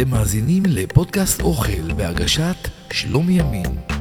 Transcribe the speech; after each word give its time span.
אתם 0.00 0.10
מאזינים 0.10 0.62
לפודקאסט 0.66 1.40
אוכל 1.40 1.92
בהגשת 1.96 2.68
שלומי 2.92 3.40
ימין. 3.40 3.95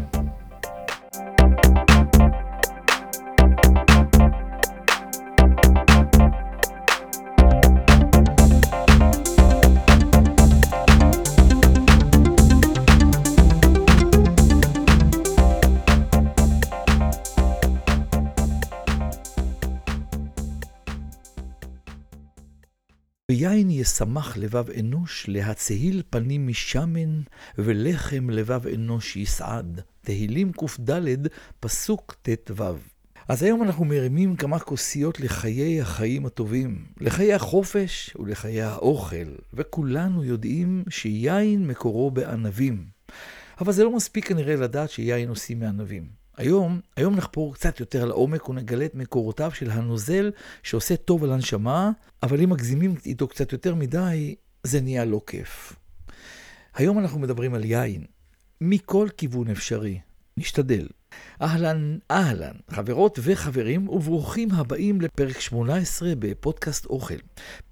ישמח 23.96 24.38
לבב 24.38 24.70
אנוש, 24.80 25.26
להצהיל 25.28 26.04
פנים 26.10 26.48
משמן, 26.48 27.22
ולחם 27.58 28.30
לבב 28.30 28.68
אנוש 28.68 29.16
יסעד. 29.16 29.82
תהילים 30.02 30.52
קד, 30.52 31.28
פסוק 31.60 32.16
ט"ו. 32.22 32.64
אז 33.28 33.44
היום 33.44 33.64
אנחנו 33.64 33.86
מרימים 33.86 34.36
כמה 34.36 34.60
כוסיות 34.60 35.20
לחיי 35.20 35.82
החיים 35.82 36.26
הטובים, 36.26 36.86
לחיי 37.02 37.34
החופש 37.34 38.18
ולחיי 38.20 38.62
האוכל, 38.62 39.36
וכולנו 39.54 40.24
יודעים 40.24 40.84
שיין 40.90 41.68
מקורו 41.68 42.12
בענבים. 42.12 42.86
אבל 43.62 43.74
זה 43.74 43.84
לא 43.84 43.96
מספיק 43.96 44.28
כנראה 44.28 44.56
לדעת 44.56 44.90
שיין 44.90 45.30
עושים 45.30 45.60
מענבים. 45.60 46.25
היום, 46.38 46.80
היום 46.96 47.16
נחפור 47.16 47.54
קצת 47.54 47.80
יותר 47.80 48.06
לעומק 48.06 48.50
ונגלה 48.50 48.86
את 48.86 48.96
מקורותיו 48.96 49.52
של 49.54 49.72
הנוזל 49.72 50.32
שעושה 50.64 50.96
טוב 50.96 51.24
על 51.24 51.32
הנשמה, 51.32 51.92
אבל 52.24 52.42
אם 52.42 52.50
מגזימים 52.50 52.96
איתו 53.06 53.28
קצת 53.28 53.52
יותר 53.52 53.76
מדי, 53.76 54.36
זה 54.64 54.82
נהיה 54.82 55.06
לא 55.06 55.22
כיף. 55.28 55.74
היום 56.76 57.00
אנחנו 57.00 57.20
מדברים 57.20 57.54
על 57.54 57.66
יין, 57.66 58.06
מכל 58.62 59.08
כיוון 59.18 59.50
אפשרי. 59.50 60.00
נשתדל. 60.38 60.88
אהלן, 61.42 61.98
אהלן, 62.12 62.56
חברות 62.72 63.20
וחברים, 63.22 63.90
וברוכים 63.90 64.52
הבאים 64.52 65.02
לפרק 65.02 65.40
18 65.40 66.14
בפודקאסט 66.20 66.86
אוכל. 66.86 67.18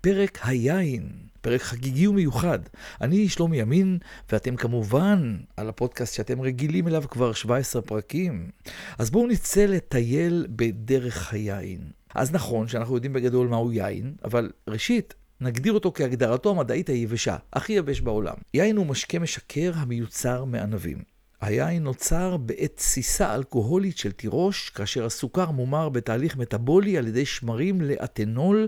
פרק 0.01 0.39
היין. 0.43 1.32
פרק 1.43 1.61
חגיגי 1.61 2.07
ומיוחד. 2.07 2.59
אני 3.01 3.29
שלומי 3.29 3.57
ימין, 3.57 3.97
ואתם 4.31 4.55
כמובן 4.55 5.37
על 5.57 5.69
הפודקאסט 5.69 6.15
שאתם 6.15 6.41
רגילים 6.41 6.87
אליו 6.87 7.03
כבר 7.09 7.33
17 7.33 7.81
פרקים. 7.81 8.49
אז 8.97 9.09
בואו 9.09 9.27
נצא 9.27 9.65
לטייל 9.65 10.47
בדרך 10.49 11.33
היין. 11.33 11.79
אז 12.15 12.31
נכון 12.31 12.67
שאנחנו 12.67 12.95
יודעים 12.95 13.13
בגדול 13.13 13.47
מהו 13.47 13.71
יין, 13.71 14.15
אבל 14.25 14.51
ראשית, 14.67 15.13
נגדיר 15.41 15.73
אותו 15.73 15.91
כהגדרתו 15.95 16.51
המדעית 16.51 16.89
היבשה, 16.89 17.37
הכי 17.53 17.73
יבש 17.73 18.01
בעולם. 18.01 18.35
יין 18.53 18.77
הוא 18.77 18.85
משקה 18.85 19.19
משכר 19.19 19.71
המיוצר 19.75 20.45
מענבים. 20.45 21.12
היין 21.43 21.83
נוצר 21.83 22.37
בעת 22.37 22.71
תסיסה 22.75 23.35
אלכוהולית 23.35 23.97
של 23.97 24.11
תירוש, 24.11 24.69
כאשר 24.69 25.05
הסוכר 25.05 25.51
מומר 25.51 25.89
בתהליך 25.89 26.37
מטאבולי 26.37 26.97
על 26.97 27.07
ידי 27.07 27.25
שמרים 27.25 27.81
לאתנול, 27.81 28.67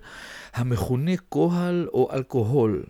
המכונה 0.54 1.12
כהל 1.32 1.88
או 1.94 2.10
אלכוהול. 2.14 2.84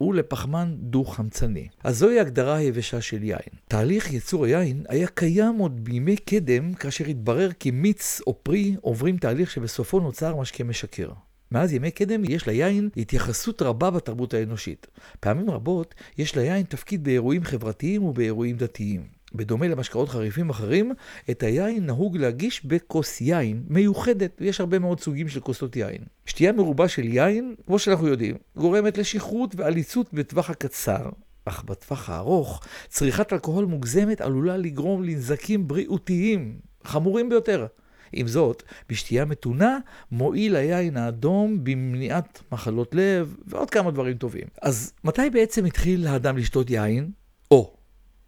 ולפחמן 0.00 0.74
דו-חמצני. 0.78 1.68
אז 1.84 1.98
זוהי 1.98 2.20
הגדרה 2.20 2.56
היבשה 2.56 3.00
של 3.00 3.22
יין. 3.22 3.58
תהליך 3.68 4.12
ייצור 4.12 4.44
היין 4.44 4.84
היה 4.88 5.06
קיים 5.06 5.58
עוד 5.58 5.84
בימי 5.84 6.16
קדם, 6.16 6.74
כאשר 6.74 7.04
התברר 7.04 7.52
כי 7.52 7.70
מיץ 7.70 8.20
או 8.26 8.42
פרי 8.42 8.76
עוברים 8.80 9.16
תהליך 9.16 9.50
שבסופו 9.50 10.00
נוצר 10.00 10.36
משקה 10.36 10.64
משכר. 10.64 11.10
מאז 11.52 11.72
ימי 11.72 11.90
קדם 11.90 12.22
יש 12.24 12.46
ליין 12.46 12.88
התייחסות 12.96 13.62
רבה 13.62 13.90
בתרבות 13.90 14.34
האנושית. 14.34 14.86
פעמים 15.20 15.50
רבות 15.50 15.94
יש 16.18 16.36
ליין 16.36 16.62
תפקיד 16.62 17.04
באירועים 17.04 17.44
חברתיים 17.44 18.02
ובאירועים 18.02 18.56
דתיים. 18.56 19.17
בדומה 19.34 19.68
למשקאות 19.68 20.08
חריפים 20.08 20.50
אחרים, 20.50 20.92
את 21.30 21.42
היין 21.42 21.86
נהוג 21.86 22.16
להגיש 22.16 22.64
בכוס 22.64 23.20
יין 23.20 23.62
מיוחדת, 23.68 24.36
ויש 24.40 24.60
הרבה 24.60 24.78
מאוד 24.78 25.00
סוגים 25.00 25.28
של 25.28 25.40
כוסות 25.40 25.76
יין. 25.76 26.02
שתייה 26.26 26.52
מרובה 26.52 26.88
של 26.88 27.04
יין, 27.04 27.54
כמו 27.66 27.78
שאנחנו 27.78 28.06
יודעים, 28.06 28.36
גורמת 28.56 28.98
לשכרות 28.98 29.54
ועליצות 29.56 30.06
בטווח 30.12 30.50
הקצר, 30.50 31.08
אך 31.44 31.64
בטווח 31.64 32.10
הארוך, 32.10 32.60
צריכת 32.88 33.32
אלכוהול 33.32 33.64
מוגזמת 33.64 34.20
עלולה 34.20 34.56
לגרום 34.56 35.04
לנזקים 35.04 35.68
בריאותיים 35.68 36.58
חמורים 36.84 37.28
ביותר. 37.28 37.66
עם 38.12 38.26
זאת, 38.26 38.62
בשתייה 38.88 39.24
מתונה 39.24 39.78
מועיל 40.12 40.56
היין 40.56 40.96
האדום 40.96 41.64
במניעת 41.64 42.42
מחלות 42.52 42.94
לב 42.94 43.36
ועוד 43.46 43.70
כמה 43.70 43.90
דברים 43.90 44.16
טובים. 44.16 44.46
אז 44.62 44.92
מתי 45.04 45.30
בעצם 45.32 45.64
התחיל 45.64 46.06
האדם 46.06 46.36
לשתות 46.36 46.70
יין? 46.70 47.10
או 47.50 47.77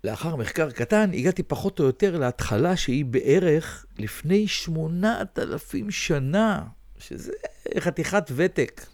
לאחר 0.05 0.37
מחקר 0.37 0.71
קטן, 0.71 1.11
הגעתי 1.15 1.43
פחות 1.43 1.81
או 1.81 1.85
יותר 1.85 2.19
להתחלה 2.19 2.77
שהיא 2.77 3.05
בערך 3.05 3.87
לפני 3.99 4.49
שמונת 4.49 5.39
אלפים 5.39 5.91
שנה, 5.91 6.63
שזה 6.99 7.33
חתיכת 7.79 8.31
ותק. 8.37 8.87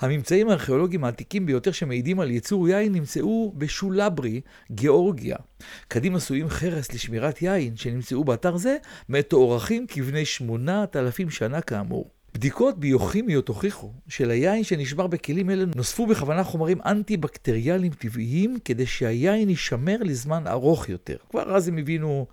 הממצאים 0.00 0.48
הארכיאולוגיים 0.48 1.04
העתיקים 1.04 1.46
ביותר 1.46 1.72
שמעידים 1.72 2.20
על 2.20 2.30
ייצור 2.30 2.68
יין 2.68 2.92
נמצאו 2.92 3.52
בשולברי, 3.56 4.40
גיאורגיה. 4.70 5.36
קדים 5.88 6.14
עשויים 6.14 6.48
חרס 6.48 6.92
לשמירת 6.92 7.42
יין 7.42 7.76
שנמצאו 7.76 8.24
באתר 8.24 8.56
זה 8.56 8.76
מתוארכים 9.08 9.86
כבני 9.88 10.24
שמונת 10.24 10.96
אלפים 10.96 11.30
שנה 11.30 11.60
כאמור. 11.60 12.10
בדיקות 12.34 12.78
ביוכימיות 12.78 13.48
הוכיחו 13.48 13.92
שליין 14.08 14.64
שנשבר 14.64 15.06
בכלים 15.06 15.50
אלה 15.50 15.64
נוספו 15.76 16.06
בכוונה 16.06 16.44
חומרים 16.44 16.78
אנטי-בקטריאליים 16.86 17.92
טבעיים 17.92 18.58
כדי 18.64 18.86
שהיין 18.86 19.48
יישמר 19.48 19.96
לזמן 20.00 20.46
ארוך 20.46 20.88
יותר. 20.88 21.16
כבר 21.30 21.56
אז 21.56 21.68
הם 21.68 21.78
הבינו 21.78 22.26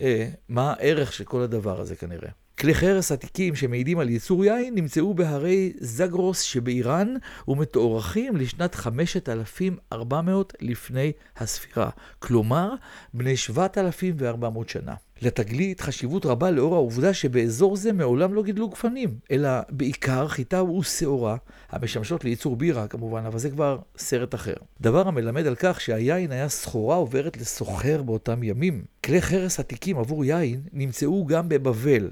אה, 0.00 0.28
מה 0.48 0.72
הערך 0.72 1.12
של 1.12 1.24
כל 1.24 1.40
הדבר 1.40 1.80
הזה 1.80 1.96
כנראה. 1.96 2.30
כלי 2.60 2.74
חרס 2.74 3.12
עתיקים 3.12 3.54
שמעידים 3.54 3.98
על 3.98 4.08
ייצור 4.08 4.44
יין 4.44 4.74
נמצאו 4.74 5.14
בהרי 5.14 5.72
זגרוס 5.80 6.40
שבאיראן 6.40 7.14
ומתוארכים 7.48 8.36
לשנת 8.36 8.74
5400 8.74 10.52
לפני 10.60 11.12
הספירה, 11.36 11.90
כלומר 12.18 12.74
בני 13.14 13.36
7400 13.36 14.68
שנה. 14.68 14.94
לתגלית 15.22 15.80
חשיבות 15.80 16.26
רבה 16.26 16.50
לאור 16.50 16.74
העובדה 16.74 17.14
שבאזור 17.14 17.76
זה 17.76 17.92
מעולם 17.92 18.34
לא 18.34 18.42
גידלו 18.42 18.68
גפנים, 18.68 19.18
אלא 19.30 19.50
בעיקר 19.70 20.28
חיטה 20.28 20.62
ושעורה, 20.64 21.36
המשמשות 21.70 22.24
לייצור 22.24 22.56
בירה 22.56 22.86
כמובן, 22.86 23.24
אבל 23.26 23.38
זה 23.38 23.50
כבר 23.50 23.78
סרט 23.96 24.34
אחר. 24.34 24.54
דבר 24.80 25.08
המלמד 25.08 25.46
על 25.46 25.54
כך 25.58 25.80
שהיין 25.80 26.32
היה 26.32 26.48
סחורה 26.48 26.96
עוברת 26.96 27.36
לסוחר 27.36 28.02
באותם 28.02 28.42
ימים. 28.42 28.84
כלי 29.04 29.22
חרס 29.22 29.60
עתיקים 29.60 29.98
עבור 29.98 30.24
יין 30.24 30.60
נמצאו 30.72 31.26
גם 31.26 31.48
בבבל, 31.48 32.08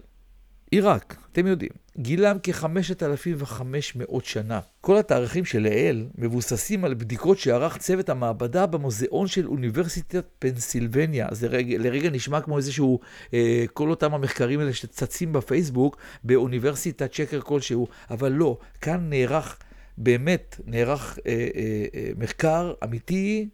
עיראק, 0.76 1.16
אתם 1.32 1.47
יודעים, 1.47 1.70
גילם 1.98 2.37
כ-5,500 2.42 4.20
שנה. 4.22 4.60
כל 4.81 4.97
התאריכים 4.97 5.44
שלעיל 5.44 6.06
מבוססים 6.19 6.84
על 6.84 6.94
בדיקות 6.94 7.38
שערך 7.38 7.76
צוות 7.76 8.09
המעבדה 8.09 8.66
במוזיאון 8.66 9.26
של 9.26 9.47
אוניברסיטת 9.47 10.25
פנסילבניה. 10.38 11.28
זה 11.32 11.47
רגע, 11.47 11.78
לרגע 11.78 12.10
נשמע 12.10 12.41
כמו 12.41 12.56
איזשהו, 12.56 13.00
אה, 13.34 13.65
כל 13.72 13.91
אותם 13.91 14.15
המחקרים 14.15 14.60
האלה 14.60 14.72
שצצים 14.72 15.32
בפייסבוק 15.32 15.97
באוניברסיטת 16.25 17.12
שקר 17.12 17.41
כלשהו, 17.41 17.88
אבל 18.10 18.32
לא, 18.32 18.59
כאן 18.81 19.10
נערך, 19.10 19.59
באמת 19.98 20.60
נערך 20.66 21.19
אה, 21.26 21.32
אה, 21.32 21.84
אה, 21.94 22.10
מחקר 22.19 22.72
אמיתי 22.84 23.48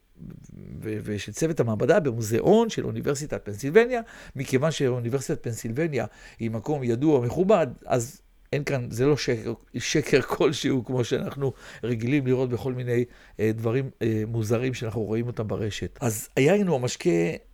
ושל 0.81 1.33
צוות 1.33 1.61
המעבדה 1.61 2.01
במוזיאון 2.01 2.69
של 2.69 2.85
אוניברסיטת 2.85 3.45
פנסילבניה, 3.45 4.01
מכיוון 4.37 4.71
שאוניברסיטת 4.71 5.43
פנסילבניה 5.43 6.07
היא 6.39 6.51
מקום 6.51 6.85
ידוע 6.85 7.19
ומכובד, 7.19 7.67
אז 7.87 8.23
אין 8.53 8.65
כאן, 8.65 8.87
זה 8.91 9.07
לא 9.07 9.17
שקר, 9.17 9.53
שקר 9.79 10.23
כלשהו, 10.23 10.85
כמו 10.85 11.05
שאנחנו 11.05 11.53
רגילים 11.85 12.27
לראות 12.27 12.51
בכל 12.51 12.73
מיני 12.73 13.05
אה, 13.41 13.51
דברים 13.55 13.91
אה, 14.03 14.23
מוזרים 14.27 14.75
שאנחנו 14.75 15.03
רואים 15.03 15.27
אותם 15.27 15.49
ברשת. 15.49 15.99
אז 16.01 16.29
היין 16.37 16.67
הוא 16.67 16.77
המשקה 16.77 17.11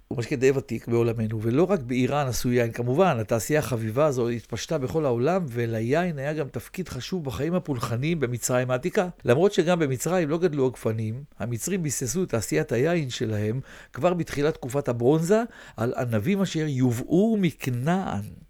הוא 0.09 0.19
משקה 0.19 0.37
די 0.37 0.51
ותיק 0.51 0.89
בעולמנו, 0.89 1.43
ולא 1.43 1.65
רק 1.65 1.81
באיראן 1.81 2.27
עשו 2.27 2.53
יין. 2.53 2.73
כמובן, 2.73 3.19
התעשייה 3.21 3.59
החביבה 3.59 4.07
הזו 4.07 4.29
התפשטה 4.29 4.79
בכל 4.79 5.05
העולם, 5.05 5.45
וליין 5.49 6.19
היה 6.19 6.33
גם 6.33 6.49
תפקיד 6.49 6.89
חשוב 6.89 7.25
בחיים 7.25 7.55
הפולחניים 7.55 8.21
במצרים 8.21 8.71
העתיקה. 8.71 9.09
למרות 9.25 9.53
שגם 9.53 9.79
במצרים 9.79 10.29
לא 10.29 10.39
גדלו 10.39 10.67
עגפנים, 10.67 11.25
המצרים 11.39 11.83
ביססו 11.83 12.23
את 12.23 12.29
תעשיית 12.29 12.73
היין 12.73 13.11
שלהם 13.11 13.61
כבר 13.93 14.15
בתחילת 14.15 14.55
תקופת 14.55 14.89
הברונזה 14.89 15.43
על 15.77 15.95
ענבים 15.97 16.41
אשר 16.41 16.65
יובאו 16.69 17.37
מכנען. 17.41 18.48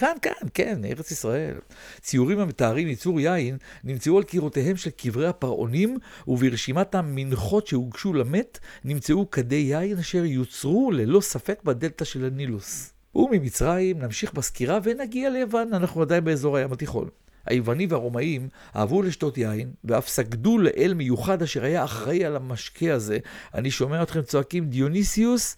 כאן, 0.00 0.16
כאן, 0.22 0.48
כן, 0.54 0.84
ארץ 0.84 1.10
ישראל. 1.10 1.54
ציורים 2.00 2.38
המתארים 2.38 2.88
ייצור 2.88 3.20
יין 3.20 3.56
נמצאו 3.84 4.18
על 4.18 4.24
קירותיהם 4.24 4.76
של 4.76 4.90
קברי 4.90 5.26
הפרעונים, 5.26 5.98
וברשימת 6.28 6.94
המנחות 6.94 7.66
שהוגשו 7.66 8.12
למת 8.12 8.58
נמצאו 8.84 9.30
כדי 9.30 9.56
יין 9.56 9.98
אשר 9.98 10.24
יוצרו 10.24 10.90
ללא 10.90 11.20
ספק 11.20 11.62
בדלתא 11.64 12.04
של 12.04 12.24
הנילוס. 12.24 12.92
וממצרים 13.14 13.98
נמשיך 13.98 14.34
בסקירה 14.34 14.78
ונגיע 14.82 15.30
ליוון, 15.30 15.74
אנחנו 15.74 16.02
עדיין 16.02 16.24
באזור 16.24 16.56
הים 16.56 16.72
התיכון. 16.72 17.08
היוונים 17.46 17.88
והרומאים 17.90 18.48
אהבו 18.76 19.02
לשתות 19.02 19.38
יין, 19.38 19.70
ואף 19.84 20.08
סגדו 20.08 20.58
לאל 20.58 20.94
מיוחד 20.96 21.42
אשר 21.42 21.64
היה 21.64 21.84
אחראי 21.84 22.24
על 22.24 22.36
המשקה 22.36 22.94
הזה. 22.94 23.18
אני 23.54 23.70
שומע 23.70 24.02
אתכם 24.02 24.22
צועקים 24.22 24.70
דיוניסיוס, 24.70 25.56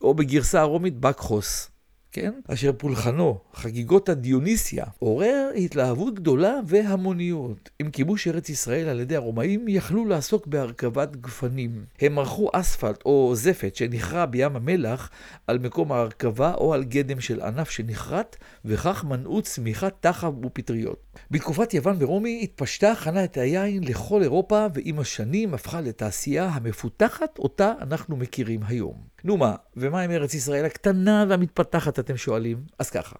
או 0.00 0.14
בגרסה 0.14 0.60
הרומית 0.60 1.00
בקחוס. 1.00 1.73
כן? 2.14 2.32
אשר 2.48 2.72
פולחנו, 2.72 3.38
חגיגות 3.54 4.08
הדיוניסיה, 4.08 4.84
עורר 4.98 5.50
התלהבות 5.56 6.14
גדולה 6.14 6.54
והמוניות. 6.66 7.70
עם 7.78 7.90
כיבוש 7.90 8.28
ארץ 8.28 8.48
ישראל 8.48 8.88
על 8.88 9.00
ידי 9.00 9.16
הרומאים, 9.16 9.68
יכלו 9.68 10.04
לעסוק 10.04 10.46
בהרכבת 10.46 11.16
גפנים. 11.16 11.84
הם 12.00 12.18
ערכו 12.18 12.50
אספלט 12.52 13.02
או 13.04 13.32
זפת 13.34 13.76
שנכרה 13.76 14.26
בים 14.26 14.56
המלח 14.56 15.10
על 15.46 15.58
מקום 15.58 15.92
ההרכבה 15.92 16.54
או 16.54 16.74
על 16.74 16.84
גדם 16.84 17.20
של 17.20 17.40
ענף 17.40 17.70
שנכרת, 17.70 18.36
וכך 18.64 19.04
מנעו 19.04 19.42
צמיחת 19.42 19.94
תחב 20.00 20.44
ופטריות. 20.44 21.03
בתקופת 21.30 21.74
יוון 21.74 21.96
ורומי 21.98 22.40
התפשטה 22.42 22.92
את 23.24 23.36
היין 23.36 23.84
לכל 23.84 24.22
אירופה, 24.22 24.66
ועם 24.74 24.98
השנים 24.98 25.54
הפכה 25.54 25.80
לתעשייה 25.80 26.44
המפותחת 26.44 27.38
אותה 27.38 27.72
אנחנו 27.80 28.16
מכירים 28.16 28.60
היום. 28.66 28.94
נו 29.24 29.36
מה, 29.36 29.54
ומה 29.76 30.00
עם 30.00 30.10
ארץ 30.10 30.34
ישראל 30.34 30.64
הקטנה 30.64 31.24
והמתפתחת, 31.28 31.98
אתם 31.98 32.16
שואלים? 32.16 32.58
אז 32.78 32.90
ככה. 32.90 33.16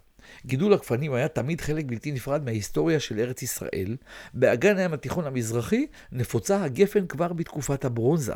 גידול 0.46 0.72
הגפנים 0.72 1.14
היה 1.14 1.28
תמיד 1.28 1.60
חלק 1.60 1.84
בלתי 1.84 2.12
נפרד 2.12 2.44
מההיסטוריה 2.44 3.00
של 3.00 3.18
ארץ 3.18 3.42
ישראל. 3.42 3.96
באגן 4.34 4.78
הים 4.78 4.92
התיכון 4.92 5.26
המזרחי 5.26 5.86
נפוצה 6.12 6.64
הגפן 6.64 7.06
כבר 7.06 7.32
בתקופת 7.32 7.84
הברונזה. 7.84 8.34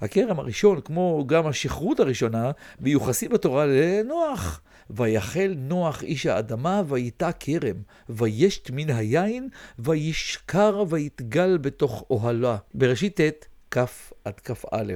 הכרם 0.00 0.38
הראשון, 0.38 0.80
כמו 0.80 1.24
גם 1.26 1.46
השכרות 1.46 2.00
הראשונה, 2.00 2.50
מיוחסים 2.80 3.30
בתורה 3.30 3.66
לנוח. 3.66 4.60
ויחל 4.96 5.54
נוח 5.56 6.02
איש 6.02 6.26
האדמה, 6.26 6.82
ויטע 6.88 7.30
כרם, 7.40 7.76
וישת 8.08 8.70
מן 8.70 8.90
היין, 8.90 9.48
וישכר 9.78 10.84
ויתגל 10.88 11.58
בתוך 11.58 12.04
אוהלה. 12.10 12.56
בראשית 12.74 13.20
ט' 13.20 13.46
כ' 13.70 14.12
עד 14.24 14.40
כ"א. 14.44 14.92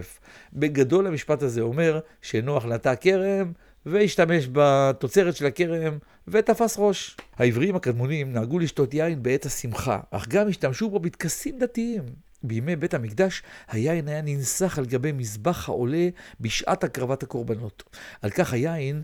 בגדול 0.53 1.07
המשפט 1.07 1.43
הזה 1.43 1.61
אומר 1.61 2.01
שנוח 2.23 2.65
נטע 2.65 2.97
כרם 2.97 3.53
והשתמש 3.87 4.49
בתוצרת 4.53 5.37
של 5.37 5.47
הכרם 5.47 5.99
ותפס 6.29 6.77
ראש. 6.79 7.17
העבריים 7.37 7.77
הקדמונים 7.77 8.33
נהגו 8.33 8.59
לשתות 8.59 8.95
יין 8.95 9.23
בעת 9.23 9.47
השמחה, 9.47 10.01
אך 10.11 10.29
גם 10.29 10.49
השתמשו 10.49 10.91
בו 10.91 10.99
בטקסים 10.99 11.59
דתיים. 11.59 12.03
בימי 12.43 12.77
בית 12.77 12.95
המקדש 12.95 13.43
היין 13.69 14.09
היה 14.09 14.23
ננסח 14.23 14.79
על 14.79 14.87
גבי 14.87 15.13
מזבח 15.13 15.69
העולה 15.69 16.09
בשעת 16.41 16.85
הקרבת 16.85 17.23
הקורבנות. 17.23 17.83
על 18.23 18.31
כך 18.31 18.53
היין 18.53 19.03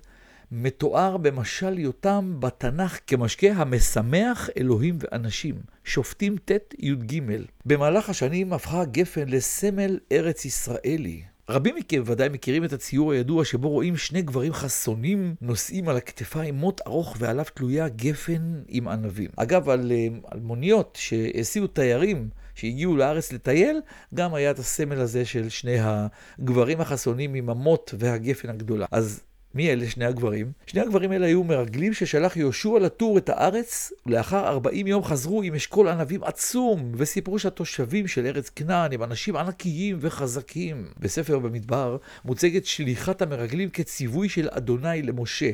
מתואר 0.53 1.17
במשל 1.17 1.79
יותם 1.79 2.37
בתנ"ך 2.39 2.99
כמשקה 3.07 3.53
המשמח 3.53 4.51
אלוהים 4.57 4.99
ואנשים, 5.01 5.55
שופטים 5.85 6.37
ט' 6.45 6.75
י"ג. 6.79 7.21
במהלך 7.67 8.11
השנים 8.11 8.53
הפכה 8.53 8.85
גפן 8.85 9.29
לסמל 9.29 9.99
ארץ 10.13 10.45
ישראלי. 10.45 11.23
רבים 11.51 11.75
מכם 11.75 12.03
ודאי 12.07 12.29
מכירים 12.29 12.65
את 12.65 12.73
הציור 12.73 13.13
הידוע 13.13 13.45
שבו 13.45 13.69
רואים 13.69 13.97
שני 13.97 14.23
גברים 14.23 14.53
חסונים 14.53 15.35
נושאים 15.41 15.89
על 15.89 15.97
הכתפיים 15.97 16.55
מוט 16.55 16.81
ארוך 16.87 17.17
ועליו 17.19 17.45
תלויה 17.55 17.89
גפן 17.89 18.63
עם 18.69 18.89
ענבים. 18.89 19.31
אגב, 19.37 19.69
על, 19.69 19.93
אה, 19.93 20.09
על 20.25 20.41
מוניות 20.41 20.99
שהסיעו 21.01 21.67
תיירים 21.67 22.29
שהגיעו 22.55 22.97
לארץ 22.97 23.33
לטייל, 23.33 23.81
גם 24.15 24.35
היה 24.35 24.51
את 24.51 24.59
הסמל 24.59 25.01
הזה 25.01 25.25
של 25.25 25.49
שני 25.49 25.77
הגברים 25.81 26.81
החסונים 26.81 27.35
עם 27.35 27.51
המוט 27.51 27.95
והגפן 27.99 28.49
הגדולה. 28.51 28.87
אז 28.91 29.23
מי 29.55 29.73
אלה 29.73 29.91
שני 29.91 30.05
הגברים? 30.05 30.53
שני 30.67 30.81
הגברים 30.81 31.11
האלה 31.11 31.27
היו 31.27 31.45
מרגלים 31.45 31.95
ששלח 31.95 32.37
יהושע 32.37 32.79
לטור 32.79 33.19
את 33.19 33.29
הארץ, 33.29 33.93
ולאחר 34.07 34.49
40 34.49 34.87
יום 34.87 35.05
חזרו 35.05 35.43
עם 35.43 35.55
אשכול 35.55 35.89
ענבים 35.89 36.25
עצום, 36.25 36.93
וסיפרו 36.95 37.39
שהתושבים 37.39 38.09
של 38.09 38.27
ארץ 38.27 38.49
כנען 38.49 38.93
הם 38.93 39.03
אנשים 39.03 39.37
ענקיים 39.37 39.99
וחזקים. 40.01 40.87
בספר 40.99 41.39
במדבר 41.39 41.97
מוצגת 42.25 42.67
שליחת 42.67 43.23
המרגלים 43.23 43.71
כציווי 43.71 44.29
של 44.29 44.49
אדוני 44.51 45.03
למשה. 45.03 45.51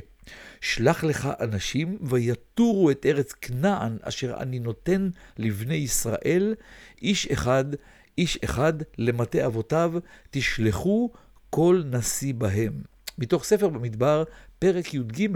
שלח 0.60 1.04
לך 1.04 1.28
אנשים 1.40 1.98
ויתורו 2.00 2.90
את 2.90 3.06
ארץ 3.06 3.32
כנען 3.32 3.96
אשר 4.02 4.36
אני 4.38 4.58
נותן 4.58 5.08
לבני 5.38 5.74
ישראל, 5.74 6.54
איש 7.02 7.26
אחד, 7.26 7.64
איש 8.18 8.38
אחד 8.44 8.72
למטה 8.98 9.46
אבותיו, 9.46 9.92
תשלחו 10.30 11.10
כל 11.50 11.82
נשיא 11.90 12.34
בהם. 12.34 12.95
מתוך 13.18 13.44
ספר 13.44 13.68
במדבר, 13.68 14.24
פרק 14.58 14.94
י"ג, 14.94 15.28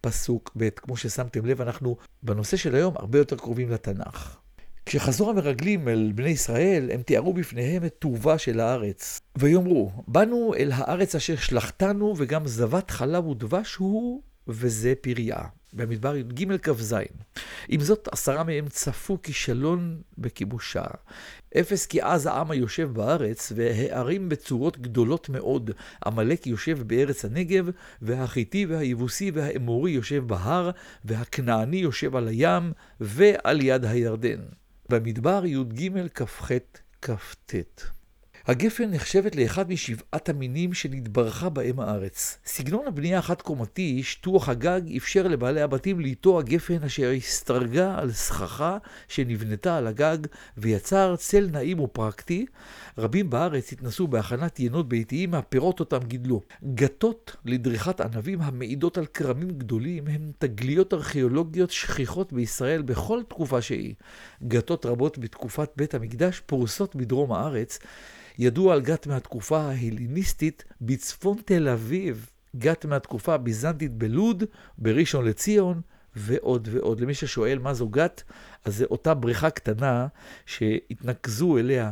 פסוק 0.00 0.52
ב'. 0.56 0.68
כמו 0.70 0.96
ששמתם 0.96 1.46
לב, 1.46 1.60
אנחנו 1.60 1.96
בנושא 2.22 2.56
של 2.56 2.74
היום 2.74 2.94
הרבה 2.96 3.18
יותר 3.18 3.36
קרובים 3.36 3.70
לתנ"ך. 3.70 4.36
כשחזור 4.86 5.30
המרגלים 5.30 5.88
אל 5.88 6.12
בני 6.14 6.28
ישראל, 6.28 6.90
הם 6.90 7.02
תיארו 7.02 7.32
בפניהם 7.32 7.84
את 7.84 7.94
טובה 7.98 8.38
של 8.38 8.60
הארץ. 8.60 9.20
ויאמרו, 9.38 9.92
באנו 10.08 10.54
אל 10.54 10.72
הארץ 10.74 11.14
אשר 11.14 11.36
שלחתנו, 11.36 12.14
וגם 12.16 12.46
זבת 12.46 12.90
חלב 12.90 13.26
ודבש 13.26 13.74
הוא, 13.74 14.22
וזה 14.48 14.92
פריה. 15.00 15.38
במדבר 15.72 16.16
י"ג 16.16 16.56
כ"ז. 16.62 16.94
עם 17.68 17.80
זאת, 17.80 18.08
עשרה 18.12 18.44
מהם 18.44 18.68
צפו 18.68 19.22
כישלון 19.22 20.00
בכיבושה. 20.18 20.84
אפס 21.60 21.86
כי 21.86 22.00
עז 22.00 22.26
העם 22.26 22.50
היושב 22.50 22.90
בארץ, 22.92 23.52
והערים 23.56 24.28
בצורות 24.28 24.78
גדולות 24.78 25.28
מאוד. 25.28 25.70
עמלק 26.06 26.46
יושב 26.46 26.82
בארץ 26.82 27.24
הנגב, 27.24 27.68
והחיטי 28.02 28.66
והיבוסי 28.66 29.30
והאמורי 29.34 29.90
יושב 29.90 30.24
בהר, 30.26 30.70
והכנעני 31.04 31.76
יושב 31.76 32.16
על 32.16 32.28
הים, 32.28 32.72
ועל 33.00 33.60
יד 33.60 33.84
הירדן. 33.84 34.40
במדבר 34.88 35.42
י"ג 35.46 35.90
כ"ח 36.14 36.50
כ"ט. 37.02 37.54
הגפן 38.46 38.90
נחשבת 38.90 39.36
לאחד 39.36 39.70
משבעת 39.70 40.28
המינים 40.28 40.74
שנתברכה 40.74 41.48
בהם 41.48 41.80
הארץ. 41.80 42.38
סגנון 42.46 42.86
הבנייה 42.86 43.18
החד-קומתי, 43.18 44.02
שטוח 44.02 44.48
הגג, 44.48 44.80
אפשר 44.96 45.28
לבעלי 45.28 45.62
הבתים 45.62 46.00
ליטוע 46.00 46.42
גפן 46.42 46.82
אשר 46.86 47.10
הסתרגה 47.10 47.98
על 47.98 48.12
סככה 48.12 48.78
שנבנתה 49.08 49.76
על 49.76 49.86
הגג 49.86 50.18
ויצר 50.56 51.16
צל 51.16 51.48
נעים 51.52 51.80
ופרקטי. 51.80 52.46
רבים 52.98 53.30
בארץ 53.30 53.72
התנסו 53.72 54.06
בהכנת 54.06 54.60
יינות 54.60 54.88
ביתיים 54.88 55.30
מהפירות 55.30 55.80
אותם 55.80 56.00
גידלו. 56.06 56.42
גתות 56.74 57.36
לדריכת 57.44 58.00
ענבים 58.00 58.40
המעידות 58.40 58.98
על 58.98 59.06
כרמים 59.06 59.48
גדולים 59.48 60.06
הן 60.06 60.32
תגליות 60.38 60.94
ארכיאולוגיות 60.94 61.70
שכיחות 61.70 62.32
בישראל 62.32 62.82
בכל 62.82 63.22
תקופה 63.28 63.62
שהיא. 63.62 63.94
גתות 64.48 64.86
רבות 64.86 65.18
בתקופת 65.18 65.70
בית 65.76 65.94
המקדש 65.94 66.40
פרוסות 66.46 66.96
בדרום 66.96 67.32
הארץ. 67.32 67.78
ידוע 68.38 68.74
על 68.74 68.80
גת 68.80 69.06
מהתקופה 69.06 69.60
ההליניסטית 69.60 70.64
בצפון 70.80 71.36
תל 71.44 71.68
אביב, 71.68 72.30
גת 72.56 72.84
מהתקופה 72.84 73.34
הביזנטית 73.34 73.92
בלוד, 73.92 74.44
בראשון 74.78 75.24
לציון, 75.24 75.80
ועוד 76.16 76.68
ועוד. 76.72 77.00
למי 77.00 77.14
ששואל 77.14 77.58
מה 77.58 77.74
זו 77.74 77.88
גת, 77.88 78.22
אז 78.64 78.76
זו 78.76 78.84
אותה 78.84 79.14
בריכה 79.14 79.50
קטנה 79.50 80.06
שהתנקזו 80.46 81.58
אליה 81.58 81.90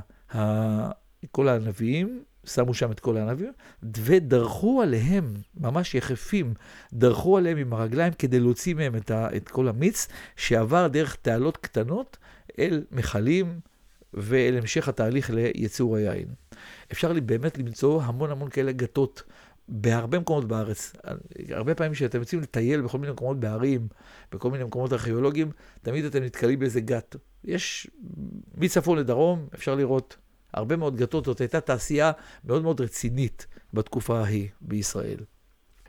כל 1.30 1.48
הנביאים, 1.48 2.22
שמו 2.44 2.74
שם 2.74 2.92
את 2.92 3.00
כל 3.00 3.16
הענבים, 3.16 3.52
ודרכו 3.82 4.82
עליהם, 4.82 5.34
ממש 5.54 5.94
יחפים, 5.94 6.54
דרכו 6.92 7.38
עליהם 7.38 7.58
עם 7.58 7.72
הרגליים 7.72 8.12
כדי 8.12 8.40
להוציא 8.40 8.74
מהם 8.74 8.96
את, 8.96 9.10
ה, 9.10 9.36
את 9.36 9.48
כל 9.48 9.68
המיץ, 9.68 10.08
שעבר 10.36 10.88
דרך 10.88 11.16
תעלות 11.16 11.56
קטנות 11.56 12.16
אל 12.58 12.84
מכלים, 12.90 13.60
ואל 14.14 14.56
המשך 14.58 14.88
התהליך 14.88 15.30
לייצור 15.30 15.96
היין. 15.96 16.28
אפשר 16.92 17.12
לי 17.12 17.20
באמת 17.20 17.58
למצוא 17.58 18.02
המון 18.02 18.30
המון 18.30 18.50
כאלה 18.50 18.72
גתות 18.72 19.22
בהרבה 19.68 20.18
מקומות 20.18 20.44
בארץ. 20.44 20.92
הרבה 21.50 21.74
פעמים 21.74 21.92
כשאתם 21.92 22.18
יוצאים 22.18 22.40
לטייל 22.40 22.80
בכל 22.80 22.98
מיני 22.98 23.12
מקומות 23.12 23.40
בערים, 23.40 23.88
בכל 24.32 24.50
מיני 24.50 24.64
מקומות 24.64 24.92
ארכיאולוגיים, 24.92 25.50
תמיד 25.82 26.04
אתם 26.04 26.22
נתקלים 26.22 26.58
באיזה 26.58 26.80
גת. 26.80 27.16
יש 27.44 27.90
מצפון 28.54 28.98
לדרום, 28.98 29.48
אפשר 29.54 29.74
לראות 29.74 30.16
הרבה 30.54 30.76
מאוד 30.76 30.96
גתות. 30.96 31.24
זאת 31.24 31.40
הייתה 31.40 31.60
תעשייה 31.60 32.12
מאוד 32.44 32.62
מאוד 32.62 32.80
רצינית 32.80 33.46
בתקופה 33.72 34.20
ההיא 34.20 34.48
בישראל. 34.60 35.18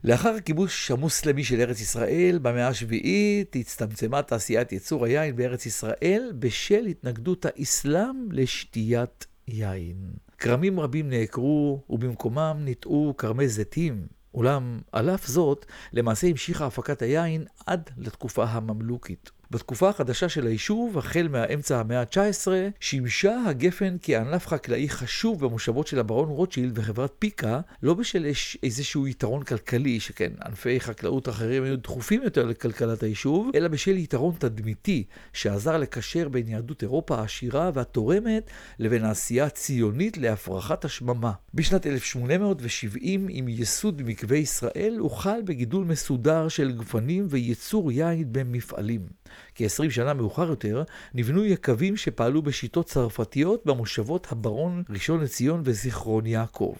לאחר 0.05 0.29
הכיבוש 0.29 0.91
המוסלמי 0.91 1.43
של 1.43 1.61
ארץ 1.61 1.81
ישראל, 1.81 2.39
במאה 2.41 2.67
השביעית 2.67 3.55
הצטמצמה 3.55 4.21
תעשיית 4.21 4.71
ייצור 4.71 5.05
היין 5.05 5.35
בארץ 5.35 5.65
ישראל 5.65 6.33
בשל 6.39 6.85
התנגדות 6.85 7.45
האסלאם 7.45 8.31
לשתיית 8.31 9.25
יין. 9.47 10.11
כרמים 10.37 10.79
רבים 10.79 11.09
נעקרו 11.09 11.83
ובמקומם 11.89 12.57
ניטעו 12.59 13.13
כרמי 13.17 13.47
זיתים. 13.47 14.07
אולם 14.33 14.79
על 14.91 15.09
אף 15.09 15.27
זאת, 15.27 15.65
למעשה 15.93 16.27
המשיכה 16.27 16.65
הפקת 16.65 17.01
היין 17.01 17.45
עד 17.65 17.89
לתקופה 17.97 18.43
הממלוכית. 18.43 19.31
בתקופה 19.53 19.89
החדשה 19.89 20.29
של 20.29 20.47
היישוב, 20.47 20.97
החל 20.97 21.27
מהאמצע 21.31 21.79
המאה 21.79 21.99
ה-19, 21.99 22.47
שימשה 22.79 23.37
הגפן 23.47 23.95
כענף 24.01 24.47
חקלאי 24.47 24.89
חשוב 24.89 25.45
במושבות 25.45 25.87
של 25.87 25.99
הברון 25.99 26.29
רוטשילד 26.29 26.79
וחברת 26.79 27.13
פיקה, 27.19 27.59
לא 27.83 27.93
בשל 27.93 28.25
איזשהו 28.63 29.07
יתרון 29.07 29.43
כלכלי, 29.43 29.99
שכן 29.99 30.31
ענפי 30.45 30.79
חקלאות 30.79 31.29
אחרים 31.29 31.63
היו 31.63 31.77
דחופים 31.77 32.23
יותר 32.23 32.45
לכלכלת 32.45 33.03
היישוב, 33.03 33.51
אלא 33.55 33.67
בשל 33.67 33.97
יתרון 33.97 34.35
תדמיתי, 34.39 35.03
שעזר 35.33 35.77
לקשר 35.77 36.29
בין 36.29 36.47
יהדות 36.47 36.81
אירופה 36.81 37.17
העשירה 37.17 37.71
והתורמת 37.73 38.49
לבין 38.79 39.05
העשייה 39.05 39.45
הציונית 39.45 40.17
להפרחת 40.17 40.85
השממה. 40.85 41.31
בשנת 41.53 41.87
1870, 41.87 43.27
עם 43.29 43.47
ייסוד 43.47 44.01
מקווה 44.05 44.37
ישראל, 44.37 44.95
הוחל 44.99 45.41
בגידול 45.45 45.85
מסודר 45.85 46.47
של 46.47 46.71
גפנים 46.71 47.27
וייצור 47.29 47.91
יין 47.91 48.27
במפעלים. 48.31 49.22
כ-20 49.55 49.89
שנה 49.89 50.13
מאוחר 50.13 50.49
יותר, 50.49 50.83
נבנו 51.13 51.45
יקבים 51.45 51.97
שפעלו 51.97 52.41
בשיטות 52.41 52.85
צרפתיות 52.85 53.65
במושבות 53.65 54.27
הברון, 54.31 54.83
ראשון 54.89 55.21
לציון 55.21 55.61
וזיכרון 55.65 56.25
יעקב. 56.25 56.75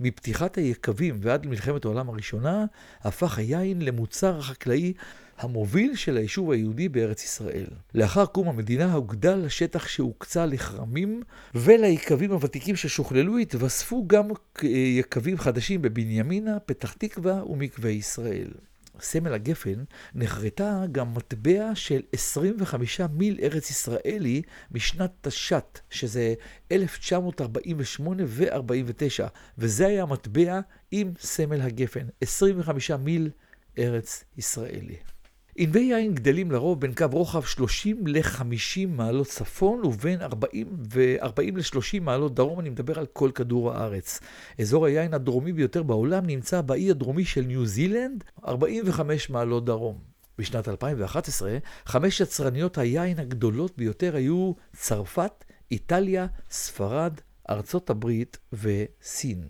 מפתיחת 0.00 0.56
היקבים 0.56 1.18
ועד 1.20 1.46
למלחמת 1.46 1.84
העולם 1.84 2.08
הראשונה, 2.08 2.64
הפך 3.02 3.38
היין 3.38 3.82
למוצר 3.82 4.38
החקלאי 4.38 4.92
המוביל 5.38 5.96
של 5.96 6.16
היישוב 6.16 6.50
היהודי 6.50 6.88
בארץ 6.88 7.24
ישראל. 7.24 7.66
לאחר 7.94 8.26
קום 8.26 8.48
המדינה 8.48 8.92
הוגדל 8.92 9.44
השטח 9.46 9.88
שהוקצה 9.88 10.46
לכרמים, 10.46 11.22
וליקבים 11.54 12.32
הוותיקים 12.32 12.76
ששוכללו 12.76 13.38
התווספו 13.38 14.04
גם 14.06 14.28
יקבים 14.62 15.38
חדשים 15.38 15.82
בבנימינה, 15.82 16.60
פתח 16.60 16.92
תקווה 16.92 17.44
ומקווה 17.44 17.90
ישראל. 17.90 18.48
סמל 19.00 19.34
הגפן 19.34 19.84
נחרטה 20.14 20.82
גם 20.92 21.14
מטבע 21.14 21.74
של 21.74 22.02
25 22.12 23.00
מיל 23.00 23.38
ארץ 23.42 23.70
ישראלי 23.70 24.42
משנת 24.70 25.10
תש"ט, 25.20 25.78
שזה 25.90 26.34
1948 26.72 28.22
ו-49, 28.26 29.28
וזה 29.58 29.86
היה 29.86 30.02
המטבע 30.02 30.60
עם 30.90 31.12
סמל 31.20 31.60
הגפן, 31.60 32.06
25 32.20 32.90
מיל 32.90 33.30
ארץ 33.78 34.24
ישראלי. 34.36 34.96
ענבי 35.56 35.80
יין 35.80 36.14
גדלים 36.14 36.50
לרוב 36.50 36.80
בין 36.80 36.94
קו 36.94 37.06
רוחב 37.12 37.42
30 37.44 38.06
ל-50 38.06 38.86
מעלות 38.88 39.26
צפון 39.26 39.84
ובין 39.84 40.22
40 40.22 40.66
ו-40 40.92 41.56
ל-30 41.56 42.00
מעלות 42.00 42.34
דרום, 42.34 42.60
אני 42.60 42.70
מדבר 42.70 42.98
על 42.98 43.06
כל 43.06 43.30
כדור 43.34 43.72
הארץ. 43.72 44.20
אזור 44.60 44.86
היין 44.86 45.14
הדרומי 45.14 45.52
ביותר 45.52 45.82
בעולם 45.82 46.26
נמצא 46.26 46.60
באי 46.60 46.90
הדרומי 46.90 47.24
של 47.24 47.40
ניו 47.40 47.66
זילנד, 47.66 48.24
45 48.46 49.30
מעלות 49.30 49.64
דרום. 49.64 49.98
בשנת 50.38 50.68
2011, 50.68 51.58
חמש 51.86 52.20
יצרניות 52.20 52.78
היין 52.78 53.18
הגדולות 53.18 53.76
ביותר 53.76 54.16
היו 54.16 54.52
צרפת, 54.76 55.44
איטליה, 55.70 56.26
ספרד, 56.50 57.12
ארצות 57.50 57.90
הברית 57.90 58.38
וסין. 58.52 59.44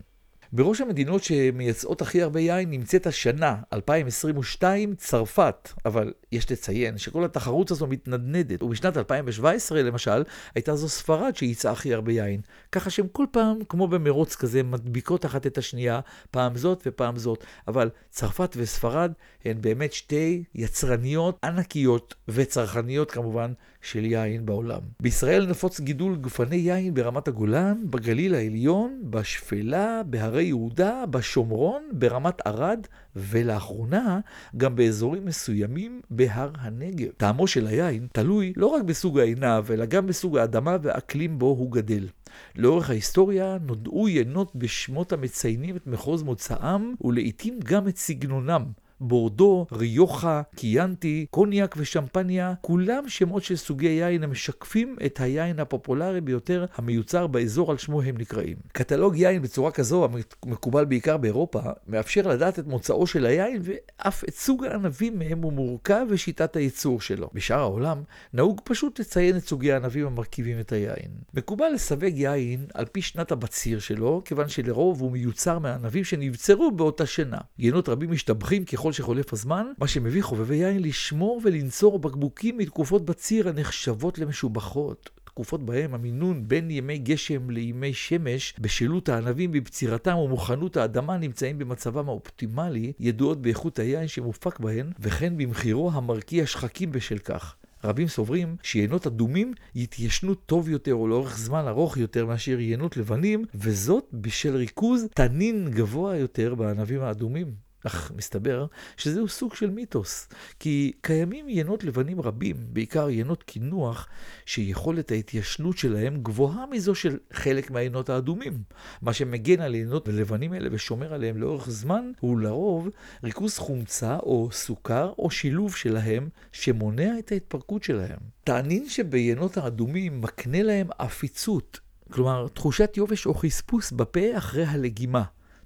בראש 0.56 0.80
המדינות 0.80 1.24
שמייצאות 1.24 2.02
הכי 2.02 2.22
הרבה 2.22 2.40
יין 2.40 2.70
נמצאת 2.70 3.06
השנה, 3.06 3.56
2022, 3.72 4.94
צרפת. 4.94 5.68
אבל 5.84 6.12
יש 6.32 6.52
לציין 6.52 6.98
שכל 6.98 7.24
התחרות 7.24 7.70
הזו 7.70 7.86
מתנדנדת, 7.86 8.62
ובשנת 8.62 8.96
2017, 8.96 9.82
למשל, 9.82 10.22
הייתה 10.54 10.76
זו 10.76 10.88
ספרד 10.88 11.36
שייצאה 11.36 11.72
הכי 11.72 11.94
הרבה 11.94 12.12
יין. 12.12 12.40
ככה 12.72 12.90
שהן 12.90 13.06
כל 13.12 13.26
פעם, 13.30 13.58
כמו 13.68 13.88
במרוץ 13.88 14.36
כזה, 14.36 14.62
מדביקות 14.62 15.26
אחת 15.26 15.46
את 15.46 15.58
השנייה, 15.58 16.00
פעם 16.30 16.56
זאת 16.56 16.82
ופעם 16.86 17.16
זאת. 17.16 17.44
אבל 17.68 17.90
צרפת 18.10 18.56
וספרד 18.56 19.12
הן 19.44 19.60
באמת 19.60 19.92
שתי 19.92 20.44
יצרניות 20.54 21.38
ענקיות 21.44 22.14
וצרכניות 22.28 23.10
כמובן 23.10 23.52
של 23.84 24.04
יין 24.04 24.46
בעולם. 24.46 24.80
בישראל 25.02 25.46
נפוץ 25.46 25.80
גידול 25.80 26.16
גופני 26.16 26.56
יין 26.56 26.94
ברמת 26.94 27.28
הגולן, 27.28 27.82
בגליל 27.90 28.34
העליון, 28.34 29.00
בשפלה, 29.02 30.02
בהרי 30.06 30.44
יהודה, 30.44 31.04
בשומרון, 31.10 31.82
ברמת 31.92 32.46
ערד, 32.46 32.86
ולאחרונה 33.16 34.20
גם 34.56 34.76
באזורים 34.76 35.24
מסוימים 35.24 36.00
בהר 36.10 36.50
הנגב. 36.58 37.08
טעמו 37.16 37.46
של 37.46 37.66
היין 37.66 38.06
תלוי 38.12 38.52
לא 38.56 38.66
רק 38.66 38.82
בסוג 38.82 39.18
העיניו, 39.18 39.66
אלא 39.70 39.84
גם 39.86 40.06
בסוג 40.06 40.38
האדמה 40.38 40.76
והאקלים 40.82 41.38
בו 41.38 41.46
הוא 41.46 41.72
גדל. 41.72 42.08
לאורך 42.56 42.90
ההיסטוריה 42.90 43.58
נודעו 43.66 44.08
ינות 44.08 44.56
בשמות 44.56 45.12
המציינים 45.12 45.76
את 45.76 45.86
מחוז 45.86 46.22
מוצאם, 46.22 46.94
ולעיתים 47.04 47.60
גם 47.64 47.88
את 47.88 47.96
סגנונם. 47.96 48.64
בורדו, 49.00 49.66
ריוחה, 49.72 50.42
קיאנטי, 50.56 51.26
קוניאק 51.30 51.74
ושמפניה, 51.78 52.54
כולם 52.60 53.08
שמות 53.08 53.42
של 53.42 53.56
סוגי 53.56 53.88
יין 53.88 54.22
המשקפים 54.22 54.96
את 55.06 55.20
היין 55.20 55.60
הפופולרי 55.60 56.20
ביותר 56.20 56.64
המיוצר 56.76 57.26
באזור 57.26 57.70
על 57.70 57.78
שמו 57.78 58.02
הם 58.02 58.18
נקראים. 58.18 58.56
קטלוג 58.72 59.16
יין 59.16 59.42
בצורה 59.42 59.70
כזו, 59.70 60.08
המקובל 60.42 60.84
בעיקר 60.84 61.16
באירופה, 61.16 61.60
מאפשר 61.86 62.28
לדעת 62.28 62.58
את 62.58 62.66
מוצאו 62.66 63.06
של 63.06 63.26
היין 63.26 63.62
ואף 63.62 64.24
את 64.24 64.34
סוג 64.34 64.64
הענבים 64.64 65.18
מהם 65.18 65.42
הוא 65.42 65.52
מורכב 65.52 66.06
ושיטת 66.10 66.56
הייצור 66.56 67.00
שלו. 67.00 67.30
בשאר 67.32 67.58
העולם 67.58 68.02
נהוג 68.34 68.60
פשוט 68.64 69.00
לציין 69.00 69.36
את 69.36 69.48
סוגי 69.48 69.72
הענבים 69.72 70.06
המרכיבים 70.06 70.60
את 70.60 70.72
היין. 70.72 71.10
מקובל 71.34 71.68
לסווג 71.74 72.14
יין 72.14 72.66
על 72.74 72.84
פי 72.84 73.02
שנת 73.02 73.32
הבציר 73.32 73.78
שלו, 73.78 74.22
כיוון 74.24 74.48
שלרוב 74.48 75.00
הוא 75.00 75.10
מיוצר 75.12 75.58
מענבים 75.58 76.04
שנבצרו 76.04 76.70
באותה 76.70 77.06
שנה. 77.06 77.38
יינות 77.58 77.88
רבים 77.88 78.10
משתבחים 78.10 78.64
ככל 78.64 78.83
שחולף 78.92 79.32
הזמן, 79.32 79.66
מה 79.78 79.88
שמביא 79.88 80.22
חובבי 80.22 80.56
יין 80.56 80.82
לשמור 80.82 81.40
ולנצור 81.44 81.98
בקבוקים 81.98 82.58
מתקופות 82.58 83.04
בציר 83.04 83.48
הנחשבות 83.48 84.18
למשובחות. 84.18 85.10
תקופות 85.34 85.66
בהם 85.66 85.94
המינון 85.94 86.48
בין 86.48 86.70
ימי 86.70 86.98
גשם 86.98 87.50
לימי 87.50 87.92
שמש 87.92 88.54
בשלות 88.60 89.08
הענבים 89.08 89.52
בבצירתם 89.52 90.16
ומוכנות 90.16 90.76
האדמה 90.76 91.16
נמצאים 91.16 91.58
במצבם 91.58 92.08
האופטימלי, 92.08 92.92
ידועות 93.00 93.42
באיכות 93.42 93.78
היין 93.78 94.08
שמופק 94.08 94.60
בהן, 94.60 94.92
וכן 95.00 95.36
במחירו 95.36 95.90
המרקיע 95.92 96.46
שחקים 96.46 96.92
בשל 96.92 97.18
כך. 97.18 97.56
רבים 97.84 98.08
סוברים 98.08 98.56
שיינות 98.62 99.06
אדומים 99.06 99.52
יתיישנו 99.74 100.34
טוב 100.34 100.68
יותר 100.68 100.94
או 100.94 101.08
לאורך 101.08 101.38
זמן 101.38 101.64
ארוך 101.68 101.96
יותר 101.96 102.26
מאשר 102.26 102.60
יינות 102.60 102.96
לבנים, 102.96 103.44
וזאת 103.54 104.04
בשל 104.12 104.56
ריכוז 104.56 105.06
תנין 105.14 105.68
גבוה 105.70 106.16
יותר 106.16 106.54
בענבים 106.54 107.00
האדומים. 107.00 107.63
אך 107.84 108.12
מסתבר 108.16 108.66
שזהו 108.96 109.28
סוג 109.28 109.54
של 109.54 109.70
מיתוס, 109.70 110.28
כי 110.60 110.92
קיימים 111.00 111.48
ינות 111.48 111.84
לבנים 111.84 112.20
רבים, 112.20 112.56
בעיקר 112.68 113.10
ינות 113.10 113.42
קינוח, 113.42 114.08
שיכולת 114.46 115.10
ההתיישנות 115.10 115.78
שלהם 115.78 116.22
גבוהה 116.22 116.66
מזו 116.70 116.94
של 116.94 117.18
חלק 117.32 117.70
מהיינות 117.70 118.10
האדומים. 118.10 118.62
מה 119.02 119.12
שמגן 119.12 119.60
על 119.60 119.74
ינות 119.74 120.08
לבנים 120.08 120.54
אלה 120.54 120.68
ושומר 120.72 121.14
עליהם 121.14 121.36
לאורך 121.36 121.70
זמן, 121.70 122.12
הוא 122.20 122.40
לרוב 122.40 122.88
ריכוז 123.24 123.58
חומצה 123.58 124.16
או 124.16 124.48
סוכר 124.52 125.12
או 125.18 125.30
שילוב 125.30 125.76
שלהם, 125.76 126.28
שמונע 126.52 127.18
את 127.18 127.32
ההתפרקות 127.32 127.82
שלהם. 127.82 128.18
טענין 128.44 128.88
שביינות 128.88 129.56
האדומים 129.56 130.20
מקנה 130.20 130.62
להם 130.62 130.88
עפיצות, 130.98 131.80
כלומר 132.10 132.48
תחושת 132.48 132.96
יובש 132.96 133.26
או 133.26 133.34
חספוס 133.34 133.92
בפה 133.92 134.38
אחרי 134.38 134.64
הלגימה. 134.64 135.22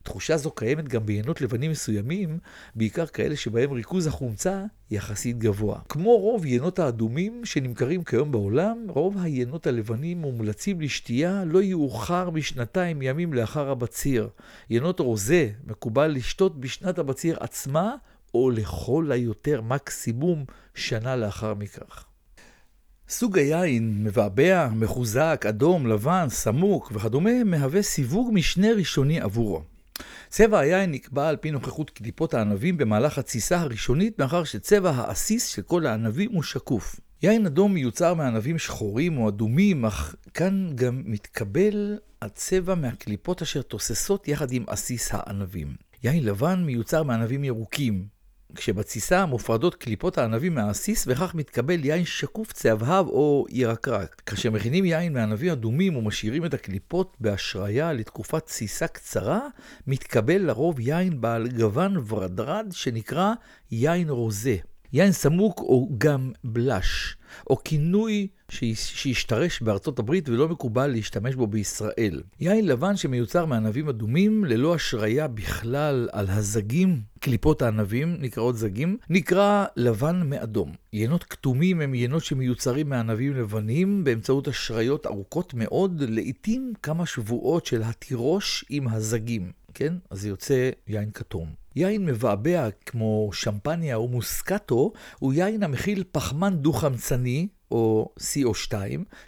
תחושה 0.08 0.36
זו 0.36 0.50
קיימת 0.50 0.88
גם 0.88 1.06
ביינות 1.06 1.40
לבנים 1.40 1.70
מסוימים, 1.70 2.38
בעיקר 2.74 3.06
כאלה 3.06 3.36
שבהם 3.36 3.72
ריכוז 3.72 4.06
החומצה 4.06 4.64
יחסית 4.90 5.38
גבוה. 5.38 5.78
כמו 5.88 6.16
רוב 6.16 6.46
יינות 6.46 6.78
האדומים 6.78 7.44
שנמכרים 7.44 8.04
כיום 8.04 8.32
בעולם, 8.32 8.86
רוב 8.88 9.16
היינות 9.22 9.66
הלבנים 9.66 10.20
מומלצים 10.20 10.80
לשתייה 10.80 11.44
לא 11.44 11.62
יאוחר 11.62 12.30
משנתיים 12.30 13.02
ימים 13.02 13.32
לאחר 13.32 13.70
הבציר. 13.70 14.28
יינות 14.70 15.00
רוזה 15.00 15.50
מקובל 15.66 16.06
לשתות 16.06 16.60
בשנת 16.60 16.98
הבציר 16.98 17.36
עצמה, 17.40 17.94
או 18.34 18.50
לכל 18.50 19.12
היותר 19.12 19.60
מקסימום 19.60 20.44
שנה 20.74 21.16
לאחר 21.16 21.54
מכך. 21.54 22.04
סוג 23.08 23.38
היין, 23.38 24.04
מבעבע, 24.04 24.68
מחוזק, 24.76 25.44
אדום, 25.48 25.86
לבן, 25.86 26.26
סמוק 26.28 26.92
וכדומה, 26.94 27.44
מהווה 27.44 27.82
סיווג 27.82 28.30
משנה 28.32 28.68
ראשוני 28.72 29.20
עבורו. 29.20 29.77
צבע 30.28 30.58
היין 30.58 30.90
נקבע 30.90 31.28
על 31.28 31.36
פי 31.36 31.50
נוכחות 31.50 31.90
קליפות 31.90 32.34
הענבים 32.34 32.76
במהלך 32.76 33.18
התסיסה 33.18 33.60
הראשונית, 33.60 34.18
מאחר 34.18 34.44
שצבע 34.44 34.90
העסיס 34.90 35.46
של 35.46 35.62
כל 35.62 35.86
הענבים 35.86 36.30
הוא 36.32 36.42
שקוף. 36.42 37.00
יין 37.22 37.46
אדום 37.46 37.74
מיוצר 37.74 38.14
מענבים 38.14 38.58
שחורים 38.58 39.18
או 39.18 39.28
אדומים, 39.28 39.84
אך 39.84 40.14
כאן 40.34 40.70
גם 40.74 41.02
מתקבל 41.04 41.98
הצבע 42.22 42.74
מהקליפות 42.74 43.42
אשר 43.42 43.62
תוססות 43.62 44.28
יחד 44.28 44.52
עם 44.52 44.64
עסיס 44.66 45.08
הענבים. 45.12 45.76
יין 46.04 46.24
לבן 46.24 46.62
מיוצר 46.66 47.02
מענבים 47.02 47.44
ירוקים, 47.44 48.17
כשבתסיסה 48.54 49.26
מופרדות 49.26 49.74
קליפות 49.74 50.18
הענבים 50.18 50.54
מהעסיס, 50.54 51.04
וכך 51.06 51.34
מתקבל 51.34 51.84
יין 51.84 52.04
שקוף 52.04 52.52
צהבהב 52.52 53.06
או 53.06 53.46
ירקרק. 53.50 54.22
כאשר 54.26 54.50
מכינים 54.50 54.84
יין 54.84 55.12
מענבים 55.12 55.52
אדומים 55.52 55.96
ומשאירים 55.96 56.44
את 56.44 56.54
הקליפות 56.54 57.16
בהשריה 57.20 57.92
לתקופת 57.92 58.46
תסיסה 58.46 58.86
קצרה, 58.86 59.40
מתקבל 59.86 60.38
לרוב 60.38 60.80
יין 60.80 61.20
בעל 61.20 61.48
גוון 61.48 61.96
ורדרד 62.08 62.66
שנקרא 62.72 63.32
יין 63.70 64.10
רוזה. 64.10 64.56
יין 64.92 65.12
סמוק 65.12 65.60
או 65.60 65.88
גם 65.98 66.32
בלש, 66.44 67.16
או 67.50 67.56
כינוי 67.64 68.28
שהשתרש 68.50 69.62
בארצות 69.62 69.98
הברית 69.98 70.28
ולא 70.28 70.48
מקובל 70.48 70.86
להשתמש 70.86 71.34
בו 71.34 71.46
בישראל. 71.46 72.22
יין 72.40 72.66
לבן 72.66 72.96
שמיוצר 72.96 73.46
מענבים 73.46 73.88
אדומים, 73.88 74.44
ללא 74.44 74.74
השריה 74.74 75.28
בכלל 75.28 76.08
על 76.12 76.26
הזגים, 76.28 77.00
קליפות 77.20 77.62
הענבים, 77.62 78.16
נקראות 78.20 78.56
זגים, 78.56 78.96
נקרא 79.10 79.64
לבן 79.76 80.22
מאדום. 80.24 80.72
יינות 80.92 81.24
כתומים 81.24 81.80
הם 81.80 81.94
יינות 81.94 82.24
שמיוצרים 82.24 82.88
מענבים 82.88 83.36
לבנים 83.36 84.04
באמצעות 84.04 84.48
השריות 84.48 85.06
ארוכות 85.06 85.54
מאוד, 85.54 86.02
לעתים 86.08 86.72
כמה 86.82 87.06
שבועות 87.06 87.66
של 87.66 87.82
התירוש 87.82 88.64
עם 88.70 88.88
הזגים. 88.88 89.52
כן? 89.74 89.94
אז 90.10 90.20
זה 90.20 90.28
יוצא 90.28 90.70
יין 90.86 91.10
כתום. 91.14 91.48
יין 91.78 92.06
מבעבע 92.06 92.68
כמו 92.86 93.30
שמפניה 93.32 93.96
או 93.96 94.08
מוסקטו 94.08 94.92
הוא 95.18 95.32
יין 95.32 95.62
המכיל 95.62 96.04
פחמן 96.12 96.56
דו-חמצני, 96.56 97.48
או 97.70 98.12
CO2, 98.20 98.72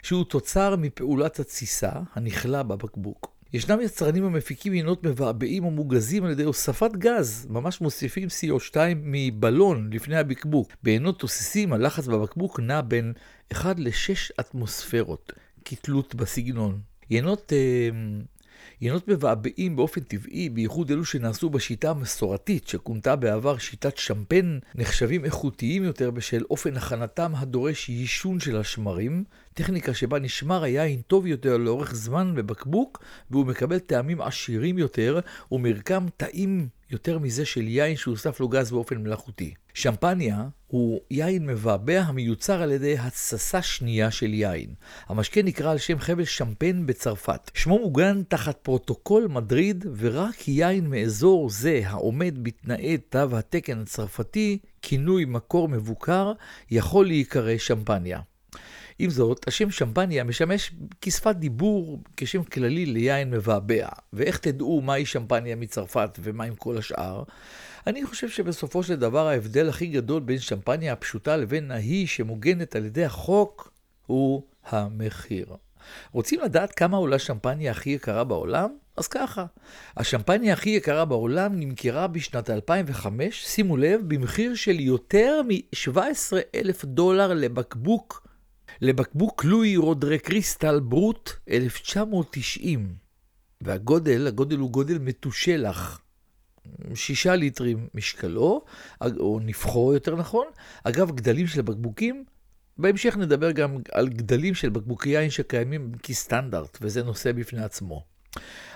שהוא 0.01 0.23
תוצר 0.23 0.75
מפעולת 0.75 1.39
התסיסה 1.39 1.91
הנכלה 2.13 2.63
בבקבוק. 2.63 3.31
ישנם 3.53 3.81
יצרנים 3.81 4.23
המפיקים 4.23 4.73
יינות 4.73 5.05
מבעבעים 5.05 5.65
או 5.65 5.71
מוגזים 5.71 6.23
על 6.23 6.31
ידי 6.31 6.43
הוספת 6.43 6.91
גז, 6.91 7.47
ממש 7.49 7.81
מוסיפים 7.81 8.27
CO2 8.27 8.75
מבלון 8.95 9.89
לפני 9.93 10.17
הבקבוק. 10.17 10.71
בעינות 10.83 11.19
תוססים 11.19 11.73
הלחץ 11.73 12.07
בבקבוק 12.07 12.59
נע 12.59 12.81
בין 12.81 13.13
1 13.53 13.79
ל-6 13.79 14.31
אטמוספרות, 14.39 15.33
כתלות 15.65 16.15
בסגנון. 16.15 16.79
יינות 17.09 17.53
אה, 17.53 17.89
יינות 18.81 19.07
מבעבעים 19.07 19.75
באופן 19.75 20.01
טבעי, 20.01 20.49
בייחוד 20.49 20.91
אלו 20.91 21.05
שנעשו 21.05 21.49
בשיטה 21.49 21.89
המסורתית, 21.89 22.67
שכונתה 22.67 23.15
בעבר 23.15 23.57
שיטת 23.57 23.97
שמפן, 23.97 24.59
נחשבים 24.75 25.25
איכותיים 25.25 25.83
יותר 25.83 26.11
בשל 26.11 26.43
אופן 26.49 26.77
הכנתם 26.77 27.31
הדורש 27.35 27.89
יישון 27.89 28.39
של 28.39 28.57
השמרים, 28.57 29.23
טכניקה 29.53 29.93
שבה 29.93 30.19
נשמר 30.19 30.63
היין 30.63 31.01
טוב 31.01 31.27
יותר 31.27 31.57
לאורך 31.57 31.95
זמן 31.95 32.35
בבקבוק, 32.35 33.03
והוא 33.31 33.45
מקבל 33.45 33.79
טעמים 33.79 34.21
עשירים 34.21 34.77
יותר, 34.77 35.19
ומרקם 35.51 36.05
טעים 36.17 36.67
יותר 36.91 37.19
מזה 37.19 37.45
של 37.45 37.67
יין 37.67 37.95
שהוסף 37.95 38.39
לו 38.39 38.47
גז 38.47 38.71
באופן 38.71 38.97
מלאכותי. 38.97 39.53
שמפניה 39.73 40.47
הוא 40.67 40.99
יין 41.11 41.45
מבעבע 41.45 42.01
המיוצר 42.01 42.61
על 42.61 42.71
ידי 42.71 42.97
התססה 42.97 43.61
שנייה 43.61 44.11
של 44.11 44.33
יין. 44.33 44.73
המשקה 45.07 45.41
נקרא 45.41 45.71
על 45.71 45.77
שם 45.77 45.99
חבל 45.99 46.25
שמפן 46.25 46.85
בצרפת. 46.85 47.51
שמו 47.53 47.79
מוגן 47.79 48.21
תחת 48.27 48.57
פרוטוקול 48.57 49.27
מדריד, 49.27 49.85
ורק 49.97 50.47
יין 50.47 50.89
מאזור 50.89 51.49
זה 51.49 51.81
העומד 51.85 52.43
בתנאי 52.43 52.97
תו 52.97 53.37
התקן 53.37 53.79
הצרפתי, 53.79 54.57
כינוי 54.81 55.25
מקור 55.25 55.69
מבוקר, 55.69 56.33
יכול 56.71 57.05
להיקרא 57.05 57.57
שמפניה. 57.57 58.19
עם 59.03 59.09
זאת, 59.09 59.47
השם 59.47 59.71
שמפניה 59.71 60.23
משמש 60.23 60.71
כשפת 61.01 61.35
דיבור, 61.35 61.99
כשם 62.17 62.43
כללי 62.43 62.85
ליין 62.85 63.31
מבעבע. 63.31 63.87
ואיך 64.13 64.37
תדעו 64.37 64.81
מהי 64.81 65.05
שמפניה 65.05 65.55
מצרפת 65.55 66.19
ומה 66.23 66.43
עם 66.43 66.55
כל 66.55 66.77
השאר? 66.77 67.23
אני 67.87 68.05
חושב 68.05 68.29
שבסופו 68.29 68.83
של 68.83 68.95
דבר 68.95 69.27
ההבדל 69.27 69.69
הכי 69.69 69.87
גדול 69.87 70.21
בין 70.21 70.39
שמפניה 70.39 70.93
הפשוטה 70.93 71.37
לבין 71.37 71.71
ההיא 71.71 72.07
שמוגנת 72.07 72.75
על 72.75 72.85
ידי 72.85 73.05
החוק 73.05 73.71
הוא 74.05 74.43
המחיר. 74.65 75.45
רוצים 76.11 76.39
לדעת 76.39 76.71
כמה 76.71 76.97
עולה 76.97 77.19
שמפניה 77.19 77.71
הכי 77.71 77.89
יקרה 77.89 78.23
בעולם? 78.23 78.69
אז 78.97 79.07
ככה, 79.07 79.45
השמפניה 79.97 80.53
הכי 80.53 80.69
יקרה 80.69 81.05
בעולם 81.05 81.59
נמכרה 81.59 82.07
בשנת 82.07 82.49
2005, 82.49 83.45
שימו 83.45 83.77
לב, 83.77 84.01
במחיר 84.07 84.55
של 84.55 84.79
יותר 84.79 85.41
מ-17 85.47 86.37
אלף 86.55 86.85
דולר 86.85 87.33
לבקבוק 87.33 88.30
לבקבוק 88.81 89.43
לואי 89.45 89.77
רודרי 89.77 90.19
קריסטל 90.19 90.79
ברוט 90.79 91.29
1990. 91.49 92.95
והגודל, 93.61 94.27
הגודל 94.27 94.57
הוא 94.57 94.71
גודל 94.71 94.97
מתושלח. 94.97 96.01
שישה 96.95 97.35
ליטרים 97.35 97.87
משקלו, 97.93 98.65
או 99.01 99.39
נפחו 99.43 99.93
יותר 99.93 100.15
נכון. 100.15 100.47
אגב, 100.83 101.11
גדלים 101.11 101.47
של 101.47 101.61
בקבוקים, 101.61 102.25
בהמשך 102.77 103.17
נדבר 103.17 103.51
גם 103.51 103.77
על 103.91 104.09
גדלים 104.09 104.55
של 104.55 104.69
בקבוקי 104.69 105.09
יין 105.09 105.29
שקיימים 105.29 105.91
כסטנדרט, 106.03 106.77
וזה 106.81 107.03
נושא 107.03 107.31
בפני 107.31 107.63
עצמו. 107.63 108.10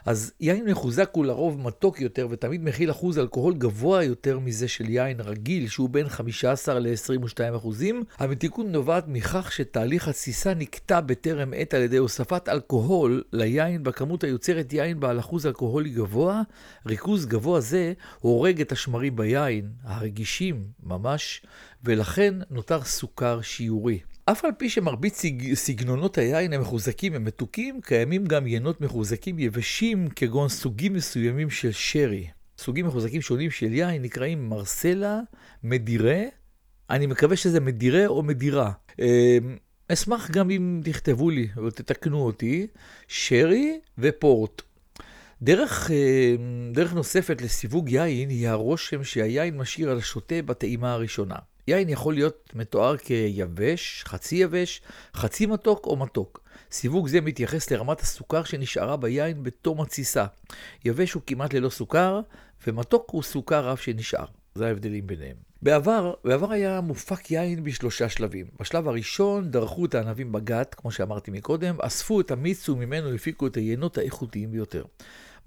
אז 0.06 0.34
יין 0.40 0.66
מחוזק 0.66 1.10
הוא 1.12 1.26
לרוב 1.26 1.60
מתוק 1.60 2.02
יותר 2.02 2.28
ותמיד 2.32 2.64
מכיל 2.64 2.92
אחוז 2.92 3.20
אלכוהול 3.20 3.54
גבוה 3.54 4.04
יותר 4.04 4.40
מזה 4.40 4.68
של 4.68 4.90
יין 4.90 5.20
רגיל 5.20 5.68
שהוא 5.68 5.90
בין 5.90 6.10
15 6.10 6.80
ל-22 6.80 7.56
אחוזים. 7.56 8.04
המתיקות 8.18 8.66
נובעת 8.66 9.08
מכך 9.08 9.52
שתהליך 9.52 10.08
התסיסה 10.08 10.54
נקטע 10.54 11.00
בטרם 11.02 11.54
עת 11.56 11.74
על 11.74 11.82
ידי 11.82 11.98
הוספת 11.98 12.50
אלכוהול 12.50 13.24
ליין 13.34 13.84
בכמות 13.84 14.24
היוצרת 14.24 14.74
יין 14.74 15.00
בעל 15.00 15.20
אחוז 15.20 15.46
אלכוהולי 15.46 15.90
גבוה. 15.90 16.42
ריכוז 16.88 17.26
גבוה 17.26 17.62
זה 17.62 17.94
הורג 18.20 18.62
את 18.62 18.72
השמרים 18.72 19.16
ביין, 19.16 19.70
הרגישים 19.84 20.64
ממש, 20.84 21.42
ולכן 21.84 22.34
נותר 22.50 22.84
סוכר 22.84 23.42
שיורי. 23.42 24.00
אף 24.32 24.46
על 24.46 24.52
פי 24.58 24.70
שמרבית 24.70 25.16
סג... 25.16 25.54
סגנונות 25.54 26.18
היין 26.18 26.54
המחוזקים 26.54 27.14
הם 27.14 27.24
מתוקים, 27.24 27.82
קיימים 27.82 28.26
גם 28.26 28.48
יינות 28.48 28.82
מחוזקים 28.82 29.40
יבשים 29.40 30.08
כגון 30.16 30.50
סוגים 30.50 30.94
מסוימים 30.94 31.50
של 31.50 31.72
שרי. 31.72 32.28
סוגים 32.58 32.88
מחוזקים 32.88 33.22
שונים 33.22 33.52
של 33.52 33.74
יין 33.74 34.02
נקראים 34.02 34.50
מרסלה, 34.50 35.20
מדירה, 35.64 36.22
אני 36.90 37.08
מקווה 37.08 37.36
שזה 37.36 37.60
מדירה 37.60 38.08
או 38.08 38.24
מדירה. 38.24 38.72
אמ, 39.00 39.06
אשמח 39.92 40.32
גם 40.32 40.50
אם 40.50 40.82
תכתבו 40.84 41.30
לי 41.30 41.48
ותתקנו 41.68 42.26
אותי, 42.26 42.68
שרי 43.08 43.80
ופורט. 43.98 44.62
דרך, 45.42 45.92
אמ, 45.92 46.72
דרך 46.74 46.94
נוספת 46.94 47.42
לסיווג 47.42 47.90
יין 47.90 48.30
היא 48.30 48.48
הרושם 48.48 49.04
שהיין 49.04 49.58
משאיר 49.58 49.92
על 49.92 49.98
השוטה 49.98 50.42
בטעימה 50.42 50.94
הראשונה. 50.94 51.36
יין 51.68 51.90
יכול 51.90 52.14
להיות 52.14 52.50
מתואר 52.56 52.98
כיבש, 52.98 54.04
חצי 54.08 54.36
יבש, 54.36 54.82
חצי 55.16 55.46
מתוק 55.46 55.86
או 55.86 55.96
מתוק. 55.96 56.40
סיווג 56.72 57.08
זה 57.08 57.22
מתייחס 57.22 57.72
לרמת 57.72 58.02
הסוכר 58.02 58.44
שנשארה 58.44 58.98
ביין 58.98 59.44
בתום 59.44 59.82
התסיסה. 59.82 60.26
יבש 60.86 61.14
הוא 61.14 61.22
כמעט 61.28 61.54
ללא 61.54 61.70
סוכר, 61.70 62.22
ומתוק 62.68 63.10
הוא 63.12 63.24
סוכר 63.24 63.66
רב 63.66 63.78
שנשאר. 63.78 64.26
זה 64.56 64.68
ההבדלים 64.68 65.08
ביניהם. 65.08 65.36
בעבר, 65.62 66.14
בעבר 66.24 66.52
היה 66.52 66.82
מופק 66.82 67.32
יין 67.32 67.64
בשלושה 67.64 68.10
שלבים. 68.10 68.46
בשלב 68.60 68.88
הראשון 68.88 69.52
דרכו 69.52 69.86
את 69.86 69.96
הענבים 69.96 70.32
בגת, 70.32 70.74
כמו 70.74 70.92
שאמרתי 70.92 71.32
מקודם, 71.32 71.76
אספו 71.82 72.22
את 72.22 72.32
המיץ 72.32 72.70
וממנו 72.70 73.14
הפיקו 73.14 73.48
את 73.48 73.58
היינות 73.58 73.98
האיכותיים 73.98 74.52
ביותר. 74.52 74.84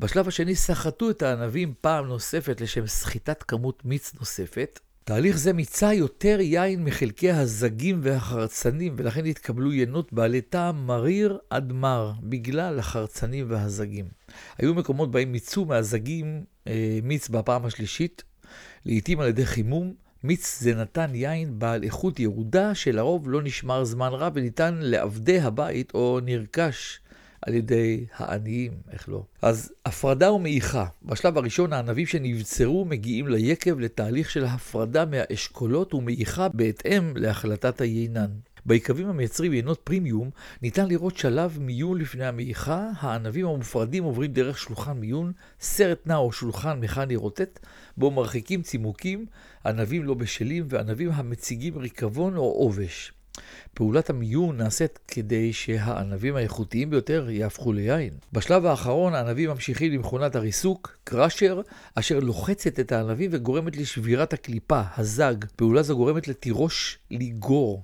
בשלב 0.00 0.28
השני 0.28 0.54
סחטו 0.54 1.10
את 1.10 1.22
הענבים 1.22 1.74
פעם 1.80 2.06
נוספת 2.06 2.60
לשם 2.60 2.86
סחיטת 2.86 3.42
כמות 3.42 3.84
מיץ 3.84 4.14
נוספת. 4.14 4.80
תהליך 5.08 5.38
זה 5.38 5.52
מיצה 5.52 5.94
יותר 5.94 6.40
יין 6.40 6.84
מחלקי 6.84 7.30
הזגים 7.30 8.00
והחרצנים, 8.02 8.94
ולכן 8.96 9.26
התקבלו 9.26 9.72
ינות 9.72 10.12
בעלי 10.12 10.40
טעם 10.40 10.86
מריר 10.86 11.38
עד 11.50 11.72
מר, 11.72 12.12
בגלל 12.22 12.78
החרצנים 12.78 13.46
והזגים. 13.48 14.08
היו 14.58 14.74
מקומות 14.74 15.10
בהם 15.10 15.32
מיצו 15.32 15.64
מהזגים 15.64 16.44
אה, 16.66 16.98
מיץ 17.02 17.28
בפעם 17.28 17.64
השלישית, 17.64 18.24
לעתים 18.86 19.20
על 19.20 19.28
ידי 19.28 19.46
חימום. 19.46 19.94
מיץ 20.24 20.60
זה 20.60 20.74
נתן 20.74 21.14
יין 21.14 21.58
בעל 21.58 21.84
איכות 21.84 22.20
ירודה, 22.20 22.74
שלרוב 22.74 23.30
לא 23.30 23.42
נשמר 23.42 23.84
זמן 23.84 24.10
רב 24.12 24.32
וניתן 24.34 24.78
לעבדי 24.80 25.40
הבית 25.40 25.94
או 25.94 26.20
נרכש 26.22 27.00
על 27.42 27.54
ידי 27.54 28.06
העניים, 28.16 28.72
איך 28.92 29.08
לא? 29.08 29.24
אז 29.42 29.72
הפרדה 29.86 30.32
ומעיכה. 30.32 30.86
בשלב 31.02 31.38
הראשון 31.38 31.72
הענבים 31.72 32.06
שנבצרו 32.06 32.84
מגיעים 32.84 33.28
ליקב 33.28 33.78
לתהליך 33.78 34.30
של 34.30 34.44
הפרדה 34.44 35.04
מהאשכולות 35.04 35.94
ומעיכה 35.94 36.48
בהתאם 36.48 37.16
להחלטת 37.16 37.80
היינן. 37.80 38.30
ביקבים 38.66 39.08
המייצרים 39.08 39.52
יינות 39.52 39.80
פרימיום 39.84 40.30
ניתן 40.62 40.88
לראות 40.88 41.16
שלב 41.16 41.58
מיון 41.60 41.98
לפני 41.98 42.26
המעיכה, 42.26 42.90
הענבים 43.00 43.46
המופרדים 43.46 44.04
עוברים 44.04 44.32
דרך 44.32 44.58
שולחן 44.58 44.92
מיון, 44.92 45.32
סרט 45.60 46.06
נע 46.06 46.16
או 46.16 46.32
שולחן 46.32 46.80
מכני 46.80 47.16
רוטט, 47.16 47.58
בו 47.96 48.10
מרחיקים 48.10 48.62
צימוקים, 48.62 49.26
ענבים 49.66 50.04
לא 50.04 50.14
בשלים 50.14 50.66
וענבים 50.68 51.10
המציגים 51.12 51.78
ריקבון 51.78 52.36
או 52.36 52.42
עובש. 52.42 53.12
פעולת 53.74 54.10
המיון 54.10 54.56
נעשית 54.56 54.98
כדי 55.08 55.52
שהענבים 55.52 56.36
האיכותיים 56.36 56.90
ביותר 56.90 57.30
יהפכו 57.30 57.72
ליין. 57.72 58.12
בשלב 58.32 58.66
האחרון 58.66 59.14
הענבים 59.14 59.50
ממשיכים 59.50 59.92
למכונת 59.92 60.36
הריסוק, 60.36 60.98
קראשר, 61.04 61.60
אשר 61.94 62.18
לוחצת 62.18 62.80
את 62.80 62.92
הענבים 62.92 63.30
וגורמת 63.32 63.76
לשבירת 63.76 64.32
הקליפה, 64.32 64.80
הזג. 64.96 65.34
פעולה 65.56 65.82
זו 65.82 65.96
גורמת 65.96 66.28
לתירוש 66.28 66.98
ליגור. 67.10 67.82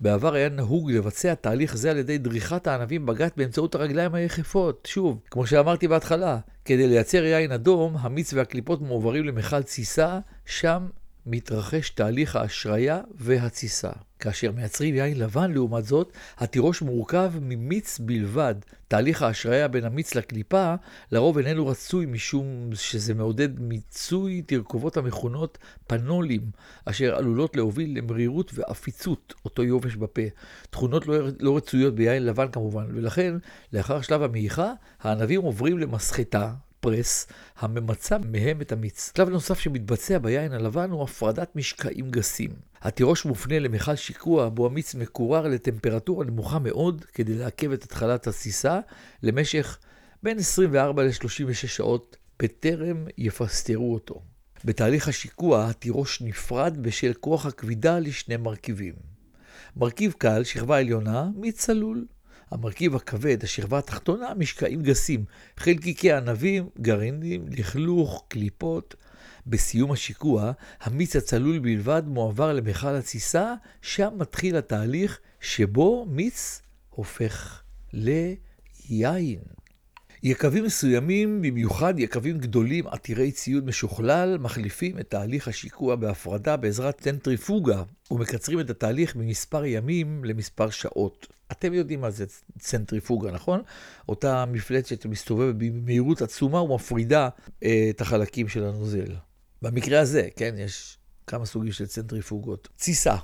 בעבר 0.00 0.34
היה 0.34 0.48
נהוג 0.48 0.90
לבצע 0.90 1.34
תהליך 1.34 1.76
זה 1.76 1.90
על 1.90 1.96
ידי 1.96 2.18
דריכת 2.18 2.66
הענבים 2.66 3.06
בגת 3.06 3.32
באמצעות 3.36 3.74
הרגליים 3.74 4.14
היחפות. 4.14 4.88
שוב, 4.90 5.20
כמו 5.30 5.46
שאמרתי 5.46 5.88
בהתחלה, 5.88 6.38
כדי 6.64 6.86
לייצר 6.86 7.24
יין 7.24 7.52
אדום, 7.52 7.96
המיץ 8.00 8.32
והקליפות 8.32 8.80
מועברים 8.80 9.24
למכל 9.24 9.62
תסיסה, 9.62 10.18
שם 10.46 10.86
מתרחש 11.26 11.90
תהליך 11.90 12.36
ההשריה 12.36 13.00
והתסיסה. 13.14 13.90
כאשר 14.20 14.52
מייצרים 14.52 14.94
יין 14.94 15.18
לבן, 15.18 15.52
לעומת 15.52 15.84
זאת, 15.84 16.12
התירוש 16.38 16.82
מורכב 16.82 17.32
ממיץ 17.40 17.98
בלבד. 17.98 18.54
תהליך 18.88 19.22
ההשריה 19.22 19.68
בין 19.68 19.84
המיץ 19.84 20.14
לקליפה 20.14 20.74
לרוב 21.12 21.38
איננו 21.38 21.66
רצוי 21.66 22.06
משום 22.06 22.70
שזה 22.72 23.14
מעודד 23.14 23.60
מיצוי 23.60 24.42
תרכובות 24.42 24.96
המכונות 24.96 25.58
פנולים, 25.86 26.50
אשר 26.84 27.16
עלולות 27.16 27.56
להוביל 27.56 27.98
למרירות 27.98 28.50
ועפיצות, 28.54 29.34
אותו 29.44 29.62
יובש 29.62 29.96
בפה. 29.96 30.22
תכונות 30.70 31.06
לא, 31.06 31.14
לא 31.40 31.56
רצויות 31.56 31.94
ביין 31.94 32.26
לבן 32.26 32.48
כמובן, 32.48 32.86
ולכן, 32.94 33.34
לאחר 33.72 34.00
שלב 34.00 34.22
המעיכה, 34.22 34.72
הענבים 35.00 35.42
עוברים 35.42 35.78
למסחטה, 35.78 36.52
פרס 36.86 37.26
הממצה 37.58 38.16
מהם 38.18 38.60
את 38.60 38.72
המיץ. 38.72 39.12
שלב 39.16 39.28
נוסף 39.28 39.58
שמתבצע 39.58 40.18
ביין 40.18 40.52
הלבן 40.52 40.90
הוא 40.90 41.02
הפרדת 41.02 41.56
משקעים 41.56 42.10
גסים. 42.10 42.50
התירוש 42.82 43.24
מופנה 43.24 43.58
למכל 43.58 43.94
שיקוע 43.94 44.48
בו 44.48 44.66
המיץ 44.66 44.94
מקורר 44.94 45.48
לטמפרטורה 45.48 46.24
נמוכה 46.24 46.58
מאוד 46.58 47.04
כדי 47.04 47.34
לעכב 47.34 47.72
את 47.72 47.84
התחלת 47.84 48.26
התסיסה 48.26 48.80
למשך 49.22 49.78
בין 50.22 50.38
24 50.38 51.02
ל-36 51.02 51.66
שעות 51.66 52.16
בטרם 52.42 53.04
יפסטרו 53.18 53.94
אותו. 53.94 54.22
בתהליך 54.64 55.08
השיקוע 55.08 55.66
התירוש 55.66 56.22
נפרד 56.22 56.76
בשל 56.80 57.12
כוח 57.20 57.46
הכבידה 57.46 57.98
לשני 57.98 58.36
מרכיבים. 58.36 58.94
מרכיב 59.76 60.12
קל, 60.18 60.44
שכבה 60.44 60.78
עליונה, 60.78 61.28
מיץ 61.36 61.58
צלול. 61.58 62.06
המרכיב 62.50 62.96
הכבד, 62.96 63.44
השכבה 63.44 63.78
התחתונה, 63.78 64.34
משקעים 64.34 64.82
גסים, 64.82 65.24
חלקיקי 65.56 66.12
ענבים, 66.12 66.68
גרעינים, 66.80 67.44
לכלוך, 67.48 68.24
קליפות. 68.28 68.94
בסיום 69.46 69.92
השיקוע, 69.92 70.52
המיץ 70.80 71.16
הצלול 71.16 71.58
בלבד 71.58 72.02
מועבר 72.06 72.52
למכל 72.52 72.94
התסיסה, 72.94 73.54
שם 73.82 74.08
מתחיל 74.16 74.56
התהליך 74.56 75.20
שבו 75.40 76.06
מיץ 76.08 76.62
הופך 76.90 77.62
ליין. 77.92 79.55
יקבים 80.26 80.64
מסוימים, 80.64 81.42
במיוחד 81.42 81.98
יקבים 81.98 82.38
גדולים 82.38 82.86
עתירי 82.86 83.32
ציוד 83.32 83.66
משוכלל, 83.66 84.38
מחליפים 84.38 84.98
את 84.98 85.10
תהליך 85.10 85.48
השיקוע 85.48 85.96
בהפרדה 85.96 86.56
בעזרת 86.56 87.00
צנטריפוגה 87.00 87.82
ומקצרים 88.10 88.60
את 88.60 88.70
התהליך 88.70 89.16
ממספר 89.16 89.64
ימים 89.64 90.24
למספר 90.24 90.70
שעות. 90.70 91.26
אתם 91.52 91.74
יודעים 91.74 92.00
מה 92.00 92.10
זה 92.10 92.24
צנטריפוגה, 92.58 93.30
נכון? 93.30 93.62
אותה 94.08 94.44
מפלצת 94.44 95.02
שמסתובבת 95.02 95.54
במהירות 95.54 96.22
עצומה 96.22 96.62
ומפרידה 96.62 97.28
אה, 97.62 97.86
את 97.90 98.00
החלקים 98.00 98.48
של 98.48 98.64
הנוזל. 98.64 99.14
במקרה 99.62 100.00
הזה, 100.00 100.28
כן, 100.36 100.54
יש 100.58 100.98
כמה 101.26 101.46
סוגים 101.46 101.72
של 101.72 101.86
צנטריפוגות. 101.86 102.68
תסיסה. 102.76 103.16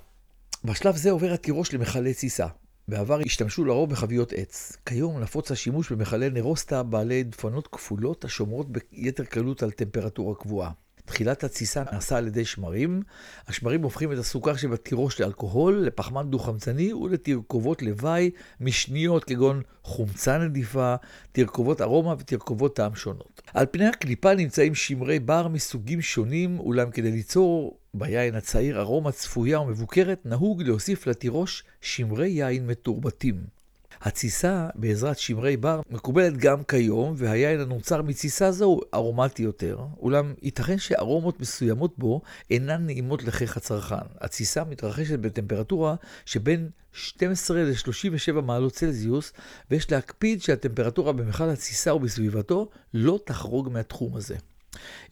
בשלב 0.64 0.96
זה 0.96 1.10
עובר 1.10 1.32
התירוש 1.32 1.74
למכלי 1.74 2.14
תסיסה. 2.14 2.46
בעבר 2.88 3.20
השתמשו 3.26 3.64
לרוב 3.64 3.90
בחביות 3.90 4.32
עץ. 4.32 4.76
כיום 4.86 5.20
נפוץ 5.20 5.50
השימוש 5.50 5.92
במכלי 5.92 6.30
נרוסטה 6.30 6.82
בעלי 6.82 7.22
דפנות 7.22 7.66
כפולות 7.66 8.24
השומרות 8.24 8.66
ביתר 8.72 9.24
קלות 9.24 9.62
על 9.62 9.70
טמפרטורה 9.70 10.34
קבועה. 10.34 10.70
תחילת 11.04 11.44
התסיסה 11.44 11.82
נעשה 11.92 12.16
על 12.16 12.26
ידי 12.26 12.44
שמרים. 12.44 13.02
השמרים 13.48 13.82
הופכים 13.82 14.12
את 14.12 14.18
הסוכר 14.18 14.56
שבתירוש 14.56 15.20
לאלכוהול, 15.20 15.74
לפחמן 15.74 16.30
דו-חמצני 16.30 16.92
ולתרכובות 16.92 17.82
לוואי 17.82 18.30
משניות 18.60 19.24
כגון 19.24 19.62
חומצה 19.82 20.38
נדיפה, 20.38 20.94
תרכובות 21.32 21.80
ארומה 21.80 22.14
ותרכובות 22.18 22.76
טעם 22.76 22.94
שונות. 22.94 23.42
על 23.54 23.66
פני 23.70 23.86
הקליפה 23.86 24.34
נמצאים 24.34 24.74
שמרי 24.74 25.18
בר 25.18 25.48
מסוגים 25.48 26.00
שונים, 26.00 26.60
אולם 26.60 26.90
כדי 26.90 27.10
ליצור 27.10 27.78
ביין 27.94 28.34
הצעיר 28.34 28.80
ארומה 28.80 29.12
צפויה 29.12 29.60
ומבוקרת, 29.60 30.26
נהוג 30.26 30.62
להוסיף 30.62 31.06
לתירוש 31.06 31.64
שמרי 31.80 32.28
יין 32.28 32.66
מתורבתים. 32.66 33.61
התסיסה 34.02 34.68
בעזרת 34.74 35.18
שמרי 35.18 35.56
בר 35.56 35.80
מקובלת 35.90 36.36
גם 36.36 36.64
כיום, 36.64 37.14
והיין 37.16 37.60
הנוצר 37.60 38.02
מתסיסה 38.02 38.52
זו 38.52 38.64
הוא 38.64 38.82
ארומטי 38.94 39.42
יותר, 39.42 39.78
אולם 40.00 40.34
ייתכן 40.42 40.78
שארומות 40.78 41.40
מסוימות 41.40 41.98
בו 41.98 42.20
אינן 42.50 42.86
נעימות 42.86 43.22
לחיך 43.22 43.56
הצרכן. 43.56 43.96
התסיסה 44.20 44.64
מתרחשת 44.64 45.18
בטמפרטורה 45.18 45.94
שבין 46.26 46.68
12 46.92 47.62
ל-37 47.62 48.40
מעלות 48.40 48.72
צלזיוס, 48.72 49.32
ויש 49.70 49.92
להקפיד 49.92 50.42
שהטמפרטורה 50.42 51.12
במכל 51.12 51.50
התסיסה 51.50 51.94
ובסביבתו 51.94 52.68
לא 52.94 53.18
תחרוג 53.24 53.68
מהתחום 53.72 54.16
הזה. 54.16 54.36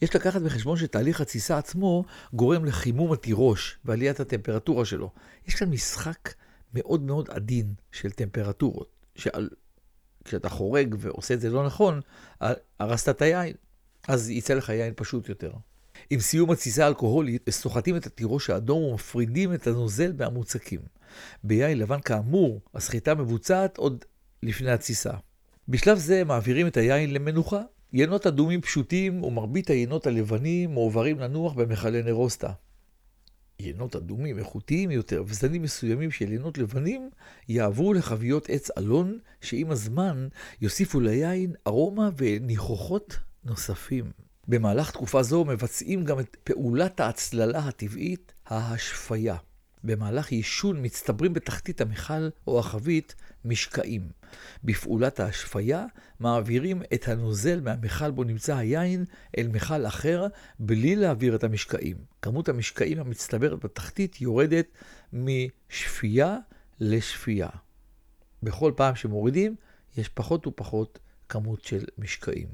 יש 0.01 0.15
לקחת 0.15 0.41
בחשבון 0.41 0.77
שתהליך 0.77 1.21
התסיסה 1.21 1.57
עצמו 1.57 2.03
גורם 2.33 2.65
לחימום 2.65 3.11
התירוש 3.11 3.77
ועליית 3.85 4.19
הטמפרטורה 4.19 4.85
שלו. 4.85 5.09
יש 5.47 5.55
כאן 5.55 5.69
משחק 5.69 6.33
מאוד 6.73 7.01
מאוד 7.01 7.29
עדין 7.29 7.73
של 7.91 8.11
טמפרטורות, 8.11 9.05
שעל... 9.15 9.49
כשאתה 10.23 10.49
חורג 10.49 10.95
ועושה 10.99 11.33
את 11.33 11.41
זה 11.41 11.49
לא 11.49 11.65
נכון, 11.65 12.01
הרסת 12.79 13.09
את 13.09 13.21
היין, 13.21 13.53
אז 14.07 14.29
יצא 14.29 14.53
לך 14.53 14.69
יין 14.69 14.93
פשוט 14.95 15.29
יותר. 15.29 15.51
עם 16.09 16.19
סיום 16.19 16.51
התסיסה 16.51 16.85
האלכוהולית, 16.85 17.49
סוחטים 17.49 17.95
את 17.95 18.05
התירוש 18.05 18.49
האדום 18.49 18.83
ומפרידים 18.83 19.53
את 19.53 19.67
הנוזל 19.67 20.13
מהמוצקים. 20.17 20.79
ביין 21.43 21.77
לבן 21.77 22.01
כאמור, 22.01 22.61
הסחיטה 22.73 23.15
מבוצעת 23.15 23.77
עוד 23.77 24.05
לפני 24.43 24.71
התסיסה. 24.71 25.11
בשלב 25.67 25.97
זה 25.97 26.23
מעבירים 26.23 26.67
את 26.67 26.77
היין 26.77 27.13
למנוחה. 27.13 27.61
ינות 27.93 28.27
אדומים 28.27 28.61
פשוטים 28.61 29.23
ומרבית 29.23 29.69
היינות 29.69 30.07
הלבנים 30.07 30.69
מועברים 30.69 31.19
לנוח 31.19 31.53
במכלי 31.53 32.03
נרוסטה. 32.03 32.51
יינות 33.61 33.95
אדומים 33.95 34.39
איכותיים 34.39 34.91
יותר 34.91 35.23
וזנים 35.27 35.61
מסוימים 35.61 36.11
של 36.11 36.31
יינות 36.31 36.57
לבנים 36.57 37.09
יעברו 37.49 37.93
לחביות 37.93 38.49
עץ 38.49 38.69
אלון, 38.77 39.19
שעם 39.41 39.71
הזמן 39.71 40.27
יוסיפו 40.61 40.99
ליין 40.99 41.53
ארומה 41.67 42.09
וניחוחות 42.17 43.17
נוספים. 43.43 44.11
במהלך 44.47 44.91
תקופה 44.91 45.23
זו 45.23 45.45
מבצעים 45.45 46.05
גם 46.05 46.19
את 46.19 46.37
פעולת 46.43 46.99
ההצללה 46.99 47.59
הטבעית, 47.59 48.33
ההשפיה. 48.45 49.35
במהלך 49.83 50.31
יישון 50.31 50.85
מצטברים 50.85 51.33
בתחתית 51.33 51.81
המכל 51.81 52.29
או 52.47 52.59
החבית 52.59 53.15
משקעים. 53.45 54.20
בפעולת 54.63 55.19
ההשפיה 55.19 55.85
מעבירים 56.19 56.81
את 56.93 57.07
הנוזל 57.07 57.61
מהמכל 57.61 58.11
בו 58.11 58.23
נמצא 58.23 58.55
היין 58.57 59.05
אל 59.37 59.47
מכל 59.47 59.85
אחר 59.85 60.27
בלי 60.59 60.95
להעביר 60.95 61.35
את 61.35 61.43
המשקעים. 61.43 61.97
כמות 62.21 62.49
המשקעים 62.49 62.99
המצטברת 62.99 63.65
בתחתית 63.65 64.21
יורדת 64.21 64.67
משפייה 65.13 66.37
לשפייה. 66.79 67.49
בכל 68.43 68.71
פעם 68.75 68.95
שמורידים 68.95 69.55
יש 69.97 70.09
פחות 70.09 70.47
ופחות 70.47 70.99
כמות 71.29 71.63
של 71.63 71.85
משקעים. 71.97 72.47